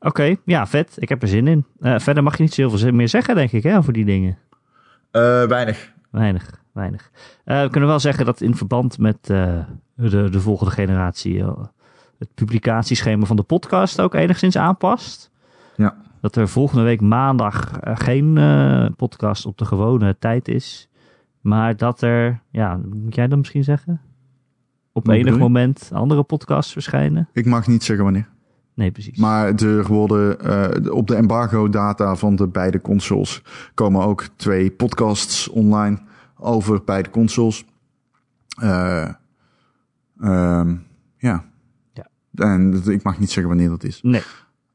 Oké, 0.00 0.36
ja, 0.44 0.66
vet. 0.66 0.96
Ik 0.98 1.08
heb 1.08 1.22
er 1.22 1.28
zin 1.28 1.46
in. 1.46 1.64
Eh, 1.80 1.98
verder 1.98 2.22
mag 2.22 2.36
je 2.36 2.42
niet 2.42 2.54
zoveel 2.54 2.92
meer 2.92 3.08
zeggen, 3.08 3.34
denk 3.34 3.52
ik, 3.52 3.62
hè, 3.62 3.76
over 3.76 3.92
die 3.92 4.04
dingen. 4.04 4.38
Eh, 5.10 5.44
weinig. 5.44 5.92
Weinig, 6.10 6.60
weinig. 6.72 7.10
Eh, 7.44 7.62
we 7.62 7.70
kunnen 7.70 7.88
wel 7.88 8.00
zeggen 8.00 8.24
dat 8.24 8.40
in 8.40 8.54
verband 8.54 8.98
met 8.98 9.30
eh, 9.30 9.58
de, 9.94 10.30
de 10.30 10.40
volgende 10.40 10.72
generatie 10.72 11.40
eh, 11.40 11.64
het 12.18 12.28
publicatieschema 12.34 13.24
van 13.26 13.36
de 13.36 13.42
podcast 13.42 14.00
ook 14.00 14.14
enigszins 14.14 14.56
aanpast. 14.56 15.30
Ja. 15.76 15.96
Dat 16.20 16.36
er 16.36 16.48
volgende 16.48 16.82
week 16.82 17.00
maandag 17.00 17.78
eh, 17.80 17.92
geen 17.96 18.38
eh, 18.38 18.86
podcast 18.96 19.46
op 19.46 19.58
de 19.58 19.64
gewone 19.64 20.16
tijd 20.18 20.48
is. 20.48 20.88
Maar 21.40 21.76
dat 21.76 22.02
er, 22.02 22.40
ja, 22.50 22.80
moet 22.92 23.14
jij 23.14 23.26
dat 23.26 23.38
misschien 23.38 23.64
zeggen? 23.64 24.00
Op 24.92 25.06
Wat 25.06 25.14
enig 25.14 25.38
moment 25.38 25.90
andere 25.92 26.22
podcasts 26.22 26.72
verschijnen? 26.72 27.28
Ik 27.32 27.46
mag 27.46 27.66
niet 27.66 27.84
zeggen 27.84 28.04
wanneer. 28.04 28.28
Nee, 28.76 28.90
precies. 28.90 29.18
Maar 29.18 29.54
er 29.54 29.86
worden 29.86 30.40
eh, 30.40 30.92
op 30.92 31.06
de 31.06 31.14
embargo-data 31.14 32.16
van 32.16 32.36
de 32.36 32.48
beide 32.48 32.80
consoles 32.80 33.42
komen 33.74 34.02
ook 34.02 34.28
twee 34.36 34.70
podcasts 34.70 35.48
online 35.48 35.98
over 36.38 36.84
beide 36.84 37.10
consoles. 37.10 37.64
Eh, 38.60 39.08
ehm, 40.20 40.74
ja. 41.16 41.44
Ja. 42.36 42.52
En 42.54 42.82
ik 42.86 43.02
mag 43.02 43.18
niet 43.18 43.30
zeggen 43.30 43.48
wanneer 43.48 43.68
dat 43.68 43.84
is. 43.84 43.98
Nee. 44.02 44.22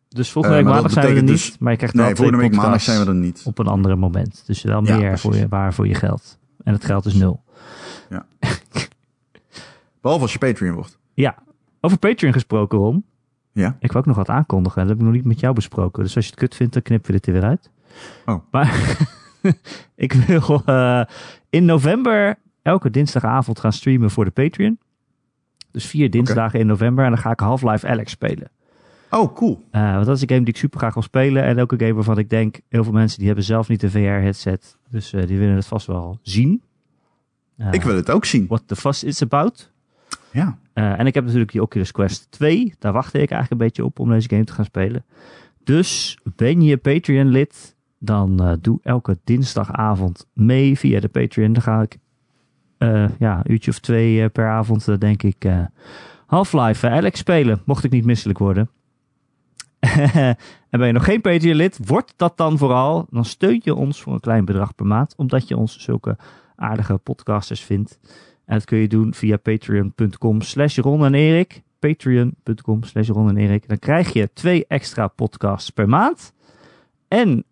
Dus 0.10 0.32
volgende 0.32 0.58
Eh, 0.58 0.64
week 0.64 0.74
maandag 0.74 0.92
zijn 0.92 1.06
we 1.08 1.14
er 1.16 1.22
niet. 1.24 1.32
dus- 1.32 1.58
maar 1.60 1.72
je 1.72 1.78
krijgt 1.78 1.96
Nee, 1.96 2.16
volgende 2.16 2.38
week 2.42 2.56
maandag 2.56 2.82
zijn 2.82 3.00
we 3.00 3.06
er 3.06 3.16
niet. 3.16 3.42
op 3.46 3.60
een 3.60 3.68
andere 3.68 3.96
moment. 3.96 4.44
Dus 4.46 4.62
wel 4.62 4.86
Ja, 4.86 4.98
meer 4.98 5.20
voor 5.20 5.36
je, 5.36 5.48
waar 5.48 5.74
voor 5.74 5.88
je 5.88 5.96
geld. 5.96 6.38
En 6.64 6.74
het 6.74 6.86
geld 6.86 7.06
is 7.06 7.14
nul. 7.14 7.44
Behalve 10.02 10.22
als 10.24 10.34
je 10.34 10.40
Patreon 10.40 10.74
wordt. 10.76 10.98
Ja, 11.14 11.36
over 11.82 11.98
Patreon 11.98 12.34
gesproken, 12.34 12.78
Ron. 12.78 13.06
Ja. 13.52 13.78
Ik 13.80 13.92
wil 13.92 14.02
ook 14.02 14.08
nog 14.08 14.16
wat 14.16 14.30
aankondigen. 14.30 14.80
Dat 14.80 14.90
heb 14.90 14.98
ik 14.98 15.04
nog 15.04 15.14
niet 15.14 15.26
met 15.26 15.40
jou 15.40 15.54
besproken. 15.54 16.04
Dus 16.04 16.16
als 16.16 16.26
je 16.26 16.32
het 16.32 16.40
kut 16.40 16.56
vindt, 16.56 16.74
dan 16.74 16.82
knippen 16.82 17.12
we 17.12 17.18
dit 17.18 17.28
er 17.28 17.34
weer 17.34 17.50
uit. 17.50 17.70
Oh. 18.26 18.42
Maar 18.52 18.98
ik 19.96 20.14
wil 20.14 20.62
eh, 20.66 21.02
in 21.50 21.66
november 21.66 22.36
elke 22.62 22.90
dinsdagavond 22.90 23.60
gaan 23.60 23.74
streamen 23.74 24.12
voor 24.12 24.26
de 24.26 24.32
Patreon. 24.32 24.80
Dus 25.72 25.86
vier 25.86 26.10
dinsdagen 26.10 26.60
in 26.60 26.68
november. 26.68 27.04
En 27.06 27.12
dan 27.12 27.20
ga 27.20 27.32
ik 27.32 27.40
Half-Life 27.40 27.88
Alex 27.88 28.12
spelen. 28.12 28.50
Oh, 29.12 29.36
cool. 29.36 29.64
Eh, 29.72 29.94
want 29.94 30.06
dat 30.06 30.16
is 30.16 30.22
een 30.22 30.30
game 30.30 30.44
die 30.44 30.54
ik 30.54 30.60
super 30.60 30.80
graag 30.80 30.94
wil 30.94 31.04
spelen. 31.04 31.44
En 31.44 31.60
ook 31.60 31.72
een 31.72 31.80
game 31.80 31.94
waarvan 31.94 32.18
ik 32.18 32.30
denk, 32.30 32.60
heel 32.70 32.84
veel 32.84 32.94
mensen 32.94 33.18
die 33.18 33.28
hebben 33.28 33.46
zelf 33.46 33.68
niet 33.68 33.84
een 33.84 33.92
VR-headset. 33.92 34.78
Dus 34.90 35.14
eh, 35.14 35.28
die 35.28 35.38
willen 35.38 35.56
het 35.56 35.66
vast 35.66 35.88
wel 35.88 36.20
zien. 36.22 36.62
Eh, 37.58 37.68
Ik 37.72 37.82
wil 37.82 37.96
het 37.96 38.12
ook 38.12 38.26
zien. 38.26 38.48
What 38.48 38.64
the 38.66 38.76
fuss 38.76 39.04
is 39.04 39.22
about. 39.22 39.72
Ja. 40.32 40.58
En 40.74 41.06
ik 41.08 41.14
heb 41.14 41.24
natuurlijk 41.24 41.52
die 41.52 41.62
Oculus 41.62 41.92
Quest 41.92 42.28
2. 42.30 42.74
Daar 42.80 42.94
wachtte 42.94 43.20
ik 43.22 43.32
eigenlijk 43.32 43.52
een 43.62 43.68
beetje 43.68 43.86
op 43.86 44.00
om 44.00 44.10
deze 44.10 44.30
game 44.30 44.44
te 44.44 44.54
gaan 44.54 44.66
spelen. 44.66 45.06
Dus 45.64 46.18
ben 46.36 46.62
je 46.62 46.78
Patreon-lid, 46.78 47.76
dan 47.98 48.58
doe 48.62 48.80
elke 48.84 49.18
dinsdagavond 49.24 50.28
mee 50.34 50.78
via 50.78 51.00
de 51.00 51.08
Patreon. 51.08 51.54
Dan 51.54 51.62
ga 51.62 51.82
ik 51.82 51.98
ja, 53.20 53.38
een 53.38 53.52
uurtje 53.52 53.72
of 53.72 53.80
twee 53.80 54.24
eh, 54.24 54.30
per 54.30 54.48
avond, 54.48 54.88
eh, 54.88 54.98
denk 54.98 55.24
ik, 55.24 55.46
eh, 55.46 55.64
Half-Life 56.32 56.88
eh, 56.88 56.94
Alex 56.94 57.20
spelen. 57.20 57.62
Mocht 57.66 57.84
ik 57.84 57.92
niet 57.92 58.06
misselijk 58.06 58.40
worden. 58.40 58.70
en 60.70 60.80
ben 60.80 60.88
je 60.88 60.94
nog 60.94 61.04
geen 61.04 61.22
Patreon-lid, 61.22 61.80
word 61.86 62.14
dat 62.16 62.38
dan 62.38 62.58
vooral. 62.58 63.08
Dan 63.10 63.26
steun 63.26 63.62
je 63.64 63.76
ons 63.76 64.02
voor 64.02 64.14
een 64.14 64.20
klein 64.20 64.46
bedrag 64.46 64.76
per 64.76 64.86
maand. 64.86 65.14
Omdat 65.18 65.48
je 65.48 65.58
ons 65.58 65.80
zulke 65.80 66.18
aardige 66.56 66.98
podcasters 66.98 67.62
vindt. 67.62 68.00
En 68.46 68.58
dat 68.58 68.66
kun 68.66 68.78
je 68.78 68.88
doen 68.88 69.14
via 69.14 69.38
patreon.com 69.38 70.42
slash 70.42 70.78
Ron 70.78 71.06
en 71.06 71.14
Erik. 71.14 71.62
Patreon.com 71.80 72.84
slash 72.84 73.08
Ron 73.08 73.30
en 73.30 73.38
Erik. 73.38 73.68
Dan 73.68 73.80
krijg 73.80 74.14
je 74.14 74.30
twee 74.34 74.66
extra 74.68 75.08
podcasts 75.08 75.70
per 75.70 75.90
maand. 75.90 76.34
En 77.08 77.44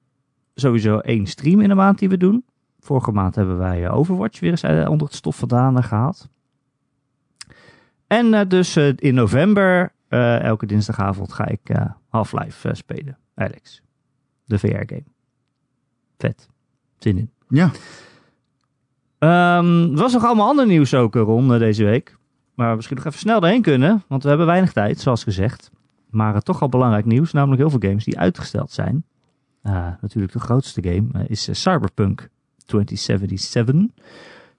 sowieso 0.56 1.00
één 1.00 1.28
stream 1.28 1.62
in 1.62 1.70
de 1.70 1.76
maand 1.76 2.00
die 2.00 2.10
we 2.10 2.18
doen. 2.18 2.44
Vorige 2.80 3.12
maand 3.12 3.36
hebben 3.36 3.58
wij 3.58 3.86
eh, 3.86 3.98
Overwatch 3.98 4.40
weer 4.40 4.50
eens 4.50 4.64
eh, 4.64 4.90
onder 4.90 5.08
het 5.08 5.16
stof 5.16 5.38
vandaan 5.38 5.78
eh, 5.78 5.84
gehaald. 5.84 6.30
En 8.08 8.48
dus 8.48 8.78
in 8.78 9.14
november, 9.14 9.92
elke 10.42 10.66
dinsdagavond, 10.66 11.34
ga 11.34 11.48
ik 11.48 11.60
Half-Life 12.08 12.76
spelen. 12.76 13.18
Alex. 13.36 13.82
De 14.46 14.60
VR-game. 14.60 15.04
Vet. 16.18 16.50
Zin 16.98 17.18
in. 17.18 17.32
Ja. 17.48 17.72
Er 19.20 19.96
was 19.96 20.14
nog 20.14 20.26
allemaal 20.26 20.48
ander 20.48 20.66
nieuws 20.66 20.94
ook, 20.94 21.16
Ron, 21.16 21.54
eh, 21.54 21.60
deze 21.60 21.84
week. 21.84 22.18
Maar 22.56 22.70
we 22.70 22.76
misschien 22.76 22.96
nog 22.96 23.06
even 23.06 23.20
snel 23.20 23.40
doorheen 23.40 23.62
kunnen, 23.62 24.04
want 24.08 24.24
we 24.24 24.30
hebben 24.30 24.48
weinig 24.48 24.72
tijd, 24.72 25.00
zoals 25.00 25.24
gezegd. 25.24 25.72
Maar 26.10 26.42
toch 26.42 26.62
al 26.62 26.70
belangrijk 26.70 27.06
nieuws, 27.06 27.32
namelijk 27.32 27.62
heel 27.62 27.70
veel 27.70 27.90
games 27.90 28.04
die 28.04 28.20
uitgesteld 28.20 28.72
zijn. 28.72 29.04
Natuurlijk 30.02 30.34
de 30.34 30.40
grootste 30.40 30.84
game 30.84 31.28
is 31.28 31.62
Cyberpunk 31.62 32.30
2077. 32.70 33.76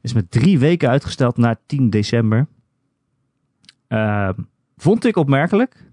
Is 0.00 0.12
met 0.12 0.30
drie 0.30 0.58
weken 0.58 0.88
uitgesteld 0.88 1.36
naar 1.36 1.56
10 1.66 1.90
december. 1.90 2.46
Ehm, 3.88 4.32
vond 4.76 5.04
ik 5.04 5.16
opmerkelijk. 5.16 5.84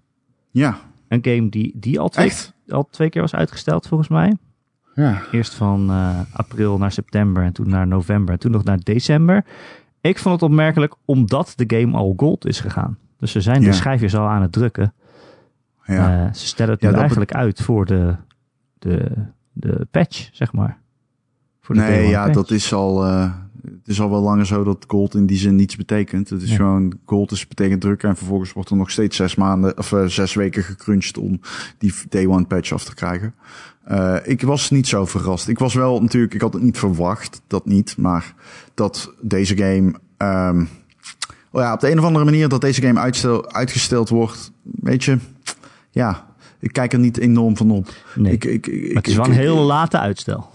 Ja. 0.51 0.77
Een 1.07 1.19
game 1.25 1.49
die, 1.49 1.71
die 1.75 1.99
al, 1.99 2.09
twee, 2.09 2.25
Echt? 2.25 2.53
al 2.67 2.87
twee 2.89 3.09
keer 3.09 3.21
was 3.21 3.35
uitgesteld, 3.35 3.87
volgens 3.87 4.09
mij. 4.09 4.37
Ja. 4.95 5.21
Eerst 5.31 5.53
van 5.53 5.89
eh, 5.89 6.19
april 6.33 6.77
naar 6.77 6.91
september 6.91 7.43
en 7.43 7.53
toen 7.53 7.69
naar 7.69 7.87
november 7.87 8.33
en 8.33 8.39
toen 8.39 8.51
nog 8.51 8.63
naar 8.63 8.79
december. 8.79 9.45
Ik 10.01 10.19
vond 10.19 10.33
het 10.41 10.49
opmerkelijk 10.49 10.95
omdat 11.05 11.53
de 11.55 11.77
game 11.77 11.97
al 11.97 12.13
gold 12.17 12.45
is 12.45 12.59
gegaan. 12.59 12.97
Dus 13.17 13.31
ze 13.31 13.41
zijn 13.41 13.61
Ja. 13.61 13.67
de 13.67 13.73
schijfjes 13.73 14.15
al 14.15 14.27
aan 14.27 14.41
het 14.41 14.51
drukken. 14.51 14.93
Ja. 15.85 16.25
Eh, 16.25 16.33
ze 16.33 16.47
stellen 16.47 16.73
het 16.73 16.81
nu 16.81 16.91
eigenlijk 16.91 17.33
uit 17.33 17.61
voor 17.61 17.85
de, 17.85 18.15
de, 18.79 19.11
de 19.51 19.87
patch, 19.91 20.29
zeg 20.31 20.53
maar. 20.53 20.79
Voor 21.67 21.75
de 21.75 21.81
day 21.81 21.89
nee, 21.89 22.07
ja, 22.09 22.29
dat 22.29 22.51
is 22.51 22.73
al. 22.73 23.05
eh, 23.05 23.31
het 23.63 23.87
is 23.87 24.01
al 24.01 24.09
wel 24.09 24.21
langer 24.21 24.45
zo 24.45 24.63
dat 24.63 24.85
gold 24.87 25.15
in 25.15 25.25
die 25.25 25.37
zin 25.37 25.55
niets 25.55 25.75
betekent. 25.75 26.29
Het 26.29 26.41
is 26.41 26.49
Ja. 26.49 26.55
gewoon 26.55 26.93
gold 27.05 27.31
is 27.31 27.47
betekent 27.47 27.81
druk 27.81 28.03
en 28.03 28.15
vervolgens 28.17 28.53
wordt 28.53 28.69
er 28.69 28.75
nog 28.75 28.91
steeds 28.91 29.15
zes 29.15 29.35
maanden 29.35 29.77
of 29.77 29.91
eh, 29.91 30.05
zes 30.05 30.33
weken 30.33 30.63
gecrunched 30.63 31.17
om 31.17 31.39
die 31.77 31.93
day 32.09 32.25
one 32.27 32.45
patch 32.45 32.71
af 32.71 32.83
te 32.83 32.93
krijgen. 32.95 33.33
Eh, 33.83 34.15
ik 34.23 34.41
was 34.41 34.69
niet 34.69 34.87
zo 34.87 35.05
verrast. 35.05 35.47
Ik 35.47 35.59
was 35.59 35.73
wel 35.73 36.01
natuurlijk, 36.01 36.33
ik 36.33 36.41
had 36.41 36.53
het 36.53 36.61
niet 36.63 36.77
verwacht, 36.77 37.41
dat 37.47 37.65
niet, 37.65 37.97
maar 37.97 38.33
dat 38.73 39.13
deze 39.21 39.57
game. 39.57 39.93
ehm 40.17 40.61
oh 41.51 41.61
ja, 41.61 41.73
op 41.73 41.79
de 41.79 41.91
een 41.91 41.99
of 41.99 42.05
andere 42.05 42.25
manier 42.25 42.49
dat 42.49 42.61
deze 42.61 42.81
game 42.81 42.99
uitstel, 42.99 43.51
uitgesteld 43.51 44.09
wordt. 44.09 44.51
Weet 44.61 45.03
je, 45.03 45.17
ja, 45.91 46.25
ik 46.59 46.73
kijk 46.73 46.93
er 46.93 46.99
niet 46.99 47.17
enorm 47.17 47.57
van 47.57 47.71
op. 47.71 47.89
Nee, 48.15 48.33
Ik, 48.33 48.45
ik, 48.45 48.67
ik, 48.67 48.85
maar 48.87 48.95
het 48.95 49.07
is 49.07 49.15
wel 49.15 49.25
een 49.25 49.31
heel 49.31 49.57
late 49.57 49.99
uitstel. 49.99 50.49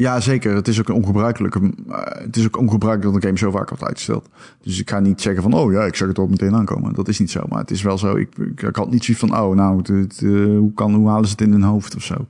Ja, 0.00 0.20
zeker. 0.20 0.54
Het 0.54 0.68
is 0.68 0.80
ook 0.80 0.88
een 0.88 0.94
ongebruikelijke. 0.94 1.60
eh, 1.88 1.98
het 2.22 2.36
is 2.36 2.46
ook 2.46 2.56
ongebruikelijk 2.56 3.14
dat 3.14 3.22
een 3.22 3.28
game 3.28 3.38
zo 3.38 3.58
vaak 3.58 3.68
wordt 3.68 3.84
uitgesteld. 3.84 4.28
Dus 4.62 4.80
ik 4.80 4.90
ga 4.90 5.00
niet 5.00 5.20
zeggen 5.20 5.42
van, 5.42 5.52
oh 5.54 5.72
ja, 5.72 5.84
ik 5.84 5.94
zag 5.94 6.08
het 6.08 6.18
ook 6.18 6.30
meteen 6.30 6.54
aankomen. 6.54 6.94
Dat 6.94 7.08
is 7.08 7.18
niet 7.18 7.30
zo. 7.30 7.42
Maar 7.48 7.58
het 7.58 7.70
is 7.70 7.82
wel 7.82 7.98
zo. 7.98 8.16
Ik, 8.16 8.28
ik, 8.38 8.76
had 8.76 8.90
niet 8.90 9.04
zoiets 9.04 9.26
van, 9.26 9.40
oh, 9.40 9.54
nou, 9.54 9.82
eh, 9.82 10.24
hoe, 10.58 10.72
kan, 10.74 10.94
hoe 10.94 11.08
halen 11.08 11.24
ze 11.24 11.30
het 11.30 11.40
in 11.40 11.52
hun 11.52 11.62
hoofd 11.62 11.96
of 11.96 12.04
zo? 12.04 12.26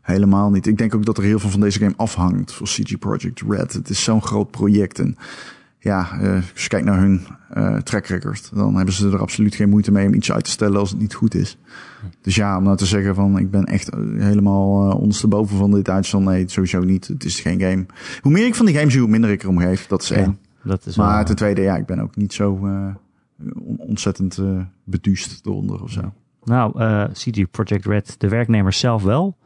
Helemaal 0.00 0.50
niet. 0.50 0.66
Ik 0.66 0.78
denk 0.78 0.94
ook 0.94 1.04
dat 1.04 1.18
er 1.18 1.24
heel 1.24 1.38
veel 1.38 1.50
van 1.50 1.60
deze 1.60 1.78
game 1.78 1.94
afhangt 1.96 2.52
voor 2.52 2.66
CG 2.66 2.98
Project 2.98 3.42
Red. 3.48 3.72
Het 3.72 3.88
is 3.88 4.04
zo'n 4.04 4.22
groot 4.22 4.50
project. 4.50 4.98
En 4.98 5.16
ja, 5.86 6.08
eh, 6.20 6.34
als 6.52 6.62
je 6.62 6.68
kijkt 6.68 6.86
naar 6.86 6.98
hun 6.98 7.26
eh 7.50 7.76
track 7.76 8.06
record, 8.06 8.50
dan 8.54 8.76
hebben 8.76 8.94
ze 8.94 9.08
er 9.10 9.18
absoluut 9.20 9.54
geen 9.54 9.68
moeite 9.68 9.92
mee 9.92 10.06
om 10.06 10.14
iets 10.14 10.32
uit 10.32 10.44
te 10.44 10.50
stellen 10.50 10.78
als 10.80 10.90
het 10.90 10.98
niet 11.00 11.14
goed 11.14 11.34
is. 11.34 11.58
Dus 12.20 12.34
ja, 12.34 12.56
om 12.56 12.62
nou 12.62 12.76
te 12.76 12.86
zeggen 12.86 13.14
van 13.14 13.38
ik 13.38 13.50
ben 13.50 13.64
echt 13.64 13.88
eh, 13.90 13.98
helemaal 14.18 14.88
uh, 14.90 15.00
ondersteboven 15.00 15.56
van 15.56 15.70
dit 15.70 15.88
uitstel. 15.88 16.20
Nee, 16.20 16.48
sowieso 16.48 16.80
niet. 16.80 17.06
Het 17.08 17.24
is 17.24 17.40
geen 17.40 17.60
game. 17.60 17.86
Hoe 18.20 18.32
meer 18.32 18.46
ik 18.46 18.54
van 18.54 18.66
die 18.66 18.74
game 18.76 18.90
zie, 18.90 19.00
hoe 19.00 19.08
minder 19.10 19.30
ik 19.30 19.42
erom 19.42 19.58
geef. 19.58 19.86
Dat 19.86 20.02
is 20.02 20.08
Ja, 20.08 20.16
één. 20.16 20.38
dat 20.64 20.86
is 20.86 20.96
Maar 20.96 21.14
wel, 21.16 21.24
ten 21.24 21.36
tweede, 21.36 21.60
ja, 21.60 21.76
ik 21.76 21.86
ben 21.86 22.00
ook 22.00 22.16
niet 22.16 22.32
zo 22.32 22.50
on- 23.54 23.78
ontzettend 23.78 24.38
beduust 24.84 25.40
eronder 25.46 25.82
of 25.82 25.90
zo. 25.90 26.12
Nou, 26.44 26.72
CG 27.12 27.50
Project 27.50 27.86
Red, 27.86 28.14
de 28.18 28.28
werknemers 28.28 28.78
zelf 28.78 29.02
wel. 29.02 29.36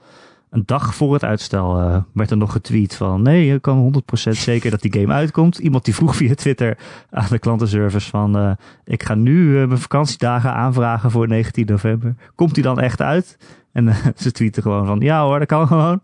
Een 0.50 0.62
dag 0.66 0.94
voor 0.94 1.12
het 1.12 1.24
uitstel 1.24 1.80
eh, 1.80 2.02
werd 2.12 2.30
er 2.30 2.36
nog 2.36 2.52
getweet 2.52 2.94
van... 2.94 3.22
nee, 3.22 3.46
je 3.46 3.60
kan 3.60 4.02
100% 4.28 4.30
zeker 4.30 4.70
dat 4.70 4.80
die 4.80 4.92
game 4.92 5.12
uitkomt. 5.12 5.58
Iemand 5.58 5.84
die 5.84 5.94
vroeg 5.94 6.16
via 6.16 6.34
Twitter 6.34 6.78
aan 7.10 7.26
de 7.30 7.38
klantenservice 7.38 8.10
van... 8.10 8.36
eh, 8.36 8.52
ik 8.84 9.02
ga 9.02 9.14
nu 9.14 9.60
eh, 9.60 9.66
mijn 9.66 9.78
vakantiedagen 9.78 10.52
aanvragen 10.52 11.10
voor 11.10 11.28
19 11.28 11.66
november. 11.66 12.14
Komt 12.34 12.54
die 12.54 12.62
dan 12.62 12.80
echt 12.80 13.00
uit? 13.00 13.38
En 13.72 13.94
ze 14.16 14.32
tweeten 14.32 14.62
gewoon 14.62 14.86
van... 14.86 15.00
ja 15.00 15.24
hoor, 15.24 15.38
dat 15.38 15.48
kan 15.48 15.66
gewoon. 15.66 16.00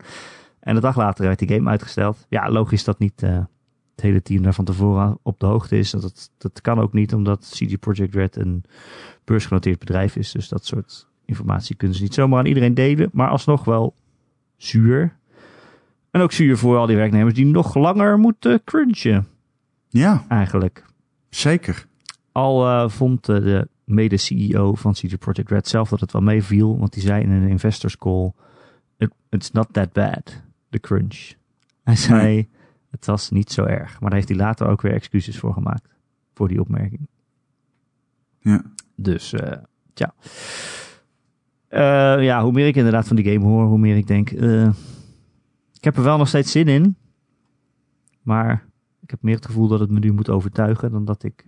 En 0.61 0.75
een 0.75 0.83
dag 0.83 0.97
later 0.97 1.25
werd 1.27 1.39
die 1.39 1.49
game 1.49 1.71
uitgesteld. 1.71 2.27
Ja, 2.29 2.51
logisch 2.51 2.85
dat 2.85 2.99
niet 2.99 3.21
het 3.21 4.05
hele 4.05 4.23
team 4.23 4.43
daar 4.43 4.55
van 4.55 4.65
tevoren 4.65 5.19
op 5.23 5.41
de 5.41 5.47
hoogte 5.47 5.79
is. 5.79 5.91
Dat, 5.91 6.31
dat 6.39 6.61
kan 6.61 6.81
ook 6.81 6.93
niet, 6.93 7.15
omdat 7.15 7.53
CG 7.55 7.79
Project 7.79 8.15
Red 8.15 8.37
een 8.37 8.65
beursgenoteerd 9.25 9.79
bedrijf 9.79 10.17
is. 10.17 10.33
Dus 10.33 10.49
dat 10.49 10.67
soort 10.67 11.09
informatie 11.25 11.77
kunnen 11.77 11.97
ze 11.97 12.03
niet 12.03 12.15
zomaar 12.15 12.39
aan 12.39 12.47
iedereen 12.47 12.75
delen. 12.75 13.09
Maar 13.13 13.29
alsnog 13.29 13.65
wel 13.65 13.95
zuur. 14.57 15.17
En 16.11 16.21
ook 16.21 16.33
zuur 16.33 16.57
voor 16.59 16.77
al 16.77 16.87
die 16.87 16.97
werknemers 16.97 17.35
die 17.35 17.47
nog 17.47 17.75
langer 17.75 18.19
moeten 18.19 18.65
crunchen, 18.65 19.27
Ja, 19.89 20.25
eigenlijk. 20.29 20.85
zeker. 21.29 21.87
Al 22.33 22.67
eh, 22.67 22.89
vond 22.89 23.29
eh, 23.29 23.37
de 23.37 23.69
mede-CEO 23.85 24.75
van 24.75 24.93
CD 24.93 25.19
Projekt 25.19 25.51
Red 25.51 25.69
zelf 25.69 25.89
dat 25.89 26.01
het 26.01 26.13
wel 26.13 26.23
meeviel. 26.23 26.79
Want 26.79 26.93
die 26.93 27.03
zei 27.03 27.23
in 27.23 27.31
een 27.31 27.49
investors 27.49 27.97
call... 27.97 28.33
"It- 28.97 29.15
It's 29.31 29.51
not 29.51 29.69
that 29.73 29.93
bad, 29.93 30.43
the 30.71 30.79
crunch. 30.81 31.33
Hij 31.85 31.97
zei, 31.97 32.23
Nee. 32.23 32.49
het 32.91 33.07
was 33.07 33.31
niet 33.31 33.53
zo 33.53 33.65
erg. 33.65 33.91
Maar 34.01 34.11
daar 34.11 34.19
heeft 34.19 34.29
hij 34.29 34.39
later 34.39 34.67
ook 34.67 34.83
weer 34.83 34.93
excuses 34.93 35.39
voor 35.39 35.53
gemaakt. 35.53 35.89
Voor 36.35 36.49
die 36.49 36.61
opmerking. 36.61 37.09
Ja. 38.41 38.63
Dus, 38.95 39.33
eh 39.33 39.59
tja. 39.95 40.15
Eh, 41.69 42.25
ja, 42.25 42.43
hoe 42.43 42.53
meer 42.53 42.67
ik 42.67 42.77
inderdaad 42.77 43.07
van 43.07 43.17
die 43.17 43.33
game 43.33 43.45
hoor, 43.45 43.65
hoe 43.67 43.79
meer 43.79 43.97
ik 43.97 44.07
denk... 44.07 44.31
eh, 44.31 44.67
ik 45.75 45.85
heb 45.85 45.97
er 45.97 46.03
wel 46.03 46.19
nog 46.19 46.29
steeds 46.29 46.51
zin 46.53 46.69
in. 46.69 46.97
Maar 48.23 48.65
ik 49.03 49.11
heb 49.11 49.23
meer 49.23 49.35
het 49.35 49.47
gevoel 49.47 49.69
dat 49.69 49.81
het 49.81 49.91
me 49.91 49.99
nu 49.99 50.13
moet 50.13 50.31
overtuigen... 50.31 50.91
dan 50.91 51.05
dat 51.05 51.23
ik 51.23 51.45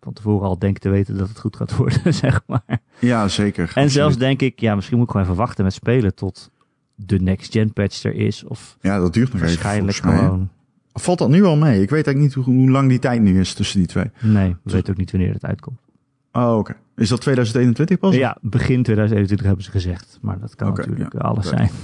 van 0.00 0.12
tevoren 0.12 0.48
al 0.48 0.58
denk 0.58 0.78
te 0.78 0.88
weten 0.88 1.16
dat 1.16 1.28
het 1.28 1.38
goed 1.38 1.56
gaat 1.56 1.76
worden, 1.76 2.14
zeg 2.24 2.42
maar. 2.46 2.80
Ja, 2.98 3.28
zeker. 3.28 3.62
En 3.62 3.68
Absoluut. 3.68 3.90
zelfs 3.92 4.16
denk 4.16 4.40
ik, 4.40 4.60
ja, 4.60 4.74
misschien 4.74 4.96
moet 4.96 5.06
ik 5.06 5.12
gewoon 5.12 5.26
even 5.26 5.38
wachten 5.38 5.64
met 5.64 5.72
spelen... 5.72 6.14
tot 6.14 6.50
de 6.94 7.20
next-gen 7.20 7.72
patch 7.72 8.04
er 8.04 8.14
is. 8.14 8.44
Of 8.44 8.76
Ja, 8.80 8.98
dat 8.98 9.12
duurt 9.12 9.32
nog 9.32 9.42
even. 9.42 9.46
waarschijnlijk 9.46 10.04
mij, 10.04 10.12
hè. 10.14 10.18
gewoon... 10.18 10.48
Valt 10.92 11.18
dat 11.18 11.28
nu 11.28 11.44
al 11.44 11.56
mee? 11.56 11.82
Ik 11.82 11.90
weet 11.90 12.06
eigenlijk 12.06 12.36
niet 12.36 12.44
hoe, 12.44 12.54
hoe 12.54 12.70
lang 12.70 12.88
die 12.88 12.98
tijd 12.98 13.22
nu 13.22 13.40
is 13.40 13.54
tussen 13.54 13.78
die 13.78 13.88
twee. 13.88 14.10
Nee, 14.20 14.56
we 14.62 14.72
weten 14.72 14.92
ook 14.92 14.98
niet 14.98 15.10
wanneer 15.10 15.32
het 15.32 15.44
uitkomt. 15.44 15.78
Oh, 16.32 16.56
oké. 16.58 16.76
Is 16.96 17.08
dat 17.08 17.20
2021 17.20 17.98
pas? 17.98 18.14
Ja, 18.14 18.36
begin 18.40 18.82
2021 18.82 19.46
hebben 19.46 19.64
ze 19.64 19.70
gezegd. 19.70 20.18
Maar 20.20 20.38
dat 20.40 20.54
kan 20.54 20.68
natuurlijk 20.68 21.12
ja. 21.12 21.18
alles 21.18 21.48
zijn. 21.48 21.70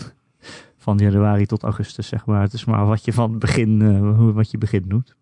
Van 0.76 0.98
januari 0.98 1.46
tot 1.46 1.62
augustus, 1.62 2.08
zeg 2.08 2.26
maar. 2.26 2.40
Het 2.42 2.52
is 2.52 2.64
maar 2.64 2.86
wat 2.86 3.04
je 3.04 3.12
van 3.12 3.38
begin, 3.38 3.96
hoe- 3.96 4.32
wat 4.32 4.50
je 4.50 4.58
begin 4.58 4.84
doet. 4.86 5.16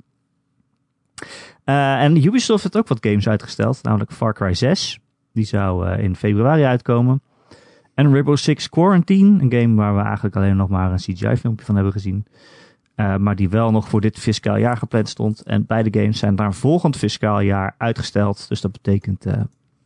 Eh, 1.64 2.02
en 2.02 2.24
Ubisoft 2.24 2.62
heeft 2.62 2.76
ook 2.76 2.88
wat 2.88 3.06
games 3.06 3.28
uitgesteld. 3.28 3.82
Namelijk 3.82 4.12
Far 4.12 4.34
Cry 4.34 4.54
6. 4.54 4.98
Die 5.32 5.44
zou 5.44 5.86
eh, 5.88 6.04
in 6.04 6.16
februari 6.16 6.62
uitkomen. 6.62 7.22
En 7.94 8.10
Rainbow 8.12 8.36
Six 8.36 8.68
Quarantine. 8.68 9.42
Een 9.42 9.52
game 9.52 9.74
waar 9.74 9.96
we 9.96 10.02
eigenlijk 10.02 10.36
alleen 10.36 10.56
nog 10.56 10.68
maar 10.68 10.90
een 10.92 10.96
CGI-filmpje 10.96 11.64
van 11.64 11.74
hebben 11.74 11.92
gezien. 11.92 12.26
Eh, 12.96 13.16
maar 13.16 13.36
die 13.36 13.48
wel 13.48 13.70
nog 13.70 13.88
voor 13.88 14.00
dit 14.00 14.18
fiscaal 14.18 14.56
jaar 14.56 14.76
gepland 14.76 15.08
stond. 15.08 15.42
En 15.42 15.66
beide 15.66 16.00
games 16.00 16.18
zijn 16.18 16.34
naar 16.34 16.54
volgend 16.54 16.96
fiscaal 16.96 17.40
jaar 17.40 17.74
uitgesteld. 17.78 18.48
Dus 18.48 18.60
dat 18.60 18.72
betekent 18.72 19.26
eh, 19.26 19.40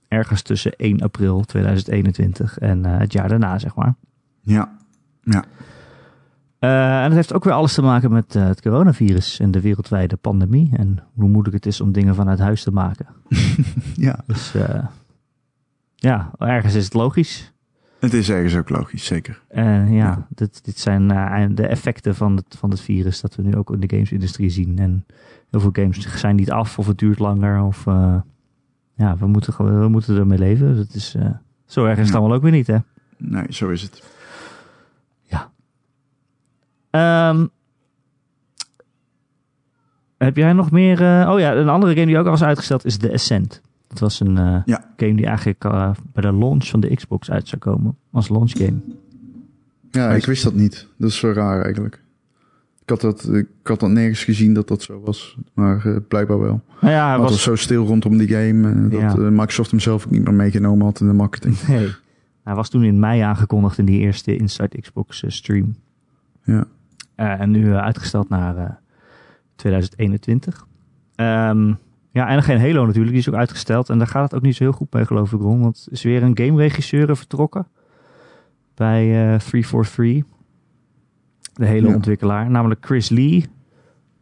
ergens 0.09 0.43
tussen 0.43 0.77
1 0.77 1.01
april 1.01 1.45
2021 1.45 2.59
en 2.59 2.85
eh, 2.85 2.99
het 2.99 3.13
jaar 3.13 3.29
daarna, 3.29 3.59
zeg 3.59 3.75
maar. 3.75 3.95
Ja. 4.41 4.77
Ja. 5.23 5.45
En 6.59 7.05
het 7.05 7.13
heeft 7.13 7.33
ook 7.33 7.45
weer 7.45 7.53
alles 7.53 7.75
te 7.75 7.83
maken 7.83 8.13
met 8.13 8.35
het 8.35 8.63
coronavirus 8.63 9.41
en 9.41 9.51
de 9.51 9.61
wereldwijde 9.61 10.17
pandemie. 10.17 10.71
En 10.77 10.99
hoe 11.15 11.29
moeilijk 11.29 11.55
het 11.55 11.67
is 11.67 11.81
om 11.81 11.93
dingen 11.93 12.15
vanuit 12.15 12.39
huis 12.39 12.63
te 12.63 12.71
maken. 12.71 13.07
ja. 13.95 14.19
Dus 14.27 14.55
ja, 15.95 16.31
ergens 16.39 16.75
is 16.75 16.85
het 16.85 16.95
logisch. 16.95 17.50
Het 18.01 18.13
is 18.15 18.31
ergens 18.31 18.57
ook 18.57 18.69
logisch, 18.69 19.05
zeker. 19.05 19.41
En 19.49 19.93
ja, 19.93 20.05
Ja. 20.07 20.27
Dit, 20.29 20.65
dit 20.65 20.79
zijn 20.79 21.11
eh, 21.11 21.47
de 21.51 21.67
effecten 21.67 22.15
van 22.15 22.37
het, 22.37 22.57
van 22.59 22.71
het 22.71 22.81
virus 22.81 23.21
dat 23.21 23.35
we 23.35 23.43
nu 23.43 23.57
ook 23.57 23.73
in 23.73 23.81
de 23.81 23.89
gamesindustrie 23.91 24.51
zien. 24.51 24.79
En 24.79 25.07
heel 25.51 25.61
veel 25.61 25.71
games 25.73 26.19
zijn 26.21 26.37
niet 26.37 26.51
af 26.51 26.79
of 26.79 26.87
het 26.87 26.99
duurt 26.99 27.19
langer. 27.19 27.63
Of 27.63 27.87
eh, 27.87 28.17
ja, 28.95 29.17
we 29.17 29.27
moeten, 29.27 29.81
we 29.83 29.89
moeten 29.89 30.17
ermee 30.17 30.39
leven. 30.39 30.77
Dat 30.77 30.95
is, 30.95 31.15
eh, 31.15 31.31
zo 31.67 31.85
erg 31.85 31.93
is 31.99 32.05
het 32.05 32.09
Ja. 32.13 32.19
allemaal 32.19 32.37
ook 32.37 32.43
weer 32.43 32.53
niet, 32.53 32.67
hè? 32.67 32.77
Nee, 33.17 33.47
zo 33.49 33.69
is 33.69 33.83
het. 33.83 34.03
Ehm, 36.91 37.47
heb 40.19 40.37
jij 40.37 40.53
nog 40.53 40.71
meer? 40.71 41.01
eh, 41.03 41.31
oh 41.33 41.39
ja, 41.41 41.55
een 41.55 41.69
andere 41.69 41.95
game 41.95 42.07
die 42.07 42.19
ook 42.19 42.25
al 42.25 42.31
was 42.31 42.43
uitgesteld 42.43 42.85
is 42.85 42.97
The 42.97 43.13
Ascent. 43.13 43.61
Dat 43.91 43.99
was 43.99 44.20
een 44.20 44.38
eh, 44.38 44.62
Ja. 44.64 44.84
game 44.97 45.14
die 45.14 45.26
eigenlijk 45.26 45.64
eh, 45.64 45.91
bij 46.12 46.22
de 46.22 46.32
launch 46.32 46.66
van 46.66 46.80
de 46.80 46.95
Xbox 46.95 47.30
uit 47.30 47.49
zou 47.49 47.61
komen. 47.61 47.97
Als 48.11 48.28
launch 48.28 48.51
game. 48.51 48.80
Ja, 49.91 50.11
ik 50.11 50.24
wist 50.26 50.45
dat 50.45 50.55
niet. 50.55 50.88
Dat 50.97 51.09
is 51.09 51.16
zo 51.18 51.32
raar 51.32 51.62
eigenlijk. 51.62 52.03
Ik 52.82 52.88
had 52.91 53.01
dat, 53.01 53.34
ik 53.34 53.49
had 53.62 53.80
dat 53.80 53.91
nergens 53.91 54.24
gezien 54.24 54.55
dat 54.55 54.68
dat 54.68 54.82
zo 54.82 55.01
was. 55.01 55.36
Maar 55.55 55.86
eh, 55.86 55.97
blijkbaar 56.09 56.41
wel. 56.41 56.61
Nou 56.80 56.93
ja, 56.95 57.12
het 57.12 57.20
was 57.20 57.30
was, 57.30 57.43
zo 57.43 57.55
stil 57.57 57.86
rondom 57.86 58.18
die 58.18 58.28
game. 58.28 58.88
dat 58.88 59.01
Ja. 59.01 59.14
Microsoft 59.30 59.70
hem 59.70 59.80
zelf 59.80 60.05
ook 60.07 60.11
niet 60.11 60.24
meer 60.24 60.34
meegenomen 60.34 60.84
had 60.84 61.01
in 61.01 61.07
de 61.07 61.12
marketing. 61.12 61.62
nee, 61.68 61.88
hij 62.45 62.55
was 62.55 62.68
toen 62.68 62.84
in 62.84 62.99
mei 62.99 63.20
aangekondigd 63.20 63.78
in 63.78 63.84
die 63.84 64.01
eerste 64.01 64.36
Inside 64.36 64.80
Xbox 64.80 65.24
stream. 65.26 65.74
Ja. 66.45 66.66
Eh, 67.14 67.41
en 67.41 67.51
nu 67.51 67.74
uitgesteld 67.74 68.28
naar 68.28 68.57
eh, 68.57 68.70
2021. 69.57 70.66
Ehm, 71.14 71.72
ja, 72.11 72.29
en 72.29 72.43
geen 72.43 72.61
Halo 72.61 72.85
natuurlijk, 72.87 73.11
die 73.11 73.21
is 73.21 73.29
ook 73.29 73.35
uitgesteld. 73.35 73.89
En 73.91 73.99
daar 73.99 74.07
gaat 74.07 74.23
het 74.23 74.35
ook 74.35 74.43
niet 74.43 74.57
zo 74.57 74.65
heel 74.65 74.73
goed 74.73 74.93
mee, 74.93 75.07
geloof 75.07 75.33
ik, 75.33 75.41
Ron. 75.41 75.61
Want 75.61 75.83
er 75.87 75.93
is 75.93 76.03
weer 76.03 76.23
een 76.23 76.39
gameregisseur 76.39 77.17
vertrokken 77.17 77.67
bij 78.75 79.33
eh 79.35 79.39
343. 79.39 80.25
De 81.55 81.67
hele 81.67 81.89
Ja. 81.89 81.95
ontwikkelaar. 81.95 82.51
Namelijk 82.51 82.85
Chris 82.87 83.09
Lee. 83.09 83.45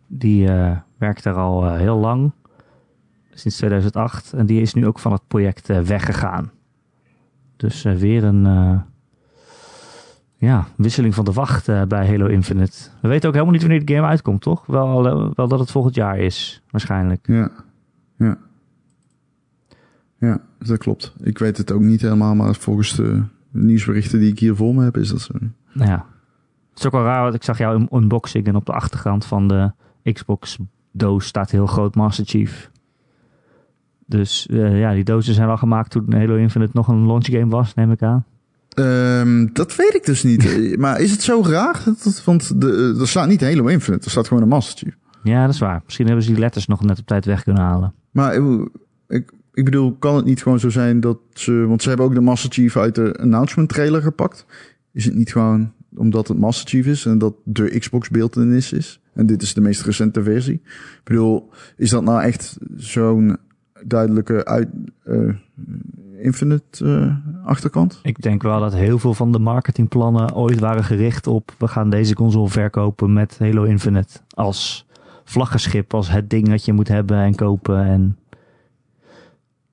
Die 0.07 0.49
eh, 0.49 0.76
werkt 0.99 1.22
daar 1.22 1.34
al 1.34 1.66
eh, 1.66 1.76
heel 1.76 1.99
lang. 1.99 2.32
Sinds 3.30 3.57
2008. 3.57 4.32
En 4.32 4.47
die 4.47 4.61
is 4.61 4.74
nu 4.74 4.86
ook 4.86 4.99
van 4.99 5.12
het 5.12 5.22
project 5.28 5.66
weggegaan. 5.66 6.51
Dus 7.57 7.82
weer 7.82 8.24
een... 8.24 8.82
ja, 10.36 10.66
wisseling 10.76 11.14
van 11.14 11.24
de 11.24 11.32
wacht 11.32 11.66
bij 11.89 12.07
Halo 12.07 12.26
Infinite. 12.26 12.78
We 13.03 13.09
weten 13.09 13.28
ook 13.28 13.34
helemaal 13.34 13.55
niet 13.55 13.62
wanneer 13.62 13.84
de 13.84 13.95
game 13.95 14.07
uitkomt, 14.07 14.41
toch? 14.41 14.66
Wel, 14.66 15.03
wel 15.34 15.49
dat 15.49 15.59
het 15.59 15.70
volgend 15.70 15.95
jaar 15.95 16.18
is, 16.18 16.62
waarschijnlijk. 16.70 17.26
Ja. 17.26 17.51
Ja. 18.18 18.38
Ja, 20.18 20.40
dat 20.58 20.78
klopt. 20.78 21.14
Ik 21.22 21.38
weet 21.38 21.56
het 21.56 21.72
ook 21.72 21.80
niet 21.80 22.00
helemaal, 22.00 22.34
maar 22.34 22.54
volgens 22.54 22.94
de 22.94 23.22
nieuwsberichten 23.50 24.18
die 24.18 24.30
ik 24.30 24.38
hier 24.38 24.56
voor 24.56 24.74
me 24.74 24.84
heb, 24.84 24.96
is 24.96 25.08
dat 25.08 25.20
zo. 25.20 25.34
Nou 25.72 25.90
ja. 25.90 26.06
Het 26.70 26.78
is 26.78 26.86
ook 26.86 26.92
wel 26.92 27.04
raar, 27.04 27.22
want 27.22 27.34
ik 27.34 27.42
zag 27.42 27.58
jou 27.58 27.80
in 27.80 27.88
unboxing 27.92 28.46
en 28.46 28.56
op 28.56 28.66
de 28.66 28.72
achterkant 28.72 29.24
van 29.24 29.48
de 29.48 29.72
Xbox 30.12 30.58
doos 30.92 31.26
staat 31.26 31.50
heel 31.50 31.66
groot 31.66 31.94
Master 31.94 32.24
Chief. 32.24 32.70
Dus 34.06 34.46
eh, 34.46 34.78
ja, 34.78 34.92
die 34.92 35.04
dozen 35.04 35.34
zijn 35.34 35.48
al 35.48 35.56
gemaakt 35.56 35.90
toen 35.90 36.12
Halo 36.12 36.36
Infinite 36.36 36.70
nog 36.74 36.88
een 36.88 37.06
launch 37.06 37.26
game 37.26 37.48
was, 37.48 37.74
neem 37.74 37.92
ik 37.92 38.02
aan. 38.02 38.24
Ehm, 38.68 39.46
dat 39.52 39.76
weet 39.76 39.94
ik 39.94 40.04
dus 40.04 40.22
niet. 40.22 40.46
Eh, 40.56 40.76
maar 40.76 41.00
is 41.00 41.10
het 41.10 41.22
zo 41.22 41.42
raar? 41.46 41.82
Dat, 41.84 42.22
want 42.24 42.60
de, 42.60 42.96
er 43.00 43.08
staat 43.08 43.28
niet 43.28 43.40
Halo 43.40 43.66
Infinite, 43.66 44.04
er 44.04 44.10
staat 44.10 44.28
gewoon 44.28 44.42
een 44.42 44.48
Master 44.48 44.78
Chief. 44.78 44.96
Ja, 45.22 45.44
dat 45.44 45.54
is 45.54 45.60
waar. 45.60 45.80
Misschien 45.84 46.06
hebben 46.06 46.24
ze 46.24 46.30
die 46.30 46.40
letters 46.40 46.66
nog 46.66 46.82
net 46.82 46.98
op 46.98 47.06
tijd 47.06 47.24
weg 47.24 47.42
kunnen 47.42 47.62
halen. 47.62 47.94
Maar 48.11 48.32
eh, 48.32 48.61
ik, 49.09 49.32
ik 49.52 49.64
bedoel, 49.64 49.96
kan 49.98 50.16
het 50.16 50.24
niet 50.24 50.42
gewoon 50.42 50.61
zo 50.61 50.70
zijn 50.70 51.00
dat 51.00 51.18
ze... 51.32 51.66
Want 51.66 51.82
ze 51.82 51.88
hebben 51.88 52.06
ook 52.06 52.14
de 52.14 52.20
Master 52.20 52.50
Chief 52.50 52.76
uit 52.76 52.94
de 52.94 53.18
announcement 53.20 53.68
trailer 53.68 54.02
gepakt. 54.02 54.46
Is 54.92 55.04
het 55.04 55.14
niet 55.14 55.32
gewoon 55.32 55.72
omdat 55.96 56.28
het 56.28 56.38
Master 56.38 56.68
Chief 56.68 56.86
is 56.86 57.06
en 57.06 57.18
dat 57.18 57.34
de 57.44 57.78
Xbox 57.78 58.09
beeldenis 58.09 58.72
is? 58.72 59.00
En 59.12 59.26
dit 59.26 59.42
is 59.42 59.54
de 59.54 59.61
meest 59.61 59.82
recente 59.82 60.22
versie. 60.22 60.54
Ik 60.64 61.00
bedoel, 61.04 61.50
is 61.76 61.90
dat 61.90 62.04
nou 62.04 62.22
echt 62.22 62.59
zo'n 62.76 63.36
duidelijke 63.84 64.44
uit, 64.44 64.68
eh, 65.04 65.34
Infinite 66.20 66.84
eh, 66.84 67.46
achterkant? 67.46 68.00
Ik 68.02 68.22
denk 68.22 68.42
wel 68.42 68.61
dat 68.61 68.74
heel 68.74 68.98
veel 68.98 69.14
van 69.14 69.32
de 69.32 69.38
marketingplannen 69.38 70.34
ooit 70.34 70.59
waren 70.59 70.84
gericht 70.84 71.26
op... 71.26 71.54
we 71.59 71.68
gaan 71.68 71.90
deze 71.90 72.14
console 72.14 72.48
verkopen 72.48 73.12
met 73.12 73.38
Halo 73.38 73.62
Infinite 73.62 74.18
als 74.28 74.86
vlaggenschip. 75.29 75.95
Als 75.95 76.11
het 76.11 76.31
ding 76.31 76.49
dat 76.49 76.64
je 76.64 76.72
moet 76.72 76.89
hebben 76.89 77.18
en 77.18 77.35
kopen. 77.35 77.85
En 77.85 78.16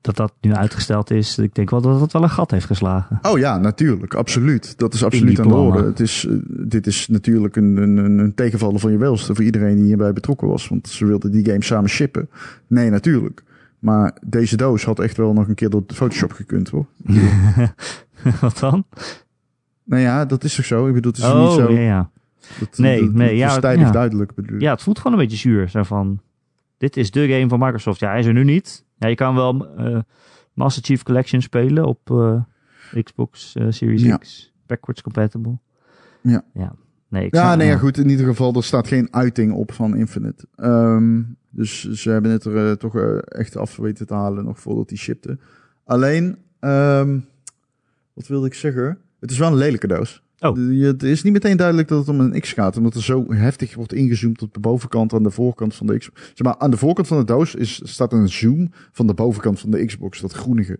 dat 0.01 0.15
dat 0.15 0.33
nu 0.41 0.53
uitgesteld 0.53 1.11
is. 1.11 1.37
Ik 1.37 1.55
denk 1.55 1.69
wel 1.69 1.81
dat 1.81 2.01
het 2.01 2.13
wel 2.13 2.23
een 2.23 2.29
gat 2.29 2.51
heeft 2.51 2.65
geslagen. 2.65 3.19
Oh 3.21 3.37
ja, 3.39 3.57
natuurlijk. 3.57 4.13
Absoluut. 4.13 4.77
Dat 4.77 4.93
is 4.93 5.03
absoluut 5.03 5.39
aan 5.39 5.47
de 5.47 5.53
orde. 5.53 5.83
Het 5.83 5.99
is, 5.99 6.25
eh, 6.29 6.35
dit 6.47 6.87
is 6.87 7.07
natuurlijk 7.07 7.55
een, 7.55 7.77
een, 7.77 7.97
een- 7.97 8.17
een 8.17 8.33
tegenvaller 8.33 8.79
van 8.79 8.91
je 8.91 8.97
welste 8.97 9.35
voor 9.35 9.43
iedereen 9.43 9.75
die 9.75 9.85
hierbij 9.85 10.13
betrokken 10.13 10.47
was. 10.47 10.67
Want 10.67 10.87
ze 10.87 11.05
wilden 11.05 11.31
die 11.31 11.45
game 11.45 11.63
samen 11.63 11.89
shippen. 11.89 12.29
Nee, 12.67 12.89
natuurlijk. 12.89 13.43
Maar 13.79 14.17
deze 14.25 14.57
doos 14.57 14.83
had 14.85 14.99
echt 14.99 15.17
wel 15.17 15.33
nog 15.33 15.47
een 15.47 15.55
keer 15.55 15.69
door 15.69 15.83
Photoshop 15.87 16.31
gekund 16.31 16.69
hoor. 16.69 16.85
Wat 18.41 18.57
dan? 18.59 18.85
Nou 19.83 20.01
ja, 20.01 20.25
dat 20.25 20.43
is 20.43 20.55
toch 20.55 20.65
zo? 20.65 20.87
Ik 20.87 20.93
bedoel, 20.93 21.11
het 21.11 21.21
is 21.21 21.27
oh, 21.27 21.41
niet 21.43 21.51
zo. 21.59 21.71
ja, 21.71 21.79
ja. 21.79 22.09
Dat, 22.59 22.77
Nee, 22.77 22.99
dat, 22.99 23.13
nee, 23.13 23.39
dat 23.39 23.61
ja, 23.61 23.71
ja. 23.71 23.91
duidelijk. 23.91 24.33
Bedoel. 24.33 24.59
ja, 24.59 24.71
het 24.71 24.81
voelt 24.81 24.97
gewoon 24.97 25.13
een 25.13 25.23
beetje 25.23 25.37
zuur. 25.37 25.69
Zo 25.69 25.83
van, 25.83 26.21
dit 26.77 26.97
is 26.97 27.11
de 27.11 27.27
game 27.27 27.47
van 27.47 27.59
Microsoft. 27.59 27.99
Ja, 27.99 28.09
hij 28.09 28.19
is 28.19 28.25
er 28.25 28.33
nu 28.33 28.43
niet. 28.43 28.85
Ja, 28.97 29.07
je 29.07 29.15
kan 29.15 29.35
wel 29.35 29.75
eh, 29.77 29.99
Master 30.53 30.83
Chief 30.83 31.03
Collection 31.03 31.41
spelen 31.41 31.85
op 31.85 32.11
eh, 32.11 32.41
Xbox 33.03 33.55
eh, 33.55 33.65
Series 33.69 34.01
Ja. 34.01 34.17
X. 34.17 34.53
Backwards 34.65 35.01
compatible. 35.01 35.57
Ja. 36.21 36.45
Ja, 36.53 36.75
nee, 37.07 37.25
ik 37.25 37.35
Ja, 37.35 37.55
nee, 37.55 37.67
ja, 37.67 37.77
goed. 37.77 37.97
In 37.97 38.09
ieder 38.09 38.25
geval, 38.25 38.53
er 38.53 38.63
staat 38.63 38.87
geen 38.87 39.13
uiting 39.13 39.53
op 39.53 39.71
van 39.71 39.95
Infinite. 39.95 40.47
Ehm, 40.55 41.21
dus 41.49 41.89
ze 41.91 42.09
hebben 42.09 42.31
het 42.31 42.45
er 42.45 42.77
toch 42.77 42.95
echt 43.21 43.57
af 43.57 43.75
weten 43.75 44.07
te 44.07 44.13
halen 44.13 44.45
nog 44.45 44.59
voordat 44.59 44.89
die 44.89 44.97
shipte. 44.97 45.37
Alleen, 45.83 46.37
ehm, 46.59 47.19
wat 48.13 48.27
wilde 48.27 48.47
ik 48.47 48.53
zeggen? 48.53 48.97
Het 49.19 49.31
is 49.31 49.37
wel 49.37 49.47
een 49.47 49.57
lelijke 49.57 49.87
doos. 49.87 50.23
Oh. 50.49 50.57
Je- 50.57 50.85
Het 50.85 51.03
is 51.03 51.23
niet 51.23 51.33
meteen 51.33 51.57
duidelijk 51.57 51.87
dat 51.87 51.99
het 51.99 52.09
om 52.09 52.19
een 52.19 52.39
X 52.41 52.53
gaat, 52.53 52.77
omdat 52.77 52.93
er 52.95 53.03
zo 53.03 53.33
heftig 53.33 53.75
wordt 53.75 53.93
ingezoomd 53.93 54.41
op 54.41 54.53
de 54.53 54.59
bovenkant 54.59 55.13
en 55.13 55.23
de 55.23 55.31
voorkant 55.31 55.75
van 55.75 55.87
de 55.87 55.97
Xbox. 55.97 56.21
Zeg 56.25 56.41
maar, 56.43 56.57
aan 56.57 56.71
de 56.71 56.77
voorkant 56.77 57.07
van 57.07 57.17
de 57.17 57.23
doos 57.23 57.55
is, 57.55 57.81
staat 57.83 58.13
een 58.13 58.29
zoom 58.29 58.71
van 58.91 59.07
de 59.07 59.13
bovenkant 59.13 59.59
van 59.59 59.71
de 59.71 59.85
Xbox, 59.85 60.21
dat 60.21 60.33
groenige. 60.33 60.79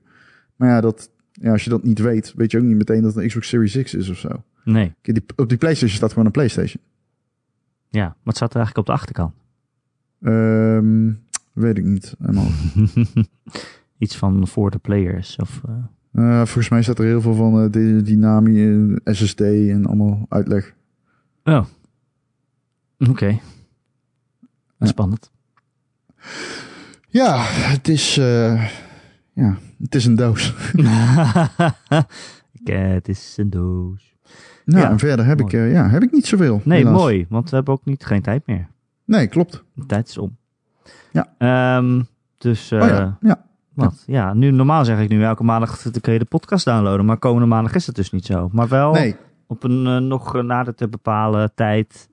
Maar 0.55 0.69
ja, 0.69 0.81
dat, 0.81 1.09
ja, 1.31 1.51
als 1.51 1.63
je 1.63 1.69
dat 1.69 1.83
niet 1.83 1.99
weet, 1.99 2.33
weet 2.35 2.51
je 2.51 2.57
ook 2.57 2.63
niet 2.63 2.75
meteen 2.77 3.01
dat 3.01 3.13
het 3.13 3.23
een 3.23 3.27
Xbox 3.29 3.47
Series 3.47 3.81
X 3.83 3.93
is 3.93 4.09
of 4.09 4.17
zo. 4.17 4.43
Nee, 4.63 4.93
Kijk, 5.01 5.17
die, 5.17 5.37
op 5.37 5.49
die 5.49 5.57
PlayStation 5.57 5.97
staat 5.97 6.09
gewoon 6.09 6.25
een 6.25 6.31
PlayStation. 6.31 6.81
ja. 7.89 8.15
Wat 8.23 8.35
staat 8.35 8.49
er 8.53 8.55
eigenlijk 8.57 8.87
op 8.87 8.95
de 8.95 9.01
achterkant? 9.01 9.33
Ehm, 10.21 11.11
weet 11.53 11.77
ik 11.77 11.83
niet. 11.83 12.15
Helemaal. 12.19 12.47
Iets 13.97 14.15
van 14.17 14.47
voor 14.47 14.71
de 14.71 14.77
players. 14.77 15.35
Of, 15.35 15.61
eh, 15.67 15.73
Eh, 16.15 16.35
volgens 16.35 16.69
mij 16.69 16.81
staat 16.83 16.99
er 16.99 17.05
heel 17.05 17.21
veel 17.21 17.33
van 17.33 17.63
eh 17.63 17.71
de 17.71 18.01
dynamie, 18.01 18.95
SSD 19.03 19.41
en 19.41 19.85
allemaal 19.85 20.25
uitleg. 20.29 20.73
Oh. 21.43 21.65
Oké. 23.09 23.39
Ja. 24.79 24.85
Spannend. 24.87 25.31
Ja, 27.07 27.35
het 27.47 27.87
is, 27.87 28.17
eh, 28.17 28.69
ja, 29.33 29.57
het 29.81 29.95
is 29.95 30.05
een 30.05 30.15
doos. 30.15 30.53
Het 32.65 33.07
is 33.07 33.33
een 33.37 33.49
doos. 33.49 34.15
Nou, 34.65 34.81
Ja, 34.83 34.89
en 34.89 34.99
verder 34.99 35.25
heb 35.25 35.39
ik, 35.39 35.51
mooi. 35.51 35.65
ja, 35.71 35.89
heb 35.89 36.03
ik 36.03 36.11
niet 36.11 36.25
zoveel. 36.25 36.61
Nee, 36.63 36.77
helaas. 36.77 36.93
mooi. 36.97 37.25
Want 37.29 37.49
we 37.49 37.55
hebben 37.55 37.73
ook 37.73 37.85
niet, 37.85 38.05
geen 38.05 38.21
tijd 38.21 38.47
meer. 38.47 38.67
Nee, 39.05 39.27
klopt. 39.27 39.63
De 39.73 39.85
tijd 39.85 40.07
is 40.07 40.17
om. 40.17 40.37
Ja. 41.11 41.33
Ehm, 41.37 42.01
dus 42.37 42.71
oh 42.71 42.79
ja, 42.79 43.17
ja. 43.21 43.44
Wat? 43.75 44.03
Ja, 44.07 44.33
nu 44.33 44.51
normaal 44.51 44.85
zeg 44.85 44.99
ik 44.99 45.09
nu 45.09 45.23
elke 45.23 45.43
maandag 45.43 45.81
kun 46.01 46.13
je 46.13 46.19
de 46.19 46.25
podcast 46.25 46.65
downloaden, 46.65 47.05
maar 47.05 47.17
komende 47.17 47.47
maandag 47.47 47.75
is 47.75 47.85
het 47.87 47.95
dus 47.95 48.11
niet 48.11 48.25
zo. 48.25 48.49
Maar 48.51 48.67
wel 48.67 48.91
Nee, 48.91 49.15
op 49.47 49.63
een 49.63 49.87
eh, 49.87 49.97
nog 49.97 50.41
nader 50.41 50.75
te 50.75 50.87
bepalen 50.87 51.51
tijd 51.55 52.09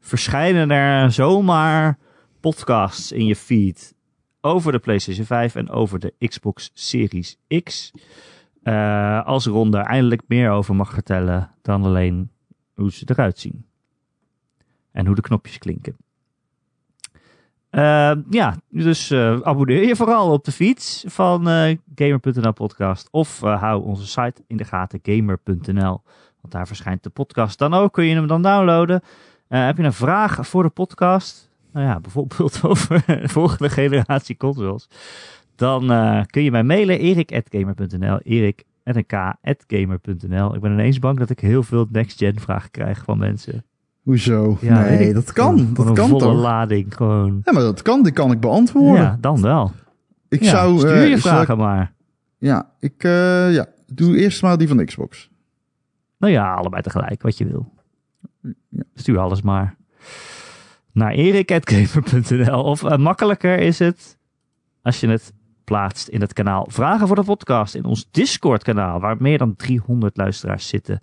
verschijnen 0.00 0.70
er 0.70 1.12
zomaar 1.12 1.98
podcasts 2.40 3.12
in 3.12 3.26
je 3.26 3.36
feed 3.36 3.94
over 4.40 4.72
de 4.72 4.78
PlayStation 4.78 5.26
5 5.26 5.54
en 5.54 5.70
over 5.70 5.98
de 5.98 6.14
Xbox 6.18 6.70
Series 6.74 7.38
X. 7.62 7.92
Eh, 8.62 9.26
als 9.26 9.46
Ron 9.46 9.70
daar 9.70 9.84
eindelijk 9.84 10.22
meer 10.26 10.50
over 10.50 10.74
mag 10.74 10.92
vertellen 10.92 11.50
dan 11.62 11.84
alleen 11.84 12.30
hoe 12.74 12.92
ze 12.92 13.04
eruit 13.06 13.38
zien. 13.38 13.64
En 14.92 15.06
hoe 15.06 15.14
de 15.14 15.20
knopjes 15.20 15.58
klinken. 15.58 15.96
Eh, 17.70 18.12
ja, 18.30 18.56
dus 18.68 19.10
eh, 19.10 19.40
abonneer 19.40 19.86
je 19.86 19.96
vooral 19.96 20.32
op 20.32 20.44
de 20.44 20.52
fiets 20.52 21.04
van 21.06 21.48
eh, 21.48 21.76
Gamer.nl 21.94 22.52
podcast. 22.52 23.08
Of 23.10 23.40
hou 23.40 23.84
onze 23.84 24.06
site 24.06 24.42
in 24.46 24.56
de 24.56 24.64
gaten, 24.64 25.00
Gamer.nl. 25.02 26.02
Want 26.40 26.52
daar 26.52 26.66
verschijnt 26.66 27.02
de 27.02 27.10
podcast 27.10 27.58
dan 27.58 27.74
ook. 27.74 27.92
Kun 27.92 28.04
je 28.04 28.14
hem 28.14 28.26
dan 28.26 28.42
downloaden. 28.42 29.02
Heb 29.48 29.76
je 29.76 29.82
een 29.82 29.92
vraag 29.92 30.46
voor 30.46 30.62
de 30.62 30.68
podcast? 30.68 31.50
Nou 31.72 31.86
ja, 31.86 32.00
bijvoorbeeld 32.00 32.60
over 32.64 33.02
de 33.06 33.28
volgende 33.28 33.70
generatie 33.70 34.36
consoles. 34.36 34.88
Dan 35.56 35.86
kun 36.26 36.42
je 36.42 36.50
mij 36.50 36.62
mailen, 36.62 36.98
erik.gamer.nl. 36.98 38.18
erik.gamer.nl. 38.22 40.54
Ik 40.54 40.60
ben 40.60 40.72
ineens 40.72 40.98
bang 40.98 41.18
dat 41.18 41.30
ik 41.30 41.40
heel 41.40 41.62
veel 41.62 41.86
next-gen 41.90 42.40
vragen 42.40 42.70
krijg 42.70 43.04
van 43.04 43.18
mensen. 43.18 43.64
Hoezo? 44.10 44.58
Ja, 44.60 44.80
nee, 44.80 45.12
dat 45.14 45.32
kan. 45.32 45.58
Van 45.58 45.74
Dat 45.74 45.86
een 45.86 45.94
kan 45.94 46.08
volle 46.08 46.20
toch? 46.24 46.40
lading 46.40 46.94
gewoon. 46.94 47.40
Ja, 47.44 47.52
maar 47.52 47.62
dat 47.62 47.82
kan. 47.82 48.02
Die 48.02 48.12
kan 48.12 48.30
ik 48.32 48.40
beantwoorden. 48.40 49.02
Ja, 49.02 49.16
dan 49.20 49.40
wel. 49.40 49.72
ik 50.28 50.42
Ja, 50.42 50.50
zou... 50.50 50.78
stuur 50.78 50.94
eh, 50.94 51.08
je 51.08 51.18
vragen 51.18 51.54
ik- 51.54 51.60
maar. 51.60 51.92
ja, 52.38 52.70
ik... 52.80 53.04
eh, 53.04 53.52
ja, 53.54 53.66
doe 53.86 54.16
eerst 54.18 54.42
maar 54.42 54.58
die 54.58 54.68
van 54.68 54.76
de 54.76 54.84
Xbox. 54.84 55.30
Nou 56.18 56.32
ja, 56.32 56.54
allebei 56.54 56.82
tegelijk, 56.82 57.22
wat 57.22 57.38
je 57.38 57.46
wil. 57.46 57.72
Ja. 58.68 58.82
Stuur 58.94 59.18
alles 59.18 59.42
maar 59.42 59.76
naar 60.92 61.12
erik.gamer.nl. 61.12 62.62
Of 62.62 62.84
eh, 62.84 62.96
makkelijker 62.98 63.58
is 63.58 63.78
het 63.78 64.18
als 64.82 65.00
je 65.00 65.08
het 65.08 65.32
plaatst 65.64 66.08
in 66.08 66.20
het 66.20 66.32
kanaal 66.32 66.66
Vragen 66.70 67.06
voor 67.06 67.16
de 67.16 67.24
Podcast. 67.24 67.74
In 67.74 67.84
ons 67.84 68.08
Discord 68.10 68.62
kanaal, 68.62 69.00
waar 69.00 69.16
meer 69.18 69.38
dan 69.38 69.56
300 69.56 70.16
luisteraars 70.16 70.68
zitten. 70.68 71.00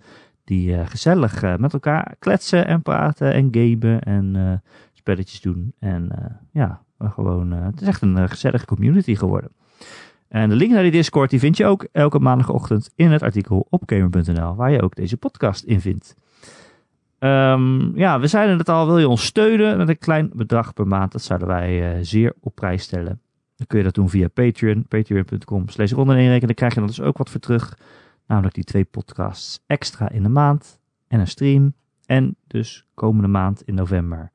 Die 0.48 0.74
eh, 0.74 0.86
gezellig 0.86 1.42
eh, 1.42 1.56
met 1.56 1.72
elkaar 1.72 2.14
kletsen 2.18 2.66
en 2.66 2.82
praten 2.82 3.32
en 3.32 3.48
gamen 3.50 4.00
en 4.00 4.36
eh, 4.36 4.70
spelletjes 4.92 5.40
doen. 5.40 5.72
En 5.78 6.10
ja, 6.52 6.82
gewoon, 6.98 7.50
het 7.50 7.80
is 7.80 7.86
echt 7.86 8.02
een 8.02 8.28
gezellige 8.28 8.64
community 8.64 9.14
geworden. 9.14 9.50
En 10.28 10.48
de 10.48 10.54
link 10.54 10.72
naar 10.72 10.82
die 10.82 10.90
Discord 10.90 11.30
die 11.30 11.38
vind 11.38 11.56
je 11.56 11.64
ook 11.64 11.86
elke 11.92 12.18
maandagochtend 12.18 12.92
in 12.94 13.10
het 13.10 13.22
artikel 13.22 13.66
op 13.70 13.82
gamer.nl, 13.86 14.54
waar 14.54 14.70
je 14.70 14.82
ook 14.82 14.94
deze 14.94 15.16
podcast 15.16 15.64
in 15.64 15.80
vindt. 15.80 16.16
Ehm, 17.18 17.98
ja, 17.98 18.20
we 18.20 18.26
zeiden 18.26 18.58
het 18.58 18.68
al, 18.68 18.86
wil 18.86 18.98
je 18.98 19.08
ons 19.08 19.24
steunen 19.24 19.76
met 19.76 19.88
een 19.88 19.98
klein 19.98 20.30
bedrag 20.34 20.72
per 20.72 20.86
maand, 20.86 21.12
dat 21.12 21.22
zouden 21.22 21.48
wij 21.48 22.04
zeer 22.04 22.34
op 22.40 22.54
prijs 22.54 22.82
stellen. 22.82 23.20
Dan 23.56 23.66
kun 23.66 23.78
je 23.78 23.84
dat 23.84 23.94
doen 23.94 24.08
via 24.08 24.28
Patreon, 24.28 24.86
patreon.com 24.88 25.68
slash 25.68 25.90
dan 25.90 26.54
krijg 26.54 26.74
je 26.74 26.78
dan 26.78 26.88
dus 26.88 27.00
ook 27.00 27.18
wat 27.18 27.30
voor 27.30 27.40
terug. 27.40 27.76
Namelijk 28.28 28.54
die 28.54 28.64
twee 28.64 28.84
podcasts 28.84 29.62
extra 29.66 30.10
in 30.10 30.22
de 30.22 30.28
maand 30.28 30.78
en 31.06 31.20
een 31.20 31.26
stream. 31.26 31.74
En 32.06 32.36
dus 32.46 32.86
komende 32.94 33.28
maand 33.28 33.62
in 33.62 33.74
november, 33.74 34.30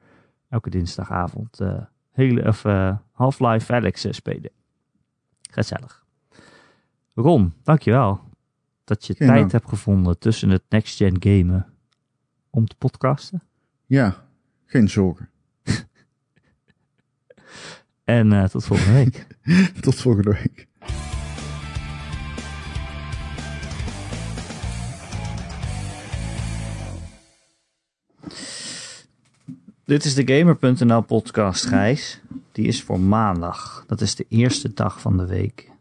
elke 0.50 0.70
dinsdagavond, 0.70 1.60
eh 1.60 1.82
hele, 2.12 2.48
of, 2.48 2.66
eh, 2.66 2.98
Half-Life 3.12 3.74
Alex 3.74 4.06
eh, 4.06 4.12
spelen. 4.12 4.52
Gezellig. 5.52 6.06
Ron, 7.14 7.54
dankjewel 7.64 8.22
dat 8.84 9.06
je 9.06 9.16
Geen 9.16 9.28
tijd 9.28 9.52
hebt 9.52 9.70
gevonden 9.70 10.20
tussen 10.20 10.50
het 10.50 10.64
next 10.70 10.98
gen 10.98 11.16
gamen 11.20 11.74
om 12.50 12.68
te 12.68 12.76
podcasten. 12.76 13.44
Ja, 13.86 14.26
geen 14.66 14.90
zorgen. 14.90 15.30
En 18.04 18.50
tot 18.50 18.66
volgende 18.66 18.94
week. 18.94 19.28
Tot 19.82 19.96
volgende 19.96 20.32
week. 20.32 20.68
Dit 29.86 30.06
is 30.06 30.14
de 30.14 30.34
Gamer.nl 30.34 31.02
podcast, 31.02 31.66
Gijs. 31.66 32.20
Die 32.52 32.68
is 32.68 32.84
voor 32.84 33.00
maandag. 33.00 33.84
Dat 33.88 34.02
is 34.02 34.16
de 34.16 34.26
eerste 34.30 34.74
dag 34.74 35.02
van 35.02 35.18
de 35.18 35.26
week. 35.26 35.73